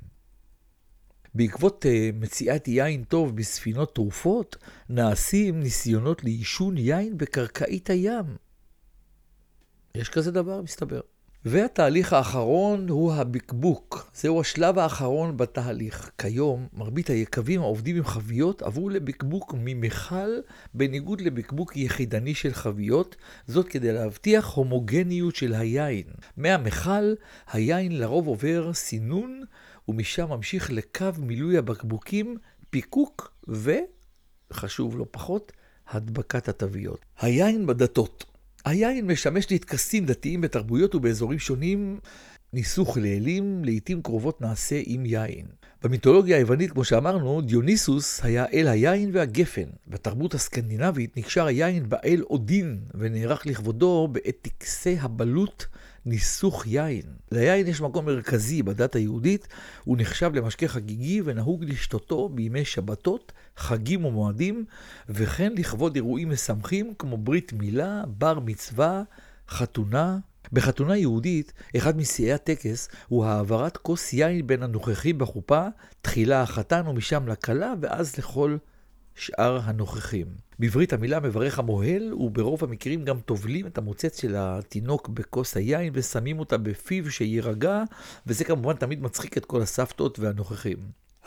בעקבות 1.34 1.86
uh, 1.86 2.16
מציאת 2.16 2.68
יין 2.68 3.04
טוב 3.04 3.36
בספינות 3.36 3.96
תרופות, 3.96 4.56
נעשים 4.90 5.60
ניסיונות 5.60 6.24
לעישון 6.24 6.78
יין 6.78 7.18
בקרקעית 7.18 7.90
הים. 7.90 8.26
יש 9.96 10.10
כזה 10.10 10.32
דבר, 10.32 10.62
מסתבר. 10.62 11.02
והתהליך 11.50 12.14
האחרון 12.14 12.90
הוא 12.90 13.14
הבקבוק. 13.14 14.12
זהו 14.14 14.42
השלב 14.42 14.80
האחרון 14.80 15.38
בתהליך. 15.38 16.12
כיום, 16.18 16.68
מרבית 16.74 17.10
היקבים 17.10 17.62
העובדים 17.62 17.96
עם 17.96 18.04
חביות 18.04 18.62
עברו 18.62 18.90
לבקבוק 18.90 19.56
ממכל, 19.58 20.30
בניגוד 20.74 21.22
לבקבוק 21.22 21.78
יחידני 21.78 22.36
של 22.36 22.54
חביות, 22.54 23.16
זאת 23.48 23.68
כדי 23.68 23.94
להבטיח 23.94 24.54
הומוגניות 24.54 25.36
של 25.36 25.54
היין. 25.54 26.04
מהמכל, 26.38 27.14
היין 27.52 28.00
לרוב 28.00 28.28
עובר 28.28 28.74
סינון, 28.74 29.42
ומשם 29.88 30.30
ממשיך 30.30 30.72
לקו 30.72 31.06
מילוי 31.18 31.58
הבקבוקים, 31.58 32.38
פיקוק 32.70 33.32
ו, 33.48 33.74
חשוב 34.54 34.98
לא 34.98 35.06
פחות, 35.12 35.52
הדבקת 35.90 36.50
התוויות. 36.50 37.00
היין 37.20 37.68
בדתות 37.68 38.37
היין 38.68 39.08
משמש 39.08 39.52
לטקסים 39.52 40.06
דתיים 40.06 40.42
בתרבויות 40.42 40.96
ובאזורים 40.96 41.40
שונים. 41.40 42.00
ניסוך 42.54 42.98
לאלים 42.98 43.62
לעתים 43.66 44.02
קרובות 44.02 44.42
נעשה 44.42 44.82
עם 44.86 45.06
יין. 45.06 45.46
במיתולוגיה 45.84 46.38
היוונית, 46.38 46.72
כמו 46.72 46.84
שאמרנו, 46.84 47.42
דיוניסוס 47.42 48.24
היה 48.24 48.46
אל 48.54 48.68
היין 48.68 49.10
והגפן. 49.14 49.70
בתרבות 49.88 50.34
הסקנדינבית 50.34 51.18
נקשר 51.18 51.46
היין 51.46 51.90
באל 51.90 52.22
אודין, 52.30 52.80
ונערך 52.96 53.46
לכבודו 53.46 54.08
בעת 54.12 54.38
טקסי 54.42 54.98
הבלוט 55.00 55.64
ניסוך 56.08 56.68
יין. 56.68 57.06
ליין 57.32 57.68
יש 57.68 57.82
מקום 57.82 58.06
מרכזי 58.06 58.64
בדת 58.64 58.96
היהודית, 58.96 59.48
הוא 59.84 59.98
נחשב 60.00 60.32
למשקה 60.34 60.68
חגיגי 60.68 61.22
ונהוג 61.26 61.64
לשתותו 61.64 62.30
בימי 62.30 62.66
שבתות, 62.66 63.32
חגים 63.58 64.06
ומועדים, 64.06 64.66
וכן 65.10 65.54
לכבוד 65.56 65.96
אירועים 65.96 66.30
משמחים 66.30 66.94
כמו 67.00 67.18
ברית 67.18 67.54
מילה, 67.54 68.04
בר 68.08 68.40
מצווה, 68.40 69.04
חתונה. 69.50 70.18
בחתונה 70.54 70.98
יהודית, 70.98 71.54
אחד 71.78 71.98
משיאי 71.98 72.34
הטקס 72.34 72.90
הוא 73.08 73.26
העברת 73.26 73.78
כוס 73.78 74.14
יין 74.14 74.48
בין 74.48 74.64
הנוכחים 74.64 75.18
בחופה, 75.18 75.68
תחילה 76.02 76.42
החתן 76.42 76.88
ומשם 76.88 77.28
לכלה, 77.28 77.74
ואז 77.82 78.18
לכל 78.18 78.58
שאר 79.16 79.60
הנוכחים. 79.64 80.47
בעברית 80.60 80.94
המילה 80.94 81.20
מברך 81.20 81.60
המוהל, 81.60 82.14
וברוב 82.14 82.64
המקרים 82.64 83.06
גם 83.06 83.20
טובלים 83.20 83.68
את 83.68 83.78
המוצץ 83.78 84.22
של 84.22 84.36
התינוק 84.38 85.10
בכוס 85.10 85.58
היין 85.58 85.94
ושמים 85.96 86.40
אותה 86.40 86.58
בפיו 86.58 87.12
שיירגע, 87.12 87.84
וזה 88.28 88.44
כמובן 88.44 88.74
תמיד 88.74 89.02
מצחיק 89.02 89.38
את 89.38 89.46
כל 89.46 89.62
הסבתות 89.62 90.20
והנוכחים. 90.20 90.78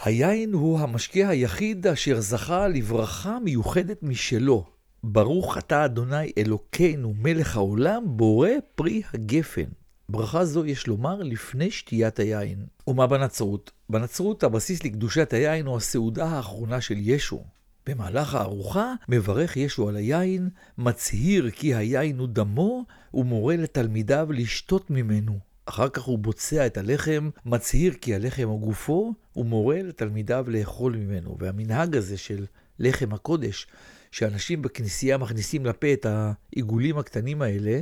היין 0.05 0.53
הוא 0.53 0.81
המשקיע 0.81 1.29
היחיד 1.29 1.87
אשר 1.87 2.21
זכה 2.21 2.69
לברכה 2.69 3.39
מיוחדת 3.45 4.03
משלו. 4.03 4.65
ברוך 5.05 5.59
אתה 5.59 5.85
אדוני 5.85 6.33
אלוקינו 6.39 7.15
מלך 7.19 7.57
העולם, 7.57 8.03
בורא 8.07 8.49
פרי 8.75 9.03
הגפן. 9.15 9.71
ברכה 10.09 10.45
זו 10.45 10.67
יש 10.67 10.87
לומר 10.87 11.23
לפני 11.23 11.71
שתיית 11.71 12.19
היין. 12.19 12.67
ומה 12.87 13.07
בנצרות? 13.07 13.71
בנצרות 13.89 14.43
הבסיס 14.43 14.85
לקדושת 14.85 15.33
היין 15.33 15.67
הוא 15.67 15.77
הסעודה 15.77 16.27
האחרונה 16.27 16.81
של 16.81 16.97
ישו. 16.99 17.45
במהלך 17.91 18.35
הארוחה 18.35 18.95
מברך 19.09 19.57
ישו 19.57 19.89
על 19.89 19.97
היין, 19.97 20.49
מצהיר 20.79 21.51
כי 21.51 21.75
היין 21.75 22.19
הוא 22.19 22.29
דמו, 22.29 22.85
ומורה 23.15 23.57
לתלמידיו 23.57 24.29
לשתות 24.33 24.91
ממנו. 24.91 25.39
אחר 25.67 25.89
כך 25.89 26.03
הוא 26.03 26.19
בוצע 26.19 26.67
את 26.67 26.79
הלחם, 26.79 27.31
מצהיר 27.47 27.95
כי 28.01 28.15
הלחם 28.15 28.49
הוא 28.49 28.61
גופו, 28.61 29.15
ומורה 29.37 29.83
לתלמידיו 29.83 30.45
לאכול 30.49 30.97
ממנו. 30.97 31.37
והמנהג 31.41 31.97
הזה 31.97 32.17
של 32.17 32.47
לחם 32.79 33.13
הקודש, 33.13 33.67
שאנשים 34.11 34.63
בכנסייה 34.63 35.19
מכניסים 35.19 35.67
לפה 35.67 35.93
את 35.93 36.07
העיגולים 36.07 36.99
הקטנים 36.99 37.43
האלה, 37.43 37.81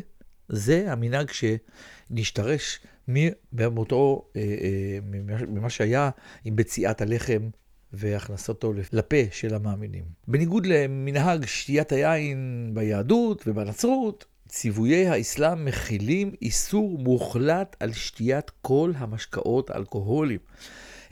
זה 0.48 0.92
המנהג 0.92 1.30
שנשתרש 1.30 2.80
מאותו, 3.52 4.30
אה, 4.36 4.42
אה, 4.42 4.98
ממה 5.48 5.70
שהיה 5.70 6.10
עם 6.44 6.56
בציעת 6.56 7.00
הלחם 7.00 7.48
והכנסתו 7.92 8.72
לפה 8.92 9.16
של 9.30 9.54
המאמינים. 9.54 10.04
בניגוד 10.28 10.66
למנהג 10.66 11.46
שתיית 11.46 11.92
היין 11.92 12.70
ביהדות 12.74 13.44
ובנצרות, 13.46 14.24
ציוויי 14.48 15.08
האסלאם 15.08 15.64
מכילים 15.64 16.32
איסור 16.42 16.98
מוחלט 16.98 17.76
על 17.80 17.92
שתיית 17.92 18.50
כל 18.62 18.92
המשקאות 18.96 19.70
האלכוהוליים. 19.70 20.40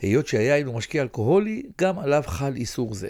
היות 0.01 0.27
שהיין 0.27 0.67
הוא 0.67 0.75
משקיע 0.75 1.01
אלכוהולי, 1.01 1.63
גם 1.81 1.99
עליו 1.99 2.23
חל 2.25 2.55
איסור 2.55 2.93
זה. 2.93 3.09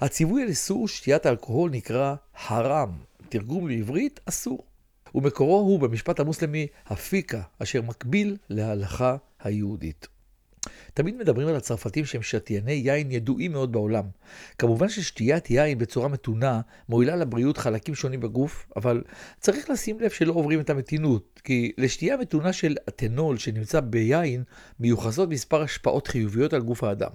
הציווי 0.00 0.42
על 0.42 0.48
איסור 0.48 0.88
שתיית 0.88 1.26
האלכוהול 1.26 1.70
נקרא 1.70 2.14
חרם, 2.46 2.92
תרגום 3.28 3.68
לעברית 3.68 4.20
אסור. 4.24 4.64
ומקורו 5.14 5.58
הוא 5.58 5.80
במשפט 5.80 6.20
המוסלמי 6.20 6.66
הפיקה, 6.86 7.42
אשר 7.58 7.82
מקביל 7.82 8.36
להלכה 8.50 9.16
היהודית. 9.40 10.08
תמיד 10.94 11.16
מדברים 11.16 11.48
על 11.48 11.56
הצרפתים 11.56 12.04
שהם 12.04 12.22
שתייני 12.22 12.72
יין 12.72 13.10
ידועים 13.10 13.52
מאוד 13.52 13.72
בעולם. 13.72 14.04
כמובן 14.58 14.88
ששתיית 14.88 15.50
יין 15.50 15.78
בצורה 15.78 16.08
מתונה 16.08 16.60
מועילה 16.88 17.16
לבריאות 17.16 17.58
חלקים 17.58 17.94
שונים 17.94 18.20
בגוף, 18.20 18.66
אבל 18.76 19.02
צריך 19.40 19.70
לשים 19.70 20.00
לב 20.00 20.10
שלא 20.10 20.32
עוברים 20.32 20.60
את 20.60 20.70
המתינות, 20.70 21.40
כי 21.44 21.72
לשתייה 21.78 22.16
מתונה 22.16 22.52
של 22.52 22.76
אתנול 22.88 23.38
שנמצא 23.38 23.80
ביין 23.80 24.42
מיוחסות 24.80 25.28
מספר 25.28 25.62
השפעות 25.62 26.06
חיוביות 26.06 26.52
על 26.52 26.60
גוף 26.60 26.84
האדם. 26.84 27.10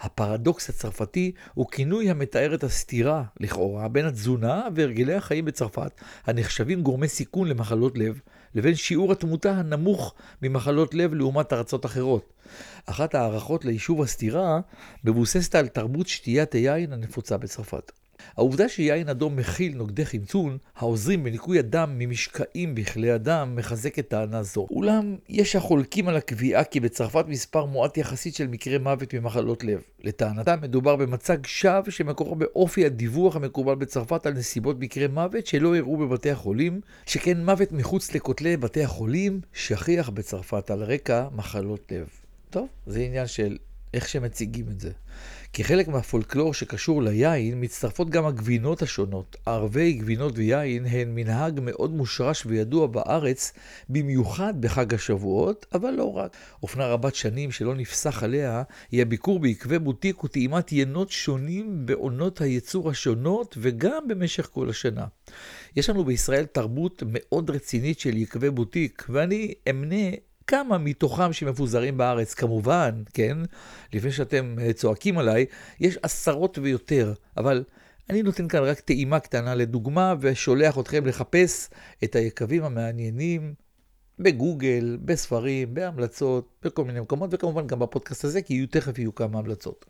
הפרדוקס 0.00 0.68
הצרפתי 0.68 1.32
הוא 1.54 1.66
כינוי 1.70 2.10
המתאר 2.10 2.54
את 2.54 2.64
הסתירה, 2.64 3.24
לכאורה, 3.40 3.88
בין 3.88 4.06
התזונה 4.06 4.62
והרגלי 4.74 5.14
החיים 5.14 5.44
בצרפת, 5.44 6.00
הנחשבים 6.26 6.82
גורמי 6.82 7.08
סיכון 7.08 7.48
למחלות 7.48 7.98
לב, 7.98 8.20
לבין 8.54 8.74
שיעור 8.74 9.12
התמותה 9.12 9.50
הנמוך 9.50 10.14
ממחלות 10.42 10.94
לב 10.94 11.14
לעומת 11.14 11.52
ארצות 11.52 11.86
אחרות. 11.86 12.32
אחת 12.86 13.14
ההערכות 13.14 13.64
ליישוב 13.64 14.02
הסתירה 14.02 14.60
מבוססת 15.04 15.54
על 15.54 15.68
תרבות 15.68 16.08
שתיית 16.08 16.52
היין 16.52 16.92
הנפוצה 16.92 17.36
בצרפת. 17.36 17.92
העובדה 18.36 18.68
שיין 18.68 19.08
אדום 19.08 19.36
מכיל 19.36 19.76
נוגדי 19.76 20.06
חמצון, 20.06 20.58
העוזרים 20.76 21.24
בניקוי 21.24 21.58
הדם 21.58 21.94
ממשקעים 21.98 22.74
בכלי 22.74 23.10
הדם, 23.10 23.52
מחזקת 23.56 24.08
טענה 24.08 24.42
זו. 24.42 24.66
אולם, 24.70 25.16
יש 25.28 25.56
החולקים 25.56 26.08
על 26.08 26.16
הקביעה 26.16 26.64
כי 26.64 26.80
בצרפת 26.80 27.24
מספר 27.28 27.64
מועט 27.64 27.98
יחסית 27.98 28.34
של 28.34 28.46
מקרי 28.46 28.78
מוות 28.78 29.14
ממחלות 29.14 29.64
לב. 29.64 29.80
לטענתם 30.04 30.58
מדובר 30.62 30.96
במצג 30.96 31.38
שווא 31.46 31.90
שמקורו 31.90 32.34
באופי 32.34 32.86
הדיווח 32.86 33.36
המקובל 33.36 33.74
בצרפת 33.74 34.26
על 34.26 34.32
נסיבות 34.32 34.76
מקרי 34.80 35.06
מוות 35.06 35.46
שלא 35.46 35.74
אירעו 35.74 35.96
בבתי 35.96 36.30
החולים, 36.30 36.80
שכן 37.06 37.44
מוות 37.44 37.72
מחוץ 37.72 38.14
לכותלי 38.14 38.56
בתי 38.56 38.84
החולים 38.84 39.40
שכיח 39.52 40.08
בצרפת 40.08 40.70
על 40.70 40.82
רקע 40.82 41.28
מחלות 41.34 41.92
לב. 41.92 42.08
טוב, 42.50 42.68
זה 42.86 43.00
עניין 43.00 43.26
של 43.26 43.56
איך 43.94 44.08
שמציגים 44.08 44.66
את 44.68 44.80
זה. 44.80 44.90
כחלק 45.54 45.88
מהפולקלור 45.88 46.54
שקשור 46.54 47.02
ליין, 47.02 47.64
מצטרפות 47.64 48.10
גם 48.10 48.26
הגבינות 48.26 48.82
השונות. 48.82 49.36
ערבי 49.46 49.92
גבינות 49.92 50.32
ויין 50.36 50.86
הן 50.86 51.14
מנהג 51.14 51.60
מאוד 51.62 51.90
מושרש 51.90 52.46
וידוע 52.46 52.86
בארץ, 52.86 53.52
במיוחד 53.88 54.60
בחג 54.60 54.94
השבועות, 54.94 55.66
אבל 55.74 55.90
לא 55.90 56.16
רק. 56.16 56.36
אופנה 56.62 56.86
רבת 56.86 57.14
שנים 57.14 57.50
שלא 57.50 57.74
נפסח 57.74 58.22
עליה, 58.22 58.62
היא 58.90 59.02
הביקור 59.02 59.40
בעקבי 59.40 59.78
בוטיק 59.78 60.24
וטעימת 60.24 60.72
ינות 60.72 61.10
שונים 61.10 61.86
בעונות 61.86 62.40
הייצור 62.40 62.90
השונות, 62.90 63.56
וגם 63.60 64.08
במשך 64.08 64.48
כל 64.52 64.70
השנה. 64.70 65.06
יש 65.76 65.90
לנו 65.90 66.04
בישראל 66.04 66.44
תרבות 66.44 67.02
מאוד 67.06 67.50
רצינית 67.50 67.98
של 68.00 68.16
יקבי 68.16 68.50
בוטיק, 68.50 69.06
ואני 69.08 69.54
אמנה 69.70 70.10
כמה 70.46 70.78
מתוכם 70.78 71.32
שמפוזרים 71.32 71.96
בארץ, 71.96 72.34
כמובן, 72.34 73.02
כן, 73.14 73.38
לפני 73.92 74.12
שאתם 74.12 74.56
אה, 74.60 74.72
צועקים 74.72 75.18
עליי, 75.18 75.46
יש 75.80 75.98
עשרות 76.02 76.58
ויותר, 76.62 77.12
אבל 77.36 77.64
אני 78.10 78.22
נותן 78.22 78.48
כאן 78.48 78.62
רק 78.62 78.80
טעימה 78.80 79.20
קטנה 79.20 79.54
לדוגמה, 79.54 80.14
ושולח 80.20 80.78
אתכם 80.78 81.06
לחפש 81.06 81.70
את 82.04 82.16
היקבים 82.16 82.64
המעניינים 82.64 83.54
בגוגל, 84.18 84.98
בספרים, 85.04 85.74
בהמלצות, 85.74 86.48
בכל 86.62 86.84
מיני 86.84 87.00
מקומות, 87.00 87.30
וכמובן 87.32 87.66
גם 87.66 87.78
בפודקאסט 87.78 88.24
הזה, 88.24 88.42
כי 88.42 88.66
תכף 88.66 88.98
יהיו 88.98 89.14
כמה 89.14 89.38
המלצות. 89.38 89.86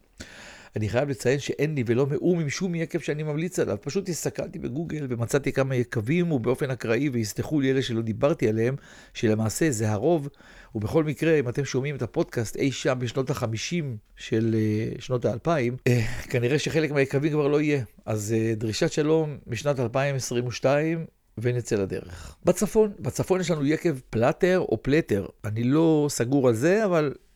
אני 0.76 0.88
חייב 0.88 1.08
לציין 1.08 1.38
שאין 1.38 1.74
לי 1.74 1.84
ולא 1.86 2.06
מאום 2.06 2.40
עם 2.40 2.48
שום 2.48 2.74
יקב 2.74 2.98
שאני 2.98 3.22
ממליץ 3.22 3.58
עליו. 3.58 3.76
פשוט 3.80 4.08
הסתכלתי 4.08 4.58
בגוגל 4.58 5.06
ומצאתי 5.08 5.52
כמה 5.52 5.74
יקבים, 5.74 6.32
ובאופן 6.32 6.70
אקראי, 6.70 7.08
ויסלחו 7.08 7.60
לי 7.60 7.70
אלה 7.70 7.82
שלא 7.82 8.02
דיברתי 8.02 8.48
עליהם, 8.48 8.76
שלמעשה 9.14 9.70
זה 9.70 9.90
הרוב. 9.90 10.28
ובכל 10.74 11.04
מקרה, 11.04 11.38
אם 11.38 11.48
אתם 11.48 11.64
שומעים 11.64 11.96
את 11.96 12.02
הפודקאסט 12.02 12.56
אי 12.56 12.72
שם 12.72 12.98
בשנות 12.98 13.30
ה-50 13.30 13.84
של 14.16 14.54
אה, 14.98 15.02
שנות 15.02 15.24
ה-2000, 15.24 15.48
אה, 15.88 16.28
כנראה 16.30 16.58
שחלק 16.58 16.90
מהיקבים 16.90 17.32
כבר 17.32 17.48
לא 17.48 17.60
יהיה. 17.60 17.84
אז 18.06 18.34
אה, 18.34 18.58
דרישת 18.58 18.92
שלום 18.92 19.38
משנת 19.46 19.80
2022, 19.80 21.06
ונצא 21.38 21.76
לדרך. 21.76 22.36
בצפון, 22.44 22.92
בצפון 23.00 23.40
יש 23.40 23.50
לנו 23.50 23.66
יקב 23.66 23.98
פלטר 24.10 24.58
או 24.58 24.82
פלטר. 24.82 25.26
אני 25.44 25.64
לא 25.64 26.06
סגור 26.10 26.48
על 26.48 26.54
זה, 26.54 26.84
אבל 26.84 27.14
אה, 27.14 27.31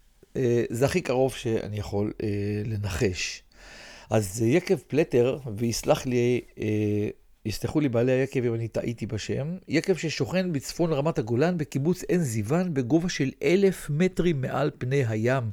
זה 0.71 0.85
הכי 0.85 1.01
קרוב 1.01 1.35
שאני 1.35 1.79
יכול 1.79 2.13
אה, 2.23 2.29
לנחש. 2.65 3.43
אז 4.11 4.43
יקב 4.43 4.77
פלטר, 4.87 5.39
ויסלח 5.57 6.07
לי, 6.07 6.41
אה, 6.61 7.09
יסלחו 7.45 7.81
לי 7.81 7.89
בעלי 7.89 8.13
היקב 8.13 8.45
אם 8.45 8.55
אני 8.55 8.69
טעיתי 8.69 9.07
בשם, 9.07 9.57
יקב 9.69 9.97
ששוכן 9.97 10.53
בצפון 10.53 10.93
רמת 10.93 11.19
הגולן 11.19 11.59
בקיבוץ 11.59 12.03
עין 12.03 12.21
זיוון 12.21 12.75
בגובה 12.75 13.09
של 13.09 13.31
אלף 13.43 13.91
מטרים 13.91 14.41
מעל 14.41 14.71
פני 14.79 15.05
הים. 15.09 15.45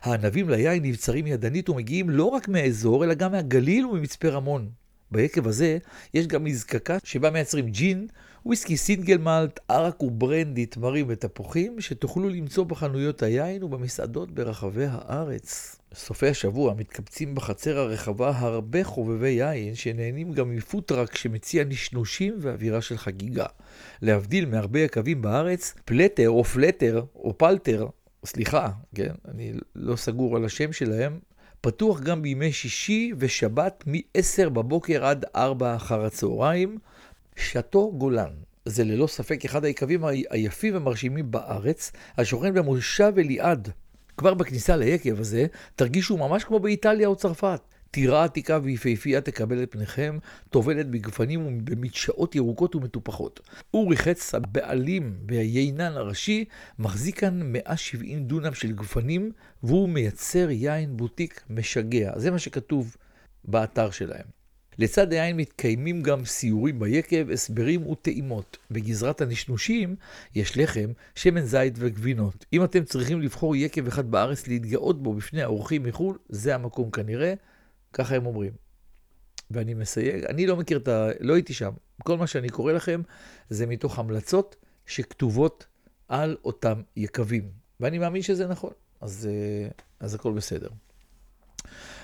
הענבים 0.00 0.48
ליין 0.48 0.82
נבצרים 0.82 1.26
ידנית 1.26 1.68
ומגיעים 1.68 2.10
לא 2.10 2.24
רק 2.24 2.48
מהאזור, 2.48 3.04
אלא 3.04 3.14
גם 3.14 3.32
מהגליל 3.32 3.86
וממצפה 3.86 4.28
רמון. 4.28 4.68
ביקב 5.10 5.46
הזה 5.46 5.78
יש 6.14 6.26
גם 6.26 6.44
מזקקה 6.44 6.98
שבה 7.04 7.30
מייצרים 7.30 7.68
ג'ין, 7.68 8.06
וויסקי 8.46 8.76
single 8.76 9.18
malt, 9.18 9.60
ערק 9.68 10.02
וברנדי, 10.02 10.66
תמרים 10.66 11.06
ותפוחים, 11.08 11.80
שתוכלו 11.80 12.28
למצוא 12.28 12.64
בחנויות 12.64 13.22
היין 13.22 13.62
ובמסעדות 13.62 14.30
ברחבי 14.30 14.86
הארץ. 14.88 15.76
סופי 15.94 16.28
השבוע 16.28 16.74
מתקבצים 16.74 17.34
בחצר 17.34 17.78
הרחבה 17.78 18.32
הרבה 18.38 18.84
חובבי 18.84 19.28
יין, 19.28 19.74
שנהנים 19.74 20.32
גם 20.32 20.56
מ 20.56 20.62
food 20.62 20.86
truck 20.86 21.16
שמציע 21.16 21.64
נשנושים 21.64 22.34
ואווירה 22.40 22.80
של 22.80 22.96
חגיגה. 22.96 23.46
להבדיל 24.02 24.46
מהרבה 24.46 24.80
יקבים 24.80 25.22
בארץ, 25.22 25.74
פלטר 25.84 26.30
או 26.30 26.44
פלטר 26.44 27.04
או 27.14 27.38
פלטר, 27.38 27.86
סליחה, 28.24 28.68
כן, 28.94 29.12
אני 29.28 29.52
לא 29.74 29.96
סגור 29.96 30.36
על 30.36 30.44
השם 30.44 30.72
שלהם, 30.72 31.18
פתוח 31.60 32.00
גם 32.00 32.22
בימי 32.22 32.52
שישי 32.52 33.12
ושבת 33.18 33.84
מ-10 33.86 34.48
בבוקר 34.48 35.04
עד 35.04 35.24
4 35.36 35.76
אחר 35.76 36.04
הצהריים. 36.04 36.78
שאטו 37.40 37.92
גולן 37.92 38.30
זה 38.64 38.84
ללא 38.84 39.06
ספק 39.06 39.44
אחד 39.44 39.64
היקבים 39.64 40.04
היפים 40.30 40.74
והמרשימים 40.74 41.30
בארץ, 41.30 41.92
השוכן 42.18 42.54
במושב 42.54 43.12
אליעד. 43.18 43.68
כבר 44.16 44.34
בכניסה 44.34 44.76
ליקב 44.76 45.20
הזה, 45.20 45.46
תרגישו 45.76 46.16
ממש 46.16 46.44
כמו 46.44 46.60
באיטליה 46.60 47.08
או 47.08 47.16
צרפת. 47.16 47.60
טירה 47.90 48.24
עתיקה 48.24 48.58
ויפהפייה 48.62 49.20
תקבל 49.20 49.62
את 49.62 49.72
פניכם, 49.72 50.18
טובלת 50.50 50.90
בגפנים 50.90 51.46
ובמדשאות 51.46 52.34
ירוקות 52.34 52.74
ומטופחות. 52.74 53.40
אורי 53.74 53.96
חץ, 53.96 54.34
הבעלים 54.34 55.16
והיינן 55.28 55.92
הראשי, 55.92 56.44
מחזיק 56.78 57.18
כאן 57.20 57.52
170 57.52 58.24
דונם 58.24 58.54
של 58.54 58.72
גפנים, 58.72 59.32
והוא 59.62 59.88
מייצר 59.88 60.50
יין 60.50 60.96
בוטיק 60.96 61.42
משגע. 61.50 62.12
זה 62.16 62.30
מה 62.30 62.38
שכתוב 62.38 62.96
באתר 63.44 63.90
שלהם. 63.90 64.39
לצד 64.78 65.12
היין 65.12 65.36
מתקיימים 65.36 66.02
גם 66.02 66.24
סיורים 66.24 66.78
ביקב, 66.80 67.30
הסברים 67.30 67.86
וטעימות. 67.86 68.56
בגזרת 68.70 69.20
הנשנושים 69.20 69.96
יש 70.34 70.58
לחם, 70.58 70.92
שמן 71.14 71.44
זית 71.44 71.74
וגבינות. 71.76 72.44
אם 72.52 72.64
אתם 72.64 72.84
צריכים 72.84 73.22
לבחור 73.22 73.56
יקב 73.56 73.86
אחד 73.86 74.10
בארץ 74.10 74.46
להתגאות 74.46 75.02
בו 75.02 75.14
בפני 75.14 75.42
האורחים 75.42 75.82
מחו"ל, 75.82 76.18
זה 76.28 76.54
המקום 76.54 76.90
כנראה, 76.90 77.34
ככה 77.92 78.16
הם 78.16 78.26
אומרים. 78.26 78.52
ואני 79.50 79.74
מסייג, 79.74 80.24
אני 80.24 80.46
לא 80.46 80.56
מכיר 80.56 80.78
את 80.78 80.88
ה... 80.88 81.08
לא 81.20 81.34
הייתי 81.34 81.54
שם. 81.54 81.70
כל 82.02 82.18
מה 82.18 82.26
שאני 82.26 82.48
קורא 82.48 82.72
לכם 82.72 83.02
זה 83.48 83.66
מתוך 83.66 83.98
המלצות 83.98 84.56
שכתובות 84.86 85.66
על 86.08 86.36
אותם 86.44 86.82
יקבים. 86.96 87.50
ואני 87.80 87.98
מאמין 87.98 88.22
שזה 88.22 88.46
נכון, 88.46 88.72
אז, 89.00 89.28
אה, 89.30 89.68
אז 90.00 90.14
הכל 90.14 90.32
בסדר. 90.32 90.68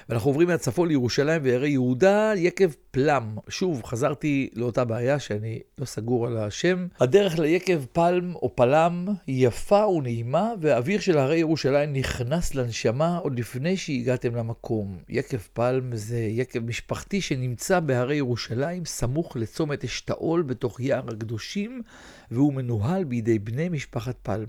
ואנחנו 0.08 0.30
עוברים 0.30 0.48
מהצפון 0.48 0.88
לירושלים 0.88 1.42
וערי 1.44 1.70
יהודה, 1.70 2.32
יקב 2.36 2.70
פלם. 2.90 3.36
שוב, 3.48 3.82
חזרתי 3.84 4.50
לאותה 4.54 4.84
בעיה 4.84 5.18
שאני 5.18 5.60
לא 5.78 5.84
סגור 5.84 6.26
על 6.26 6.36
השם. 6.36 6.86
הדרך 7.00 7.38
ליקב 7.38 7.84
פלם 7.92 8.34
או 8.34 8.56
פלם 8.56 9.06
יפה 9.28 9.86
ונעימה, 9.86 10.52
והאוויר 10.60 11.00
של 11.00 11.18
הרי 11.18 11.38
ירושלים 11.38 11.92
נכנס 11.92 12.54
לנשמה 12.54 13.18
עוד 13.18 13.38
לפני 13.38 13.76
שהגעתם 13.76 14.36
למקום. 14.36 14.98
יקב 15.08 15.38
פלם 15.52 15.96
זה 15.96 16.18
יקב 16.18 16.60
משפחתי 16.60 17.20
שנמצא 17.20 17.80
בהרי 17.80 18.16
ירושלים, 18.16 18.84
סמוך 18.84 19.36
לצומת 19.36 19.84
אשתאול 19.84 20.42
בתוך 20.42 20.80
יער 20.80 21.08
הקדושים, 21.08 21.82
והוא 22.30 22.54
מנוהל 22.54 23.04
בידי 23.04 23.38
בני 23.38 23.68
משפחת 23.68 24.16
פלם. 24.22 24.48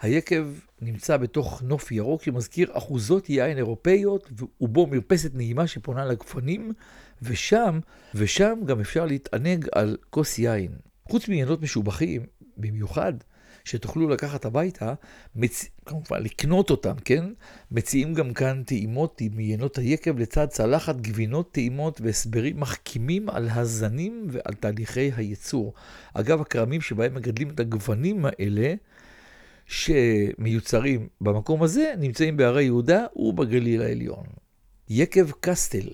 היקב 0.00 0.46
נמצא 0.80 1.16
בתוך 1.16 1.62
נוף 1.62 1.92
ירוק 1.92 2.22
שמזכיר 2.22 2.68
אחוזות 2.72 3.30
יין 3.30 3.56
אירופאיות, 3.56 4.30
ובו 4.60 4.86
מרפסת 4.86 5.30
נעימה 5.34 5.66
שפונה 5.66 6.04
לגפנים, 6.04 6.72
ושם, 7.22 7.78
ושם 8.14 8.58
גם 8.64 8.80
אפשר 8.80 9.06
להתענג 9.06 9.66
על 9.72 9.96
כוס 10.10 10.38
יין. 10.38 10.72
חוץ 11.08 11.28
מעניינות 11.28 11.62
משובחים, 11.62 12.22
במיוחד, 12.56 13.12
שתוכלו 13.66 14.08
לקחת 14.08 14.44
הביתה, 14.44 14.94
מצ... 15.36 15.64
כמובן 15.86 16.22
לקנות 16.22 16.70
אותם, 16.70 16.94
כן? 17.04 17.24
מציעים 17.70 18.14
גם 18.14 18.32
כאן 18.32 18.62
טעימות 18.66 19.20
עם 19.20 19.32
מעיינות 19.36 19.78
היקב 19.78 20.18
לצד 20.18 20.46
צלחת 20.46 20.96
גבינות 20.96 21.52
טעימות 21.52 22.00
והסברים 22.00 22.60
מחכימים 22.60 23.30
על 23.30 23.48
הזנים 23.50 24.26
ועל 24.30 24.54
תהליכי 24.54 25.10
הייצור. 25.16 25.74
אגב, 26.14 26.40
הכרמים 26.40 26.80
שבהם 26.80 27.14
מגדלים 27.14 27.50
את 27.50 27.60
הגוונים 27.60 28.26
האלה, 28.28 28.74
שמיוצרים 29.66 31.08
במקום 31.20 31.62
הזה, 31.62 31.94
נמצאים 31.98 32.36
בהרי 32.36 32.64
יהודה 32.64 33.04
ובגליל 33.16 33.82
העליון. 33.82 34.26
יקב 34.88 35.30
קסטל, 35.40 35.88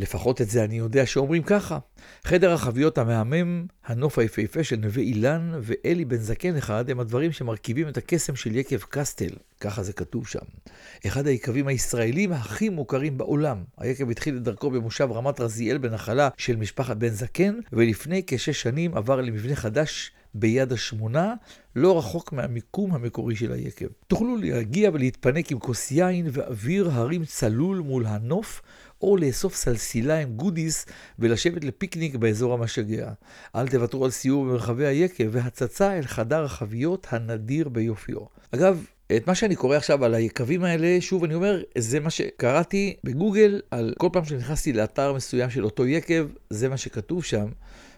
לפחות 0.00 0.40
את 0.40 0.50
זה 0.50 0.64
אני 0.64 0.78
יודע 0.78 1.06
שאומרים 1.06 1.42
ככה. 1.42 1.78
חדר 2.24 2.52
החביות 2.52 2.98
המהמם, 2.98 3.66
הנוף 3.86 4.18
היפהפה 4.18 4.64
של 4.64 4.76
נווה 4.76 5.02
אילן 5.02 5.52
ואלי 5.62 6.04
בן 6.04 6.16
זקן 6.16 6.56
אחד 6.56 6.90
הם 6.90 7.00
הדברים 7.00 7.32
שמרכיבים 7.32 7.88
את 7.88 7.96
הקסם 7.96 8.36
של 8.36 8.56
יקב 8.56 8.78
קסטל, 8.78 9.30
ככה 9.60 9.82
זה 9.82 9.92
כתוב 9.92 10.26
שם. 10.26 10.38
אחד 11.06 11.26
היקבים 11.26 11.66
הישראלים 11.66 12.32
הכי 12.32 12.68
מוכרים 12.68 13.18
בעולם. 13.18 13.64
היקב 13.78 14.10
התחיל 14.10 14.36
את 14.36 14.42
דרכו 14.42 14.70
במושב 14.70 15.08
רמת 15.12 15.40
רזיאל 15.40 15.78
בנחלה 15.78 16.28
של 16.36 16.56
משפחת 16.56 16.96
בן 16.96 17.08
זקן, 17.08 17.54
ולפני 17.72 18.22
כשש 18.26 18.62
שנים 18.62 18.94
עבר 18.94 19.20
למבנה 19.20 19.56
חדש 19.56 20.12
ביד 20.34 20.72
השמונה, 20.72 21.34
לא 21.76 21.98
רחוק 21.98 22.32
מהמיקום 22.32 22.94
המקורי 22.94 23.36
של 23.36 23.52
היקב. 23.52 23.86
תוכלו 24.06 24.36
להגיע 24.36 24.90
ולהתפנק 24.92 25.52
עם 25.52 25.58
כוס 25.58 25.90
יין 25.90 26.28
ואוויר 26.32 26.90
הרים 26.90 27.24
צלול 27.24 27.78
מול 27.78 28.06
הנוף, 28.06 28.62
או 29.02 29.16
לאסוף 29.16 29.54
סלסילה 29.54 30.18
עם 30.18 30.32
גודיס 30.32 30.86
ולשבת 31.18 31.64
לפיקניק 31.64 32.14
באזור 32.14 32.54
המשגע. 32.54 33.12
אל 33.54 33.68
תוותרו 33.68 34.04
על 34.04 34.10
סיור 34.10 34.44
במרחבי 34.44 34.86
היקב 34.86 35.24
והצצה 35.30 35.98
אל 35.98 36.02
חדר 36.02 36.44
החביות 36.44 37.06
הנדיר 37.10 37.68
ביופיו. 37.68 38.18
אגב, 38.54 38.84
את 39.16 39.26
מה 39.26 39.34
שאני 39.34 39.56
קורא 39.56 39.76
עכשיו 39.76 40.04
על 40.04 40.14
היקבים 40.14 40.64
האלה, 40.64 41.00
שוב 41.00 41.24
אני 41.24 41.34
אומר, 41.34 41.62
זה 41.78 42.00
מה 42.00 42.10
שקראתי 42.10 42.96
בגוגל, 43.04 43.60
על 43.70 43.94
כל 43.98 44.08
פעם 44.12 44.24
שנכנסתי 44.24 44.72
לאתר 44.72 45.12
מסוים 45.12 45.50
של 45.50 45.64
אותו 45.64 45.86
יקב, 45.86 46.26
זה 46.50 46.68
מה 46.68 46.76
שכתוב 46.76 47.24
שם. 47.24 47.46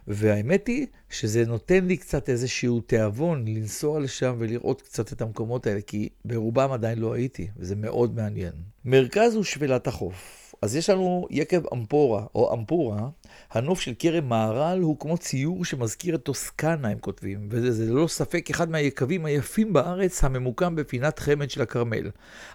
והאמת 0.09 0.67
היא 0.67 0.87
שזה 1.11 1.45
נותן 1.47 1.85
לי 1.85 1.97
קצת 1.97 2.29
איזשהו 2.29 2.81
תיאבון 2.81 3.45
לנסוע 3.49 4.01
לשם 4.01 4.35
ולראות 4.38 4.83
קצת 4.83 5.12
את 5.12 5.23
המקומות 5.23 5.67
האלה, 5.67 5.81
כי 5.81 6.09
ברובם 6.25 6.73
עדיין 6.73 6.99
לא 6.99 7.15
הייתי, 7.15 7.49
וזה 7.57 7.77
מאוד 7.77 8.17
מעניין. 8.17 8.53
מרכז 8.85 9.35
הוא 9.35 9.45
שבלת 9.45 9.87
החוף. 9.87 10.41
אז 10.62 10.77
יש 10.77 10.90
לנו 10.90 11.27
יקב 11.31 11.62
אמפורה, 11.75 12.25
או 12.35 12.55
אמפורה, 12.55 13.09
הנוף 13.51 13.81
של 13.81 13.92
כרם 13.98 14.29
מהר"ל 14.29 14.81
הוא 14.81 14.98
כמו 14.98 15.18
ציור 15.18 15.64
שמזכיר 15.64 16.14
את 16.14 16.22
טוסקנה, 16.22 16.88
הם 16.88 16.98
כותבים, 16.98 17.48
וזה 17.51 17.92
ללא 17.92 18.07
ספק 18.07 18.51
אחד 18.51 18.70
מהיקבים 18.70 19.25
היפים 19.25 19.72
בארץ 19.72 20.25
הממוקם 20.25 20.77
בפינת 20.77 21.18
חמד 21.18 21.51
של 21.51 21.62
הכרמל. 21.62 22.11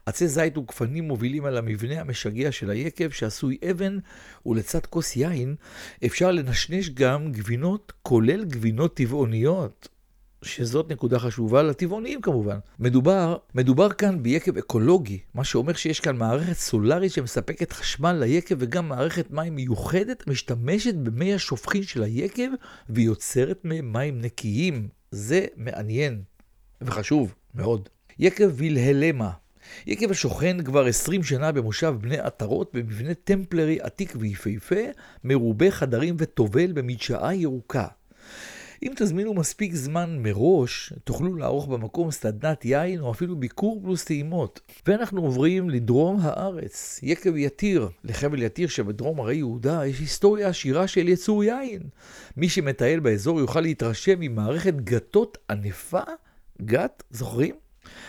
עצי 0.05 0.27
זית 0.27 0.57
וגפנים 0.57 1.07
מובילים 1.07 1.45
על 1.45 1.57
המבנה 1.57 2.01
המשגע 2.01 2.51
של 2.51 2.69
היקב 2.69 3.09
שעשוי 3.09 3.57
אבן, 3.71 3.97
ולצד 4.45 4.85
כוס 4.85 5.15
יין 5.15 5.55
אפשר 6.05 6.31
לנשנש 6.31 6.89
גם 6.89 7.31
גבינות, 7.31 7.93
כולל 8.01 8.45
גבינות 8.45 8.95
טבעוניות. 8.95 9.96
שזאת 10.41 10.91
נקודה 10.91 11.19
חשובה 11.19 11.63
לטבעונים 11.63 12.21
כמובן. 12.21 12.57
מדובר, 12.79 13.37
מדובר 13.55 13.89
כאן 13.89 14.23
ביקב 14.23 14.57
אקולוגי, 14.57 15.19
מה 15.33 15.43
שאומר 15.43 15.73
שיש 15.73 15.99
כאן 15.99 16.17
מערכת 16.17 16.53
סולארית 16.53 17.11
שמספקת 17.11 17.71
חשמל 17.71 18.13
ליקב 18.13 18.55
וגם 18.59 18.89
מערכת 18.89 19.31
מים 19.31 19.55
מיוחדת 19.55 20.23
המשתמשת 20.27 20.95
במי 20.95 21.33
השופכין 21.33 21.83
של 21.83 22.03
היקב 22.03 22.49
ויוצרת 22.89 23.59
מהם 23.63 23.93
מים 23.93 24.21
נקיים. 24.21 24.87
זה 25.11 25.45
מעניין 25.55 26.21
וחשוב 26.81 27.35
מאוד. 27.55 27.89
יקב 28.19 28.49
וילהלמה 28.55 29.31
יקב 29.87 30.11
השוכן 30.11 30.63
כבר 30.63 30.85
20 30.85 31.23
שנה 31.23 31.51
במושב 31.51 31.95
בני 32.01 32.17
עטרות 32.17 32.71
במבנה 32.73 33.13
טמפלרי 33.13 33.79
עתיק 33.81 34.13
ויפהפה, 34.19 34.81
מרובה 35.23 35.71
חדרים 35.71 36.15
וטובל 36.17 36.71
במדשאה 36.71 37.33
ירוקה. 37.33 37.87
אם 38.83 38.91
תזמינו 38.95 39.33
מספיק 39.33 39.75
זמן 39.75 40.19
מראש, 40.23 40.93
תוכלו 41.03 41.35
לערוך 41.35 41.67
במקום 41.67 42.11
סדנת 42.11 42.65
יין 42.65 43.01
או 43.01 43.11
אפילו 43.11 43.35
ביקור 43.35 43.79
פלוס 43.83 44.03
טעימות. 44.03 44.59
ואנחנו 44.87 45.21
עוברים 45.21 45.69
לדרום 45.69 46.19
הארץ, 46.21 46.99
יקב 47.03 47.37
יתיר. 47.37 47.89
לחבל 48.03 48.41
יתיר 48.41 48.67
שבדרום 48.67 49.19
הרי 49.19 49.35
יהודה 49.35 49.85
יש 49.85 49.99
היסטוריה 49.99 50.47
עשירה 50.47 50.87
של 50.87 51.07
יצור 51.07 51.43
יין. 51.43 51.81
מי 52.37 52.49
שמטייל 52.49 52.99
באזור 52.99 53.39
יוכל 53.39 53.61
להתרשם 53.61 54.19
ממערכת 54.19 54.73
גתות 54.75 55.37
ענפה, 55.49 56.01
גת, 56.61 57.03
זוכרים? 57.11 57.55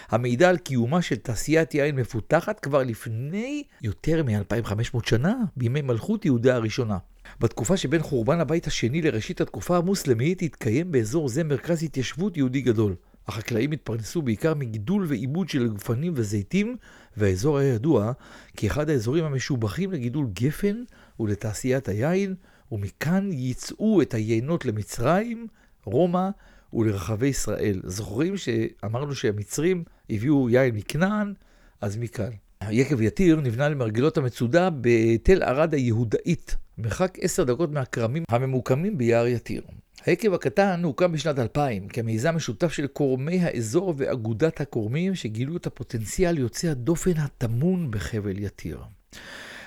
המעידה 0.09 0.49
על 0.49 0.57
קיומה 0.57 1.03
של 1.03 1.17
תעשיית 1.17 1.75
יין 1.75 1.97
מפותחת 1.97 2.61
כבר 2.61 2.83
לפני 2.83 3.63
יותר 3.83 4.23
מ-2500 4.23 4.99
שנה, 5.05 5.35
בימי 5.57 5.83
מלכות 5.83 6.25
יהודה 6.25 6.55
הראשונה. 6.55 6.99
בתקופה 7.41 7.77
שבין 7.77 8.03
חורבן 8.03 8.41
הבית 8.41 8.67
השני 8.67 9.03
לראשית 9.03 9.41
התקופה 9.41 9.77
המוסלמית 9.77 10.43
התקיים 10.43 10.93
באזור 10.93 11.29
זה 11.29 11.45
מרכז 11.45 11.83
התיישבות 11.83 12.37
יהודי 12.37 12.61
גדול. 12.61 12.95
החקלאים 13.29 13.73
התפרנסו 13.73 14.23
בעיקר 14.23 14.55
מגידול 14.55 15.05
ועיבוד 15.09 15.49
של 15.49 15.75
גפנים 15.75 16.13
וזיתים, 16.17 16.77
והאזור 17.17 17.59
היה 17.59 17.75
ידוע 17.75 18.13
כאחד 18.57 18.91
האזורים 18.91 19.25
המשובחים 19.25 19.93
לגידול 19.93 20.27
גפן 20.33 20.83
ולתעשיית 21.21 21.89
היין, 21.89 22.35
ומכאן 22.73 23.29
ייצאו 23.33 24.03
את 24.03 24.15
היינות 24.15 24.65
למצרים, 24.65 25.47
רומא 25.85 26.29
ולרחבי 26.73 27.27
ישראל. 27.27 27.81
זוכרים 27.85 28.37
שאמרנו 28.37 29.15
שהמצרים 29.15 29.85
הביאו 30.11 30.51
יין 30.51 30.75
מכנען? 30.75 31.35
אז 31.81 31.97
מכאן. 31.97 32.31
יקב 32.71 33.03
יתיר 33.03 33.41
נבנה 33.41 33.69
למרגלות 33.69 34.19
המצודה 34.19 34.69
בתל 34.81 35.43
ערד 35.43 35.75
היהודאית, 35.75 36.57
מרחק 36.79 37.19
עשר 37.21 37.45
דקות 37.45 37.73
מהכרמים 37.73 38.25
הממוקמים 38.29 38.99
ביער 38.99 39.27
יתיר. 39.27 39.63
היקב 40.07 40.35
הקטן 40.35 40.85
הוקם 40.85 41.13
בשנת 41.13 41.39
2000 41.39 41.89
כמיזם 41.89 42.37
משותף 42.37 42.73
של 42.73 42.87
קורמי 42.87 43.41
האזור 43.41 43.95
ואגודת 43.97 44.61
הקורמים 44.61 45.15
שגילו 45.15 45.57
את 45.57 45.67
הפוטנציאל 45.67 46.39
יוצא 46.39 46.69
הדופן 46.69 47.17
הטמון 47.17 47.91
בחבל 47.91 48.39
יתיר. 48.39 48.81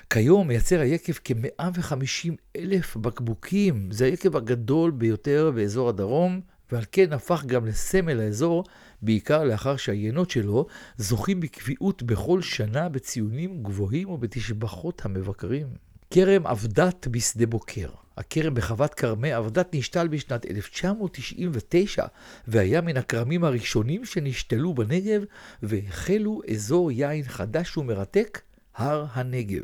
כיום 0.09 0.47
מייצר 0.47 0.79
היקב 0.79 1.13
כ-150 1.23 2.31
אלף 2.55 2.97
בקבוקים. 2.97 3.91
זה 3.91 4.05
היקב 4.05 4.35
הגדול 4.35 4.91
ביותר 4.91 5.51
באזור 5.55 5.89
הדרום, 5.89 6.41
ועל 6.71 6.83
כן 6.91 7.13
הפך 7.13 7.43
גם 7.45 7.65
לסמל 7.65 8.19
האזור, 8.19 8.63
בעיקר 9.01 9.43
לאחר 9.43 9.75
שהיינות 9.75 10.29
שלו 10.29 10.65
זוכים 10.97 11.39
בקביעות 11.39 12.03
בכל 12.03 12.41
שנה 12.41 12.89
בציונים 12.89 13.63
גבוהים 13.63 14.09
ובתשבחות 14.09 15.01
המבקרים. 15.05 15.90
כרם 16.13 16.47
אבדת 16.47 17.07
בשדה 17.11 17.45
בוקר. 17.45 17.89
הכרם 18.17 18.53
בחוות 18.53 18.93
כרמי 18.93 19.37
אבדת 19.37 19.75
נשתל 19.75 20.07
בשנת 20.07 20.45
1999, 20.45 22.05
והיה 22.47 22.81
מן 22.81 22.97
הכרמים 22.97 23.43
הראשונים 23.43 24.05
שנשתלו 24.05 24.73
בנגב, 24.73 25.21
והחלו 25.63 26.41
אזור 26.51 26.91
יין 26.91 27.23
חדש 27.23 27.77
ומרתק, 27.77 28.41
הר 28.75 29.05
הנגב. 29.13 29.61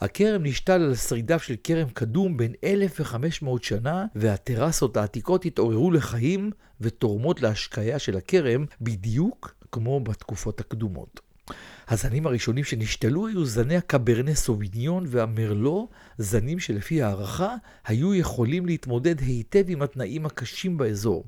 הכרם 0.00 0.42
נשתל 0.42 0.72
על 0.72 0.94
שרידיו 0.94 1.38
של 1.38 1.54
כרם 1.64 1.88
קדום 1.88 2.36
בין 2.36 2.52
1,500 2.64 3.64
שנה, 3.64 4.06
והטרסות 4.14 4.96
העתיקות 4.96 5.44
התעוררו 5.44 5.90
לחיים 5.90 6.50
ותורמות 6.80 7.42
להשקיה 7.42 7.98
של 7.98 8.16
הכרם 8.16 8.64
בדיוק 8.80 9.54
כמו 9.72 10.00
בתקופות 10.00 10.60
הקדומות. 10.60 11.20
הזנים 11.88 12.26
הראשונים 12.26 12.64
שנשתלו 12.64 13.26
היו 13.26 13.44
זני 13.44 13.76
הקברנה 13.76 14.34
סוביניון 14.34 15.04
והמרלו, 15.08 15.88
זנים 16.18 16.58
שלפי 16.58 17.02
הערכה 17.02 17.54
היו 17.86 18.14
יכולים 18.14 18.66
להתמודד 18.66 19.20
היטב 19.20 19.64
עם 19.68 19.82
התנאים 19.82 20.26
הקשים 20.26 20.76
באזור. 20.76 21.24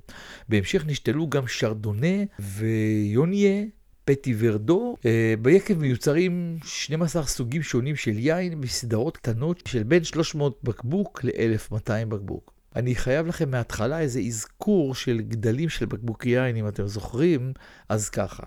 בהמשך 0.48 0.86
נשתלו 0.86 1.28
גם 1.28 1.46
שרדונה 1.46 2.24
ויוניה, 2.38 3.64
פטי 4.04 4.34
ורדו. 4.38 4.96
אה, 5.06 5.34
ביקב 5.42 5.78
מיוצרים 5.78 6.58
12 6.64 7.26
סוגים 7.26 7.62
שונים 7.62 7.96
של 7.96 8.18
יין 8.18 8.60
בסדרות 8.60 9.16
קטנות 9.16 9.62
של 9.66 9.82
בין 9.82 10.04
300 10.04 10.58
בקבוק 10.62 11.24
ל-1200 11.24 12.06
בקבוק. 12.08 12.52
אני 12.76 12.94
חייב 12.94 13.26
לכם 13.26 13.50
מההתחלה 13.50 14.00
איזה 14.00 14.20
אזכור 14.20 14.94
של 14.94 15.20
גדלים 15.20 15.68
של 15.68 15.86
בקבוק 15.86 16.26
יין, 16.26 16.56
אם 16.56 16.68
אתם 16.68 16.86
זוכרים, 16.86 17.52
אז 17.88 18.08
ככה. 18.08 18.42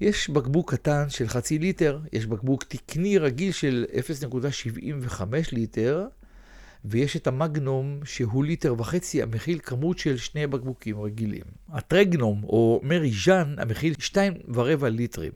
יש 0.00 0.30
בקבוק 0.30 0.74
קטן 0.74 1.04
של 1.08 1.28
חצי 1.28 1.58
ליטר, 1.58 1.98
יש 2.12 2.26
בקבוק 2.26 2.62
תקני 2.62 3.18
רגיל 3.18 3.52
של 3.52 3.84
0.75 5.10 5.22
ליטר, 5.52 6.06
ויש 6.84 7.16
את 7.16 7.26
המגנום 7.26 8.00
שהוא 8.04 8.44
ליטר 8.44 8.74
וחצי 8.78 9.22
המכיל 9.22 9.58
כמות 9.62 9.98
של 9.98 10.16
שני 10.16 10.46
בקבוקים 10.46 11.00
רגילים. 11.00 11.44
הטרגנום 11.68 12.44
או 12.44 12.80
מרי 12.82 13.12
ז'אן 13.24 13.54
המכיל 13.58 13.94
שתיים 13.98 14.34
ורבע 14.54 14.88
ליטרים. 14.88 15.32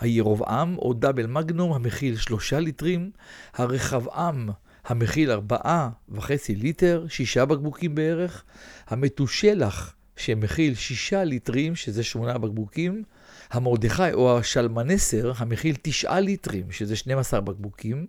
הירובעם 0.00 0.78
או 0.78 0.94
double 0.94 1.26
magnum 1.26 1.72
המכיל 1.72 2.16
שלושה 2.16 2.60
ליטרים. 2.60 3.10
הרחבעם 3.54 4.48
המכיל 4.84 5.30
ארבעה 5.30 5.90
וחצי 6.08 6.54
ליטר, 6.54 7.06
שישה 7.08 7.44
בקבוקים 7.44 7.94
בערך. 7.94 8.44
המתושלח 8.86 9.94
שמכיל 10.16 10.74
שישה 10.74 11.24
ליטרים, 11.24 11.76
שזה 11.76 12.02
שמונה 12.02 12.38
בקבוקים. 12.38 13.02
המרדכי 13.50 14.12
או 14.12 14.38
השלמנסר 14.38 15.32
המכיל 15.36 15.76
תשעה 15.82 16.20
ליטרים, 16.20 16.70
שזה 16.70 16.96
12 16.96 17.40
בקבוקים. 17.40 18.06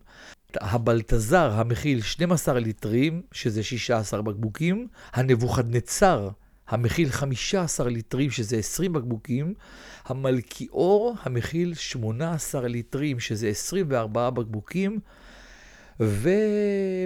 הבלטזר 0.61 1.51
המכיל 1.51 2.01
12 2.01 2.59
ליטרים, 2.59 3.21
שזה 3.31 3.63
16 3.63 4.21
בקבוקים. 4.21 4.87
הנבוכדנצר 5.13 6.29
המכיל 6.67 7.09
15 7.09 7.89
ליטרים, 7.89 8.31
שזה 8.31 8.57
20 8.57 8.93
בקבוקים. 8.93 9.53
המלכיאור 10.05 11.15
המכיל 11.23 11.73
18 11.73 12.67
ליטרים, 12.67 13.19
שזה 13.19 13.47
24 13.47 14.29
בקבוקים. 14.29 14.99
ו... 15.99 16.29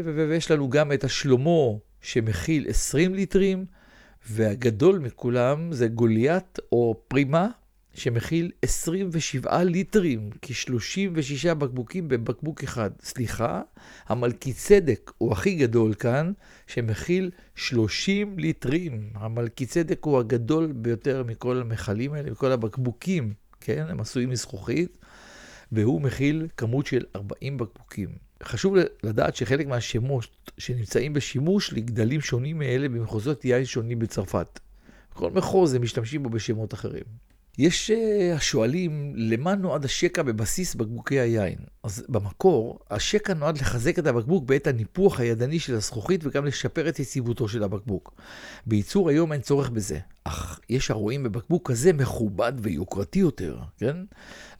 ו... 0.06 0.26
ויש 0.30 0.52
לנו 0.52 0.70
גם 0.70 0.92
את 0.92 1.04
השלמה 1.04 1.78
שמכיל 2.02 2.66
20 2.70 3.14
ליטרים, 3.14 3.66
והגדול 4.28 5.00
מכולם 5.00 5.74
זה 5.74 5.88
גוליית 5.88 6.60
או 6.72 7.02
פרימה, 7.08 7.48
שמכיל 7.94 8.52
27 8.62 9.64
ליטרים, 9.64 10.30
כ-36 10.42 11.54
בקבוקים 11.54 12.08
בבקבוק 12.08 12.64
אחד. 12.64 12.92
סליחה, 13.02 13.62
המלכי 14.08 14.54
צדק 14.54 15.12
הוא 15.18 15.32
הכי 15.32 15.56
גדול 15.56 15.94
כאן, 15.94 16.32
שמכיל 16.68 17.32
30 17.56 18.40
ליטרים. 18.40 19.10
המלכי 19.14 19.66
צדק 19.66 20.04
הוא 20.04 20.20
הגדול 20.20 20.72
ביותר 20.72 21.24
מכל 21.24 21.62
המכלים 21.62 22.14
האלה, 22.14 22.32
מכל 22.32 22.52
הבקבוקים, 22.52 23.34
כן? 23.62 23.86
הם 23.90 24.00
עשויים 24.00 24.30
מזכוכית, 24.30 24.98
והוא 25.72 26.02
מכיל 26.02 26.48
כמות 26.58 26.86
של 26.86 27.06
40 27.16 27.58
בקבוקים. 27.58 28.29
חשוב 28.44 28.76
לדעת 29.04 29.36
שחלק 29.36 29.68
מהשמות 29.68 30.52
שנמצאים 30.58 31.14
בשימוש 31.14 31.74
לגדלים 31.74 32.22
שונים 32.22 32.60
מאלה 32.60 32.90
במחוזות 32.90 33.46
יין 33.46 33.66
שונים 33.66 34.00
בצרפת. 34.00 34.60
כל 35.14 35.32
מחוז 35.32 35.74
הם 35.74 35.82
משתמשים 35.82 36.24
בו 36.24 36.30
בשמות 36.30 36.74
אחרים. 36.74 37.04
יש 37.60 37.92
אה, 37.92 38.36
השואלים 38.36 39.14
למה 39.16 39.56
נועד 39.56 39.86
השקע 39.86 40.22
בבסיס 40.22 40.76
בקבוקי 40.76 41.20
היין. 41.20 41.58
אז 41.84 42.06
במקור, 42.10 42.80
השקע 42.90 43.34
נועד 43.34 43.58
לחזק 43.58 44.00
את 44.00 44.08
הבקבוק 44.08 44.44
בעת 44.46 44.68
הניפוח 44.68 45.20
הידני 45.20 45.60
של 45.60 45.76
הזכוכית 45.76 46.22
וגם 46.26 46.46
לשפר 46.46 46.90
את 46.90 47.00
יציבותו 47.00 47.48
של 47.48 47.64
הבקבוק. 47.64 48.16
בייצור 48.66 49.10
היום 49.10 49.34
אין 49.34 49.42
צורך 49.42 49.70
בזה, 49.70 50.00
אך 50.24 50.60
יש 50.70 50.92
הרואים 50.92 51.24
בבקבוק 51.24 51.72
כזה 51.72 51.94
מכובד 51.94 52.54
ויוקרתי 52.58 53.20
יותר, 53.20 53.60
כן? 53.78 53.96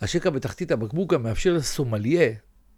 השקע 0.02 0.30
בתחתית 0.30 0.72
הבקבוק 0.72 1.14
גם 1.14 1.24
מאפשר 1.24 1.54
לסומליה, 1.54 2.30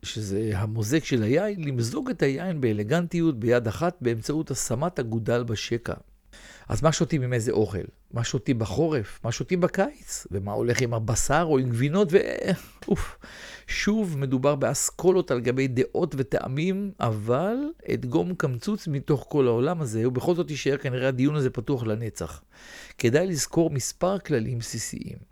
שזה 0.04 0.52
המוזג 0.56 1.04
של 1.04 1.24
היין, 1.24 1.64
למזוג 1.64 2.10
את 2.10 2.22
היין 2.24 2.62
באלגנטיות 2.62 3.40
ביד 3.40 3.68
אחת 3.68 3.98
באמצעות 4.02 4.52
השמת 4.52 5.00
הגודל 5.00 5.44
בשקע. 5.44 5.94
אז 6.70 6.84
מה 6.84 6.92
שותים 6.92 7.22
עם 7.22 7.34
איזה 7.34 7.52
אוכל? 7.52 7.84
מה 8.14 8.24
שותים 8.24 8.60
בחורף? 8.60 9.20
מה 9.24 9.32
שותים 9.32 9.62
בקיץ? 9.62 10.28
ומה 10.32 10.52
הולך 10.52 10.82
עם 10.82 10.94
הבשר 10.94 11.46
או 11.50 11.58
עם 11.58 11.70
גבינות? 11.70 12.08
ו... 12.12 12.18
אוף. 12.88 13.18
שוב 13.68 14.18
מדובר 14.18 14.56
באסכולות 14.56 15.32
על 15.32 15.40
גבי 15.40 15.68
דעות 15.68 16.16
וטעמים, 16.18 16.92
אבל 17.00 17.56
אדגום 17.94 18.36
קמצוץ 18.36 18.88
מתוך 18.88 19.26
כל 19.30 19.48
העולם 19.48 19.82
הזה, 19.82 20.08
ובכל 20.08 20.36
זאת 20.36 20.50
יישאר 20.50 20.78
כנראה 20.78 21.08
הדיון 21.08 21.36
הזה 21.36 21.50
פתוח 21.50 21.84
לנצח. 21.84 22.42
כדאי 22.98 23.28
לזכור 23.28 23.70
מספר 23.70 24.20
כללים 24.20 24.60
בסיסיים. 24.60 25.31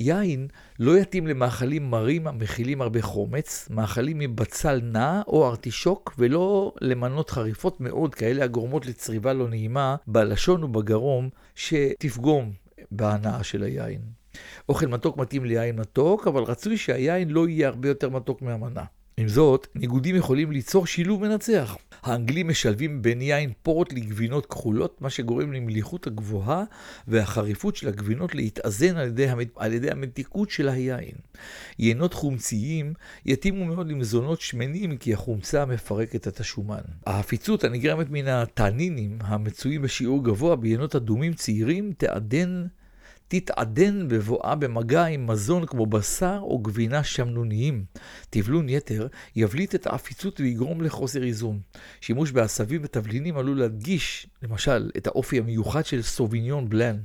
יין 0.00 0.48
לא 0.78 0.98
יתאים 0.98 1.26
למאכלים 1.26 1.90
מרים 1.90 2.26
המכילים 2.26 2.82
הרבה 2.82 3.02
חומץ, 3.02 3.68
מאכלים 3.70 4.18
מבצל 4.18 4.80
נע 4.82 5.22
או 5.26 5.46
ארטישוק, 5.46 6.14
ולא 6.18 6.72
למנות 6.80 7.30
חריפות 7.30 7.80
מאוד, 7.80 8.14
כאלה 8.14 8.44
הגורמות 8.44 8.86
לצריבה 8.86 9.32
לא 9.32 9.48
נעימה 9.48 9.96
בלשון 10.06 10.64
ובגרום, 10.64 11.28
שתפגום 11.54 12.52
בהנאה 12.90 13.42
של 13.42 13.62
היין. 13.62 14.00
אוכל 14.68 14.86
מתוק 14.86 15.16
מתאים 15.16 15.44
ליין 15.44 15.76
מתוק, 15.76 16.26
אבל 16.26 16.42
רצוי 16.42 16.76
שהיין 16.76 17.30
לא 17.30 17.48
יהיה 17.48 17.68
הרבה 17.68 17.88
יותר 17.88 18.10
מתוק 18.10 18.42
מהמנה. 18.42 18.84
עם 19.20 19.28
זאת, 19.28 19.66
ניגודים 19.74 20.16
יכולים 20.16 20.52
ליצור 20.52 20.86
שילוב 20.86 21.22
מנצח. 21.28 21.76
האנגלים 22.02 22.48
משלבים 22.48 23.02
בין 23.02 23.22
יין 23.22 23.52
פורט 23.62 23.92
לגבינות 23.92 24.46
כחולות, 24.46 25.02
מה 25.02 25.10
שגורם 25.10 25.52
למליחות 25.52 26.06
הגבוהה 26.06 26.64
והחריפות 27.08 27.76
של 27.76 27.88
הגבינות 27.88 28.34
להתאזן 28.34 28.96
על 28.96 29.06
ידי, 29.06 29.28
המת... 29.28 29.48
על 29.56 29.72
ידי 29.72 29.90
המתיקות 29.90 30.50
של 30.50 30.68
היין. 30.68 31.14
יינות 31.78 32.14
חומציים 32.14 32.94
יתאימו 33.26 33.64
מאוד 33.64 33.88
למזונות 33.88 34.40
שמנים 34.40 34.96
כי 34.96 35.14
החומצה 35.14 35.64
מפרקת 35.64 36.28
את 36.28 36.40
השומן. 36.40 36.82
ההפיצות 37.06 37.64
הנגרמת 37.64 38.10
מן 38.10 38.26
הטנינים 38.26 39.18
המצויים 39.20 39.82
בשיעור 39.82 40.24
גבוה 40.24 40.56
ביינות 40.56 40.96
אדומים 40.96 41.34
צעירים 41.34 41.92
תעדן 41.98 42.66
תתעדן 43.28 44.08
בבואה 44.08 44.54
במגע 44.54 45.04
עם 45.04 45.26
מזון 45.26 45.66
כמו 45.66 45.86
בשר 45.86 46.38
או 46.42 46.58
גבינה 46.58 47.04
שמנוניים. 47.04 47.84
טבלון 48.30 48.68
יתר 48.68 49.06
יבליט 49.36 49.74
את 49.74 49.86
העפיצות 49.86 50.40
ויגרום 50.40 50.80
לחוסר 50.82 51.22
איזון. 51.22 51.60
שימוש 52.00 52.30
בעשבים 52.30 52.80
ותבלינים 52.84 53.38
עלול 53.38 53.58
להדגיש, 53.58 54.26
למשל, 54.42 54.90
את 54.96 55.06
האופי 55.06 55.38
המיוחד 55.38 55.86
של 55.86 56.02
סוביניון 56.02 56.68
בלן. 56.68 56.96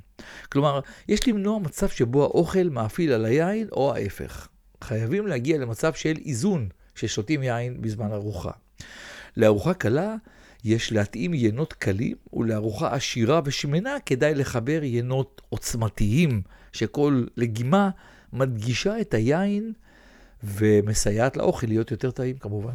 כלומר, 0.51 0.79
יש 1.07 1.27
למנוע 1.27 1.59
מצב 1.59 1.89
שבו 1.89 2.23
האוכל 2.23 2.69
מאפיל 2.69 3.11
על 3.11 3.25
היין 3.25 3.67
או 3.71 3.95
ההפך. 3.95 4.47
חייבים 4.83 5.27
להגיע 5.27 5.57
למצב 5.57 5.93
של 5.93 6.13
איזון, 6.25 6.69
ששותים 6.95 7.43
יין 7.43 7.81
בזמן 7.81 8.11
ארוחה. 8.11 8.51
לארוחה 9.37 9.73
קלה, 9.73 10.15
יש 10.63 10.91
להתאים 10.91 11.33
ינות 11.33 11.73
קלים, 11.73 12.15
ולארוחה 12.33 12.93
עשירה 12.93 13.41
ושמנה 13.45 13.95
כדאי 14.05 14.35
לחבר 14.35 14.79
ינות 14.83 15.41
עוצמתיים, 15.49 16.41
שכל 16.71 17.25
לגימה 17.37 17.89
מדגישה 18.33 19.01
את 19.01 19.13
היין 19.13 19.73
ומסייעת 20.43 21.37
לאוכל 21.37 21.67
להיות 21.67 21.91
יותר 21.91 22.11
טעים 22.11 22.37
כמובן. 22.37 22.73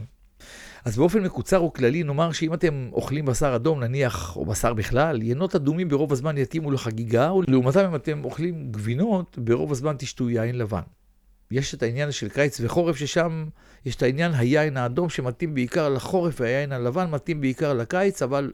אז 0.84 0.96
באופן 0.96 1.22
מקוצר 1.22 1.64
וכללי 1.64 2.02
נאמר 2.02 2.32
שאם 2.32 2.54
אתם 2.54 2.88
אוכלים 2.92 3.26
בשר 3.26 3.56
אדום 3.56 3.80
נניח, 3.82 4.36
או 4.36 4.44
בשר 4.44 4.74
בכלל, 4.74 5.22
ינות 5.22 5.54
אדומים 5.54 5.88
ברוב 5.88 6.12
הזמן 6.12 6.38
יתאימו 6.38 6.70
לחגיגה, 6.70 7.32
ולעומתם 7.32 7.84
אם 7.84 7.94
אתם 7.94 8.24
אוכלים 8.24 8.72
גבינות, 8.72 9.38
ברוב 9.38 9.72
הזמן 9.72 9.94
תשתו 9.98 10.30
יין 10.30 10.58
לבן. 10.58 10.80
יש 11.50 11.74
את 11.74 11.82
העניין 11.82 12.12
של 12.12 12.28
קיץ 12.28 12.60
וחורף, 12.60 12.96
ששם 12.96 13.46
יש 13.86 13.96
את 13.96 14.02
העניין 14.02 14.32
היין 14.34 14.76
האדום 14.76 15.08
שמתאים 15.08 15.54
בעיקר 15.54 15.88
לחורף, 15.88 16.40
והיין 16.40 16.72
הלבן 16.72 17.10
מתאים 17.10 17.40
בעיקר 17.40 17.72
לקיץ, 17.72 18.22
אבל 18.22 18.52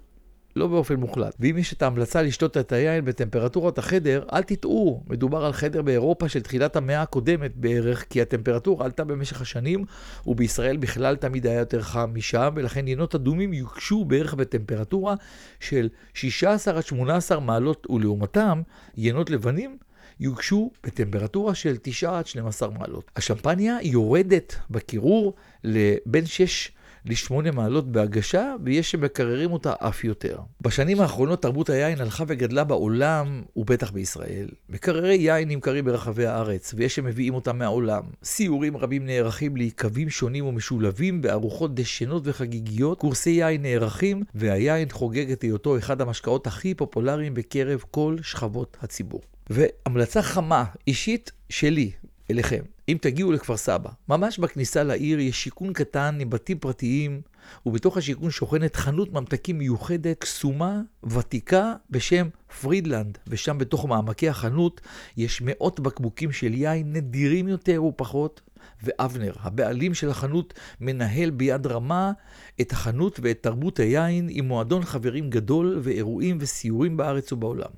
לא 0.56 0.66
באופן 0.66 0.94
מוחלט. 0.94 1.34
ואם 1.40 1.58
יש 1.58 1.72
את 1.72 1.82
ההמלצה 1.82 2.22
לשתות 2.22 2.56
את 2.56 2.72
היין 2.72 3.04
בטמפרטורת 3.04 3.78
החדר, 3.78 4.24
אל 4.32 4.42
תטעו, 4.42 5.02
מדובר 5.06 5.44
על 5.44 5.52
חדר 5.52 5.82
באירופה 5.82 6.28
של 6.28 6.40
תחילת 6.40 6.76
המאה 6.76 7.02
הקודמת 7.02 7.56
בערך, 7.56 8.04
כי 8.10 8.22
הטמפרטורה 8.22 8.84
עלתה 8.84 9.04
במשך 9.04 9.40
השנים, 9.40 9.84
ובישראל 10.26 10.76
בכלל 10.76 11.16
תמיד 11.16 11.46
היה 11.46 11.58
יותר 11.58 11.82
חם 11.82 12.10
משם, 12.14 12.52
ולכן 12.56 12.88
יינות 12.88 13.14
אדומים 13.14 13.52
יוקשו 13.52 14.04
בערך 14.04 14.34
בטמפרטורה 14.34 15.14
של 15.60 15.88
16 16.14 16.76
עד 16.76 16.84
18 16.84 17.40
מעלות, 17.40 17.86
ולעומתם, 17.90 18.62
יינות 18.96 19.30
לבנים 19.30 19.76
יוגשו 20.20 20.70
בטמפרטורה 20.84 21.54
של 21.54 21.76
9 21.82 22.18
עד 22.18 22.26
12 22.26 22.70
מעלות. 22.70 23.10
השמפניה 23.16 23.78
יורדת 23.82 24.56
בקירור 24.70 25.34
לבין 25.64 26.26
6 26.26 26.72
ל-8 27.04 27.50
מעלות 27.52 27.92
בהגשה, 27.92 28.54
ויש 28.64 28.90
שמקררים 28.90 29.52
אותה 29.52 29.72
אף 29.78 30.04
יותר. 30.04 30.38
בשנים 30.60 31.00
האחרונות 31.00 31.42
תרבות 31.42 31.70
היין 31.70 32.00
הלכה 32.00 32.24
וגדלה 32.26 32.64
בעולם, 32.64 33.42
ובטח 33.56 33.90
בישראל. 33.90 34.48
מקררי 34.68 35.14
יין 35.14 35.48
נמכרים 35.48 35.84
ברחבי 35.84 36.26
הארץ, 36.26 36.74
ויש 36.76 36.94
שמביאים 36.94 37.34
אותם 37.34 37.58
מהעולם. 37.58 38.02
סיורים 38.24 38.76
רבים 38.76 39.06
נערכים 39.06 39.56
ליקבים 39.56 40.10
שונים 40.10 40.46
ומשולבים 40.46 41.22
בארוחות 41.22 41.74
דשנות 41.74 42.22
וחגיגיות, 42.26 42.98
קורסי 42.98 43.30
יין 43.30 43.62
נערכים, 43.62 44.22
והיין 44.34 44.88
חוגג 44.90 45.30
את 45.30 45.42
היותו 45.42 45.78
אחד 45.78 46.00
המשקאות 46.00 46.46
הכי 46.46 46.74
פופולריים 46.74 47.34
בקרב 47.34 47.84
כל 47.90 48.16
שכבות 48.22 48.76
הציבור. 48.82 49.20
והמלצה 49.52 50.22
חמה, 50.22 50.64
אישית, 50.86 51.32
שלי, 51.48 51.90
אליכם. 52.30 52.62
אם 52.88 52.96
תגיעו 53.00 53.32
לכפר 53.32 53.56
סבא, 53.56 53.90
ממש 54.08 54.38
בכניסה 54.38 54.82
לעיר 54.82 55.20
יש 55.20 55.42
שיכון 55.42 55.72
קטן 55.72 56.18
עם 56.20 56.30
בתים 56.30 56.58
פרטיים, 56.58 57.20
ובתוך 57.66 57.96
השיכון 57.96 58.30
שוכנת 58.30 58.76
חנות 58.76 59.12
ממתקים 59.12 59.58
מיוחדת, 59.58 60.18
קסומה, 60.18 60.80
ותיקה, 61.04 61.74
בשם 61.90 62.28
פרידלנד, 62.60 63.18
ושם 63.26 63.58
בתוך 63.58 63.86
מעמקי 63.86 64.28
החנות 64.28 64.80
יש 65.16 65.42
מאות 65.44 65.80
בקבוקים 65.80 66.32
של 66.32 66.54
יין 66.54 66.92
נדירים 66.92 67.48
יותר 67.48 67.84
ופחות, 67.84 68.40
ואבנר, 68.82 69.32
הבעלים 69.40 69.94
של 69.94 70.10
החנות, 70.10 70.54
מנהל 70.80 71.30
ביד 71.30 71.66
רמה 71.66 72.12
את 72.60 72.72
החנות 72.72 73.20
ואת 73.22 73.42
תרבות 73.42 73.80
היין 73.80 74.28
עם 74.30 74.48
מועדון 74.48 74.84
חברים 74.84 75.30
גדול 75.30 75.80
ואירועים 75.82 76.38
וסיורים 76.40 76.96
בארץ 76.96 77.32
ובעולם. 77.32 77.70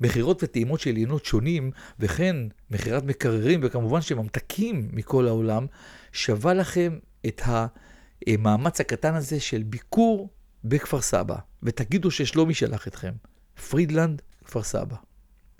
מכירות 0.00 0.42
וטעימות 0.42 0.80
של 0.80 0.96
יינות 0.96 1.24
שונים, 1.24 1.70
וכן 1.98 2.36
מכירת 2.70 3.04
מקררים 3.04 3.60
וכמובן 3.62 4.00
שממתקים 4.00 4.88
מכל 4.92 5.26
העולם, 5.26 5.66
שווה 6.12 6.54
לכם 6.54 6.98
את 7.26 7.42
המאמץ 7.44 8.80
הקטן 8.80 9.14
הזה 9.14 9.40
של 9.40 9.62
ביקור 9.62 10.30
בכפר 10.64 11.00
סבא, 11.00 11.36
ותגידו 11.62 12.10
ששלומי 12.10 12.54
שלח 12.54 12.88
אתכם. 12.88 13.12
פרידלנד, 13.70 14.22
כפר 14.44 14.62
סבא. 14.62 14.96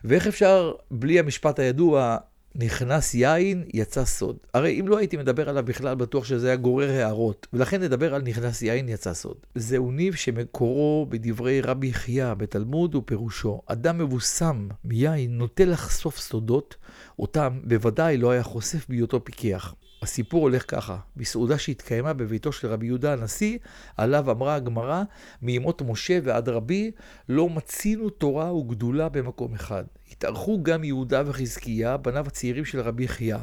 ואיך 0.04 0.26
אפשר, 0.26 0.72
בלי 0.90 1.18
המשפט 1.18 1.58
הידוע, 1.58 2.16
נכנס 2.56 3.14
יין, 3.14 3.64
יצא 3.74 4.04
סוד. 4.04 4.36
הרי 4.54 4.80
אם 4.80 4.88
לא 4.88 4.98
הייתי 4.98 5.16
מדבר 5.16 5.48
עליו 5.48 5.64
בכלל, 5.64 5.94
בטוח 5.94 6.24
שזה 6.24 6.46
היה 6.46 6.56
גורר 6.56 6.90
הערות. 6.90 7.46
ולכן 7.52 7.82
נדבר 7.82 8.14
על 8.14 8.22
נכנס 8.22 8.62
יין, 8.62 8.88
יצא 8.88 9.14
סוד. 9.14 9.36
זהו 9.54 9.90
ניב 9.90 10.14
שמקורו 10.14 11.06
בדברי 11.10 11.60
רבי 11.60 11.92
חייא 11.92 12.34
בתלמוד 12.34 12.94
ופירושו. 12.94 13.60
אדם 13.66 13.98
מבוסם 13.98 14.68
מיין 14.84 15.38
נוטה 15.38 15.64
לחשוף 15.64 16.18
סודות, 16.18 16.76
אותם 17.18 17.60
בוודאי 17.64 18.16
לא 18.16 18.30
היה 18.30 18.42
חושף 18.42 18.86
בהיותו 18.88 19.24
פיקח. 19.24 19.74
הסיפור 20.04 20.42
הולך 20.42 20.64
ככה, 20.68 20.96
בסעודה 21.16 21.58
שהתקיימה 21.58 22.12
בביתו 22.12 22.52
של 22.52 22.68
רבי 22.68 22.86
יהודה 22.86 23.12
הנשיא, 23.12 23.58
עליו 23.96 24.30
אמרה 24.30 24.54
הגמרא, 24.54 25.02
מימות 25.42 25.82
משה 25.82 26.18
ועד 26.22 26.48
רבי, 26.48 26.90
לא 27.28 27.48
מצינו 27.48 28.10
תורה 28.10 28.54
וגדולה 28.54 29.08
במקום 29.08 29.54
אחד. 29.54 29.84
התארחו 30.12 30.62
גם 30.62 30.84
יהודה 30.84 31.22
וחזקיה, 31.26 31.96
בניו 31.96 32.26
הצעירים 32.26 32.64
של 32.64 32.80
רבי 32.80 33.08
חייא. 33.08 33.38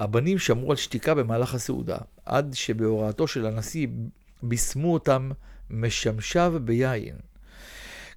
הבנים 0.00 0.38
שמרו 0.38 0.70
על 0.70 0.76
שתיקה 0.76 1.14
במהלך 1.14 1.54
הסעודה, 1.54 1.98
עד 2.26 2.54
שבהוראתו 2.54 3.26
של 3.26 3.46
הנשיא 3.46 3.86
בישמו 4.42 4.92
אותם 4.92 5.30
משמשיו 5.70 6.54
ביין. 6.64 7.14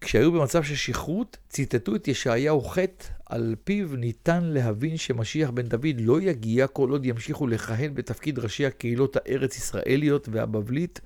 כשהיו 0.01 0.31
במצב 0.31 0.63
של 0.63 0.75
שכרות, 0.75 1.37
ציטטו 1.49 1.95
את 1.95 2.07
ישעיהו 2.07 2.61
ח' 2.61 2.77
על 3.29 3.55
פיו 3.63 3.95
ניתן 3.95 4.43
להבין 4.43 4.97
שמשיח 4.97 5.49
בן 5.49 5.67
דוד 5.67 5.95
לא 5.99 6.21
יגיע 6.21 6.67
כל 6.67 6.89
עוד 6.89 7.05
ימשיכו 7.05 7.47
לכהן 7.47 7.93
בתפקיד 7.93 8.39
ראשי 8.39 8.65
הקהילות 8.65 9.15
הארץ 9.15 9.57
ישראליות 9.57 10.29
והבבלית, 10.31 11.01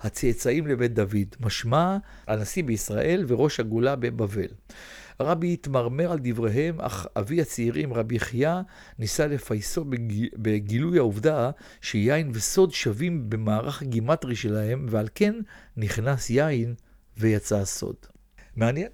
הצאצאים 0.00 0.66
לבית 0.66 0.94
דוד. 0.94 1.36
משמע, 1.40 1.96
הנשיא 2.26 2.64
בישראל 2.64 3.24
וראש 3.28 3.60
הגולה 3.60 3.96
בבבל. 3.96 4.48
הרבי 5.18 5.52
התמרמר 5.52 6.12
על 6.12 6.18
דבריהם, 6.22 6.80
אך 6.80 7.06
אבי 7.18 7.40
הצעירים, 7.40 7.92
רבי 7.92 8.18
חייא, 8.18 8.60
ניסה 8.98 9.26
לפייסו 9.26 9.84
בג... 9.84 10.26
בגילוי 10.36 10.98
העובדה 10.98 11.50
שיין 11.80 12.30
וסוד 12.34 12.72
שווים 12.72 13.30
במערך 13.30 13.82
הגימטרי 13.82 14.36
שלהם, 14.36 14.86
ועל 14.88 15.08
כן 15.14 15.34
נכנס 15.76 16.30
יין 16.30 16.74
ויצא 17.16 17.56
הסוד. 17.56 17.96
מעניין? 18.56 18.88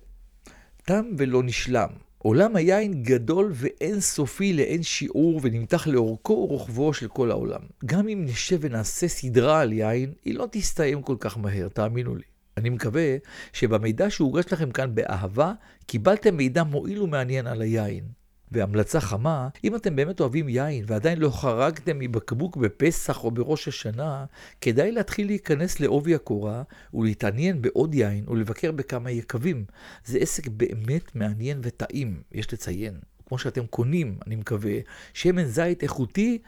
תם 0.85 1.05
ולא 1.19 1.43
נשלם. 1.43 2.10
עולם 2.23 2.57
היין 2.57 3.03
גדול 3.03 3.53
ואין 3.55 4.01
סופי 4.01 4.53
לאין 4.53 4.83
שיעור 4.83 5.41
ונמתח 5.43 5.87
לאורכו 5.87 6.33
ורוחבו 6.33 6.95
של 6.95 7.09
כל 7.09 7.31
העולם. 7.31 7.61
גם 7.87 8.09
אם 8.09 8.25
נשב 8.25 8.59
ונעשה 8.61 9.09
סדרה 9.09 9.61
על 9.61 9.73
יין, 9.73 10.13
היא 10.25 10.35
לא 10.35 10.49
תסתיים 10.51 11.03
כל 11.03 11.17
כך 11.21 11.39
מהר, 11.39 11.69
תאמינו 11.69 12.17
לי. 12.17 12.23
אני 12.57 12.71
מקווה 12.71 13.17
שבמידע 13.53 14.11
שהוגש 14.11 14.53
לכם 14.53 14.71
כאן 14.71 14.95
באהבה, 14.95 15.53
קיבלתם 15.87 16.37
מידע 16.37 16.63
מועיל 16.63 17.03
ומעניין 17.03 17.47
על 17.47 17.63
היין. 17.63 18.05
והמלצה 18.53 19.01
חמה, 19.01 19.49
אם 19.65 19.77
אתם 19.77 19.97
באמת 19.97 20.21
אוהבים 20.21 20.49
יין 20.49 20.85
ועדיין 20.87 21.19
לא 21.19 21.31
חרגתם 21.31 21.99
מבקבוק 21.99 22.57
בפסח 22.57 23.25
או 23.25 23.31
בראש 23.31 23.69
השנה, 23.69 24.25
כדאי 24.61 24.93
להתחיל 24.93 25.27
להיכנס 25.27 25.81
לעובי 25.81 26.15
הקורה 26.15 26.63
ולהתעניין 26.95 27.63
בעוד 27.63 27.95
יין 27.95 28.25
ולבקר 28.29 28.73
בכמה 28.73 29.11
יקבים. 29.11 29.65
זה 30.05 30.19
עסק 30.19 30.49
באמת 30.49 31.17
מעניין 31.17 31.61
וטעים, 31.63 32.23
יש 32.33 32.53
לציין. 32.53 32.95
כמו 33.27 33.39
שאתם 33.39 33.67
קונים, 33.67 34.19
אני 34.27 34.37
מקווה, 34.37 34.75
שמן 35.15 35.45
זית 35.45 35.83
איכותי, 35.83 36.39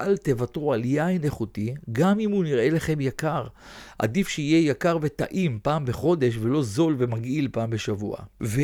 אל 0.00 0.16
תוותרו 0.16 0.72
על 0.72 0.84
יין 0.84 1.24
איכותי, 1.24 1.74
גם 1.92 2.20
אם 2.20 2.30
הוא 2.30 2.44
נראה 2.44 2.70
לכם 2.70 3.00
יקר. 3.00 3.46
עדיף 3.98 4.28
שיהיה 4.28 4.70
יקר 4.70 4.98
וטעים 5.02 5.58
פעם 5.62 5.84
בחודש 5.84 6.36
ולא 6.36 6.62
זול 6.62 6.96
ומגעיל 6.98 7.48
פעם 7.52 7.70
בשבוע. 7.70 8.16
ו... 8.42 8.60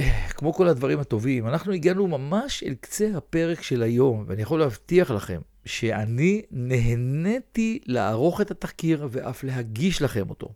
כמו 0.36 0.52
כל 0.54 0.68
הדברים 0.68 1.00
הטובים, 1.00 1.46
אנחנו 1.46 1.72
הגענו 1.72 2.06
ממש 2.06 2.62
אל 2.62 2.74
קצה 2.80 3.08
הפרק 3.16 3.62
של 3.62 3.82
היום, 3.82 4.24
ואני 4.26 4.42
יכול 4.42 4.60
להבטיח 4.60 5.10
לכם 5.10 5.40
שאני 5.64 6.42
נהניתי 6.50 7.78
לערוך 7.86 8.40
את 8.40 8.50
התחקיר 8.50 9.08
ואף 9.10 9.44
להגיש 9.44 10.02
לכם 10.02 10.30
אותו. 10.30 10.48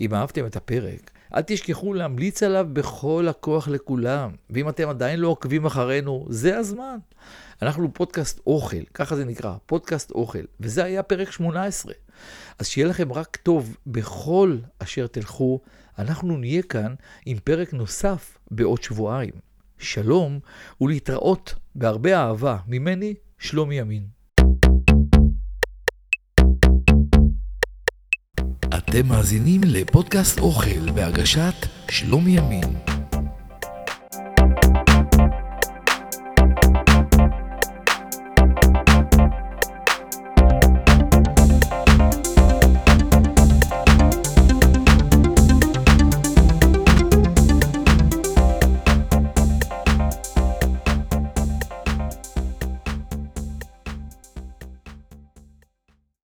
אם 0.00 0.14
אהבתם 0.14 0.46
את 0.46 0.56
הפרק, 0.56 1.10
אל 1.34 1.42
תשכחו 1.42 1.94
להמליץ 1.94 2.42
עליו 2.42 2.66
בכל 2.72 3.26
הכוח 3.30 3.68
לכולם. 3.68 4.30
ואם 4.50 4.68
אתם 4.68 4.88
עדיין 4.88 5.20
לא 5.20 5.28
עוקבים 5.28 5.66
אחרינו, 5.66 6.26
זה 6.28 6.58
הזמן. 6.58 6.96
אנחנו 7.62 7.94
פודקאסט 7.94 8.40
אוכל, 8.46 8.84
ככה 8.94 9.16
זה 9.16 9.24
נקרא, 9.24 9.54
פודקאסט 9.66 10.10
אוכל, 10.10 10.42
וזה 10.60 10.84
היה 10.84 11.02
פרק 11.02 11.30
18. 11.30 11.92
אז 12.58 12.66
שיהיה 12.66 12.88
לכם 12.88 13.12
רק 13.12 13.36
טוב 13.36 13.76
בכל 13.86 14.56
אשר 14.78 15.06
תלכו, 15.06 15.60
אנחנו 15.98 16.36
נהיה 16.36 16.62
כאן 16.62 16.94
עם 17.26 17.38
פרק 17.44 17.74
נוסף 17.74 18.38
בעוד 18.50 18.82
שבועיים. 18.82 19.32
שלום 19.78 20.38
ולהתראות 20.80 21.54
בהרבה 21.74 22.16
אהבה 22.16 22.58
ממני, 22.66 23.14
שלומי 23.38 23.78
ימין. 23.78 24.06
אתם 28.76 29.06
מאזינים 29.08 29.60
לפודקאסט 29.64 30.38
אוכל 30.38 30.90
בהגשת 30.94 31.54
שלומי 31.90 32.38
ימין. 32.38 32.93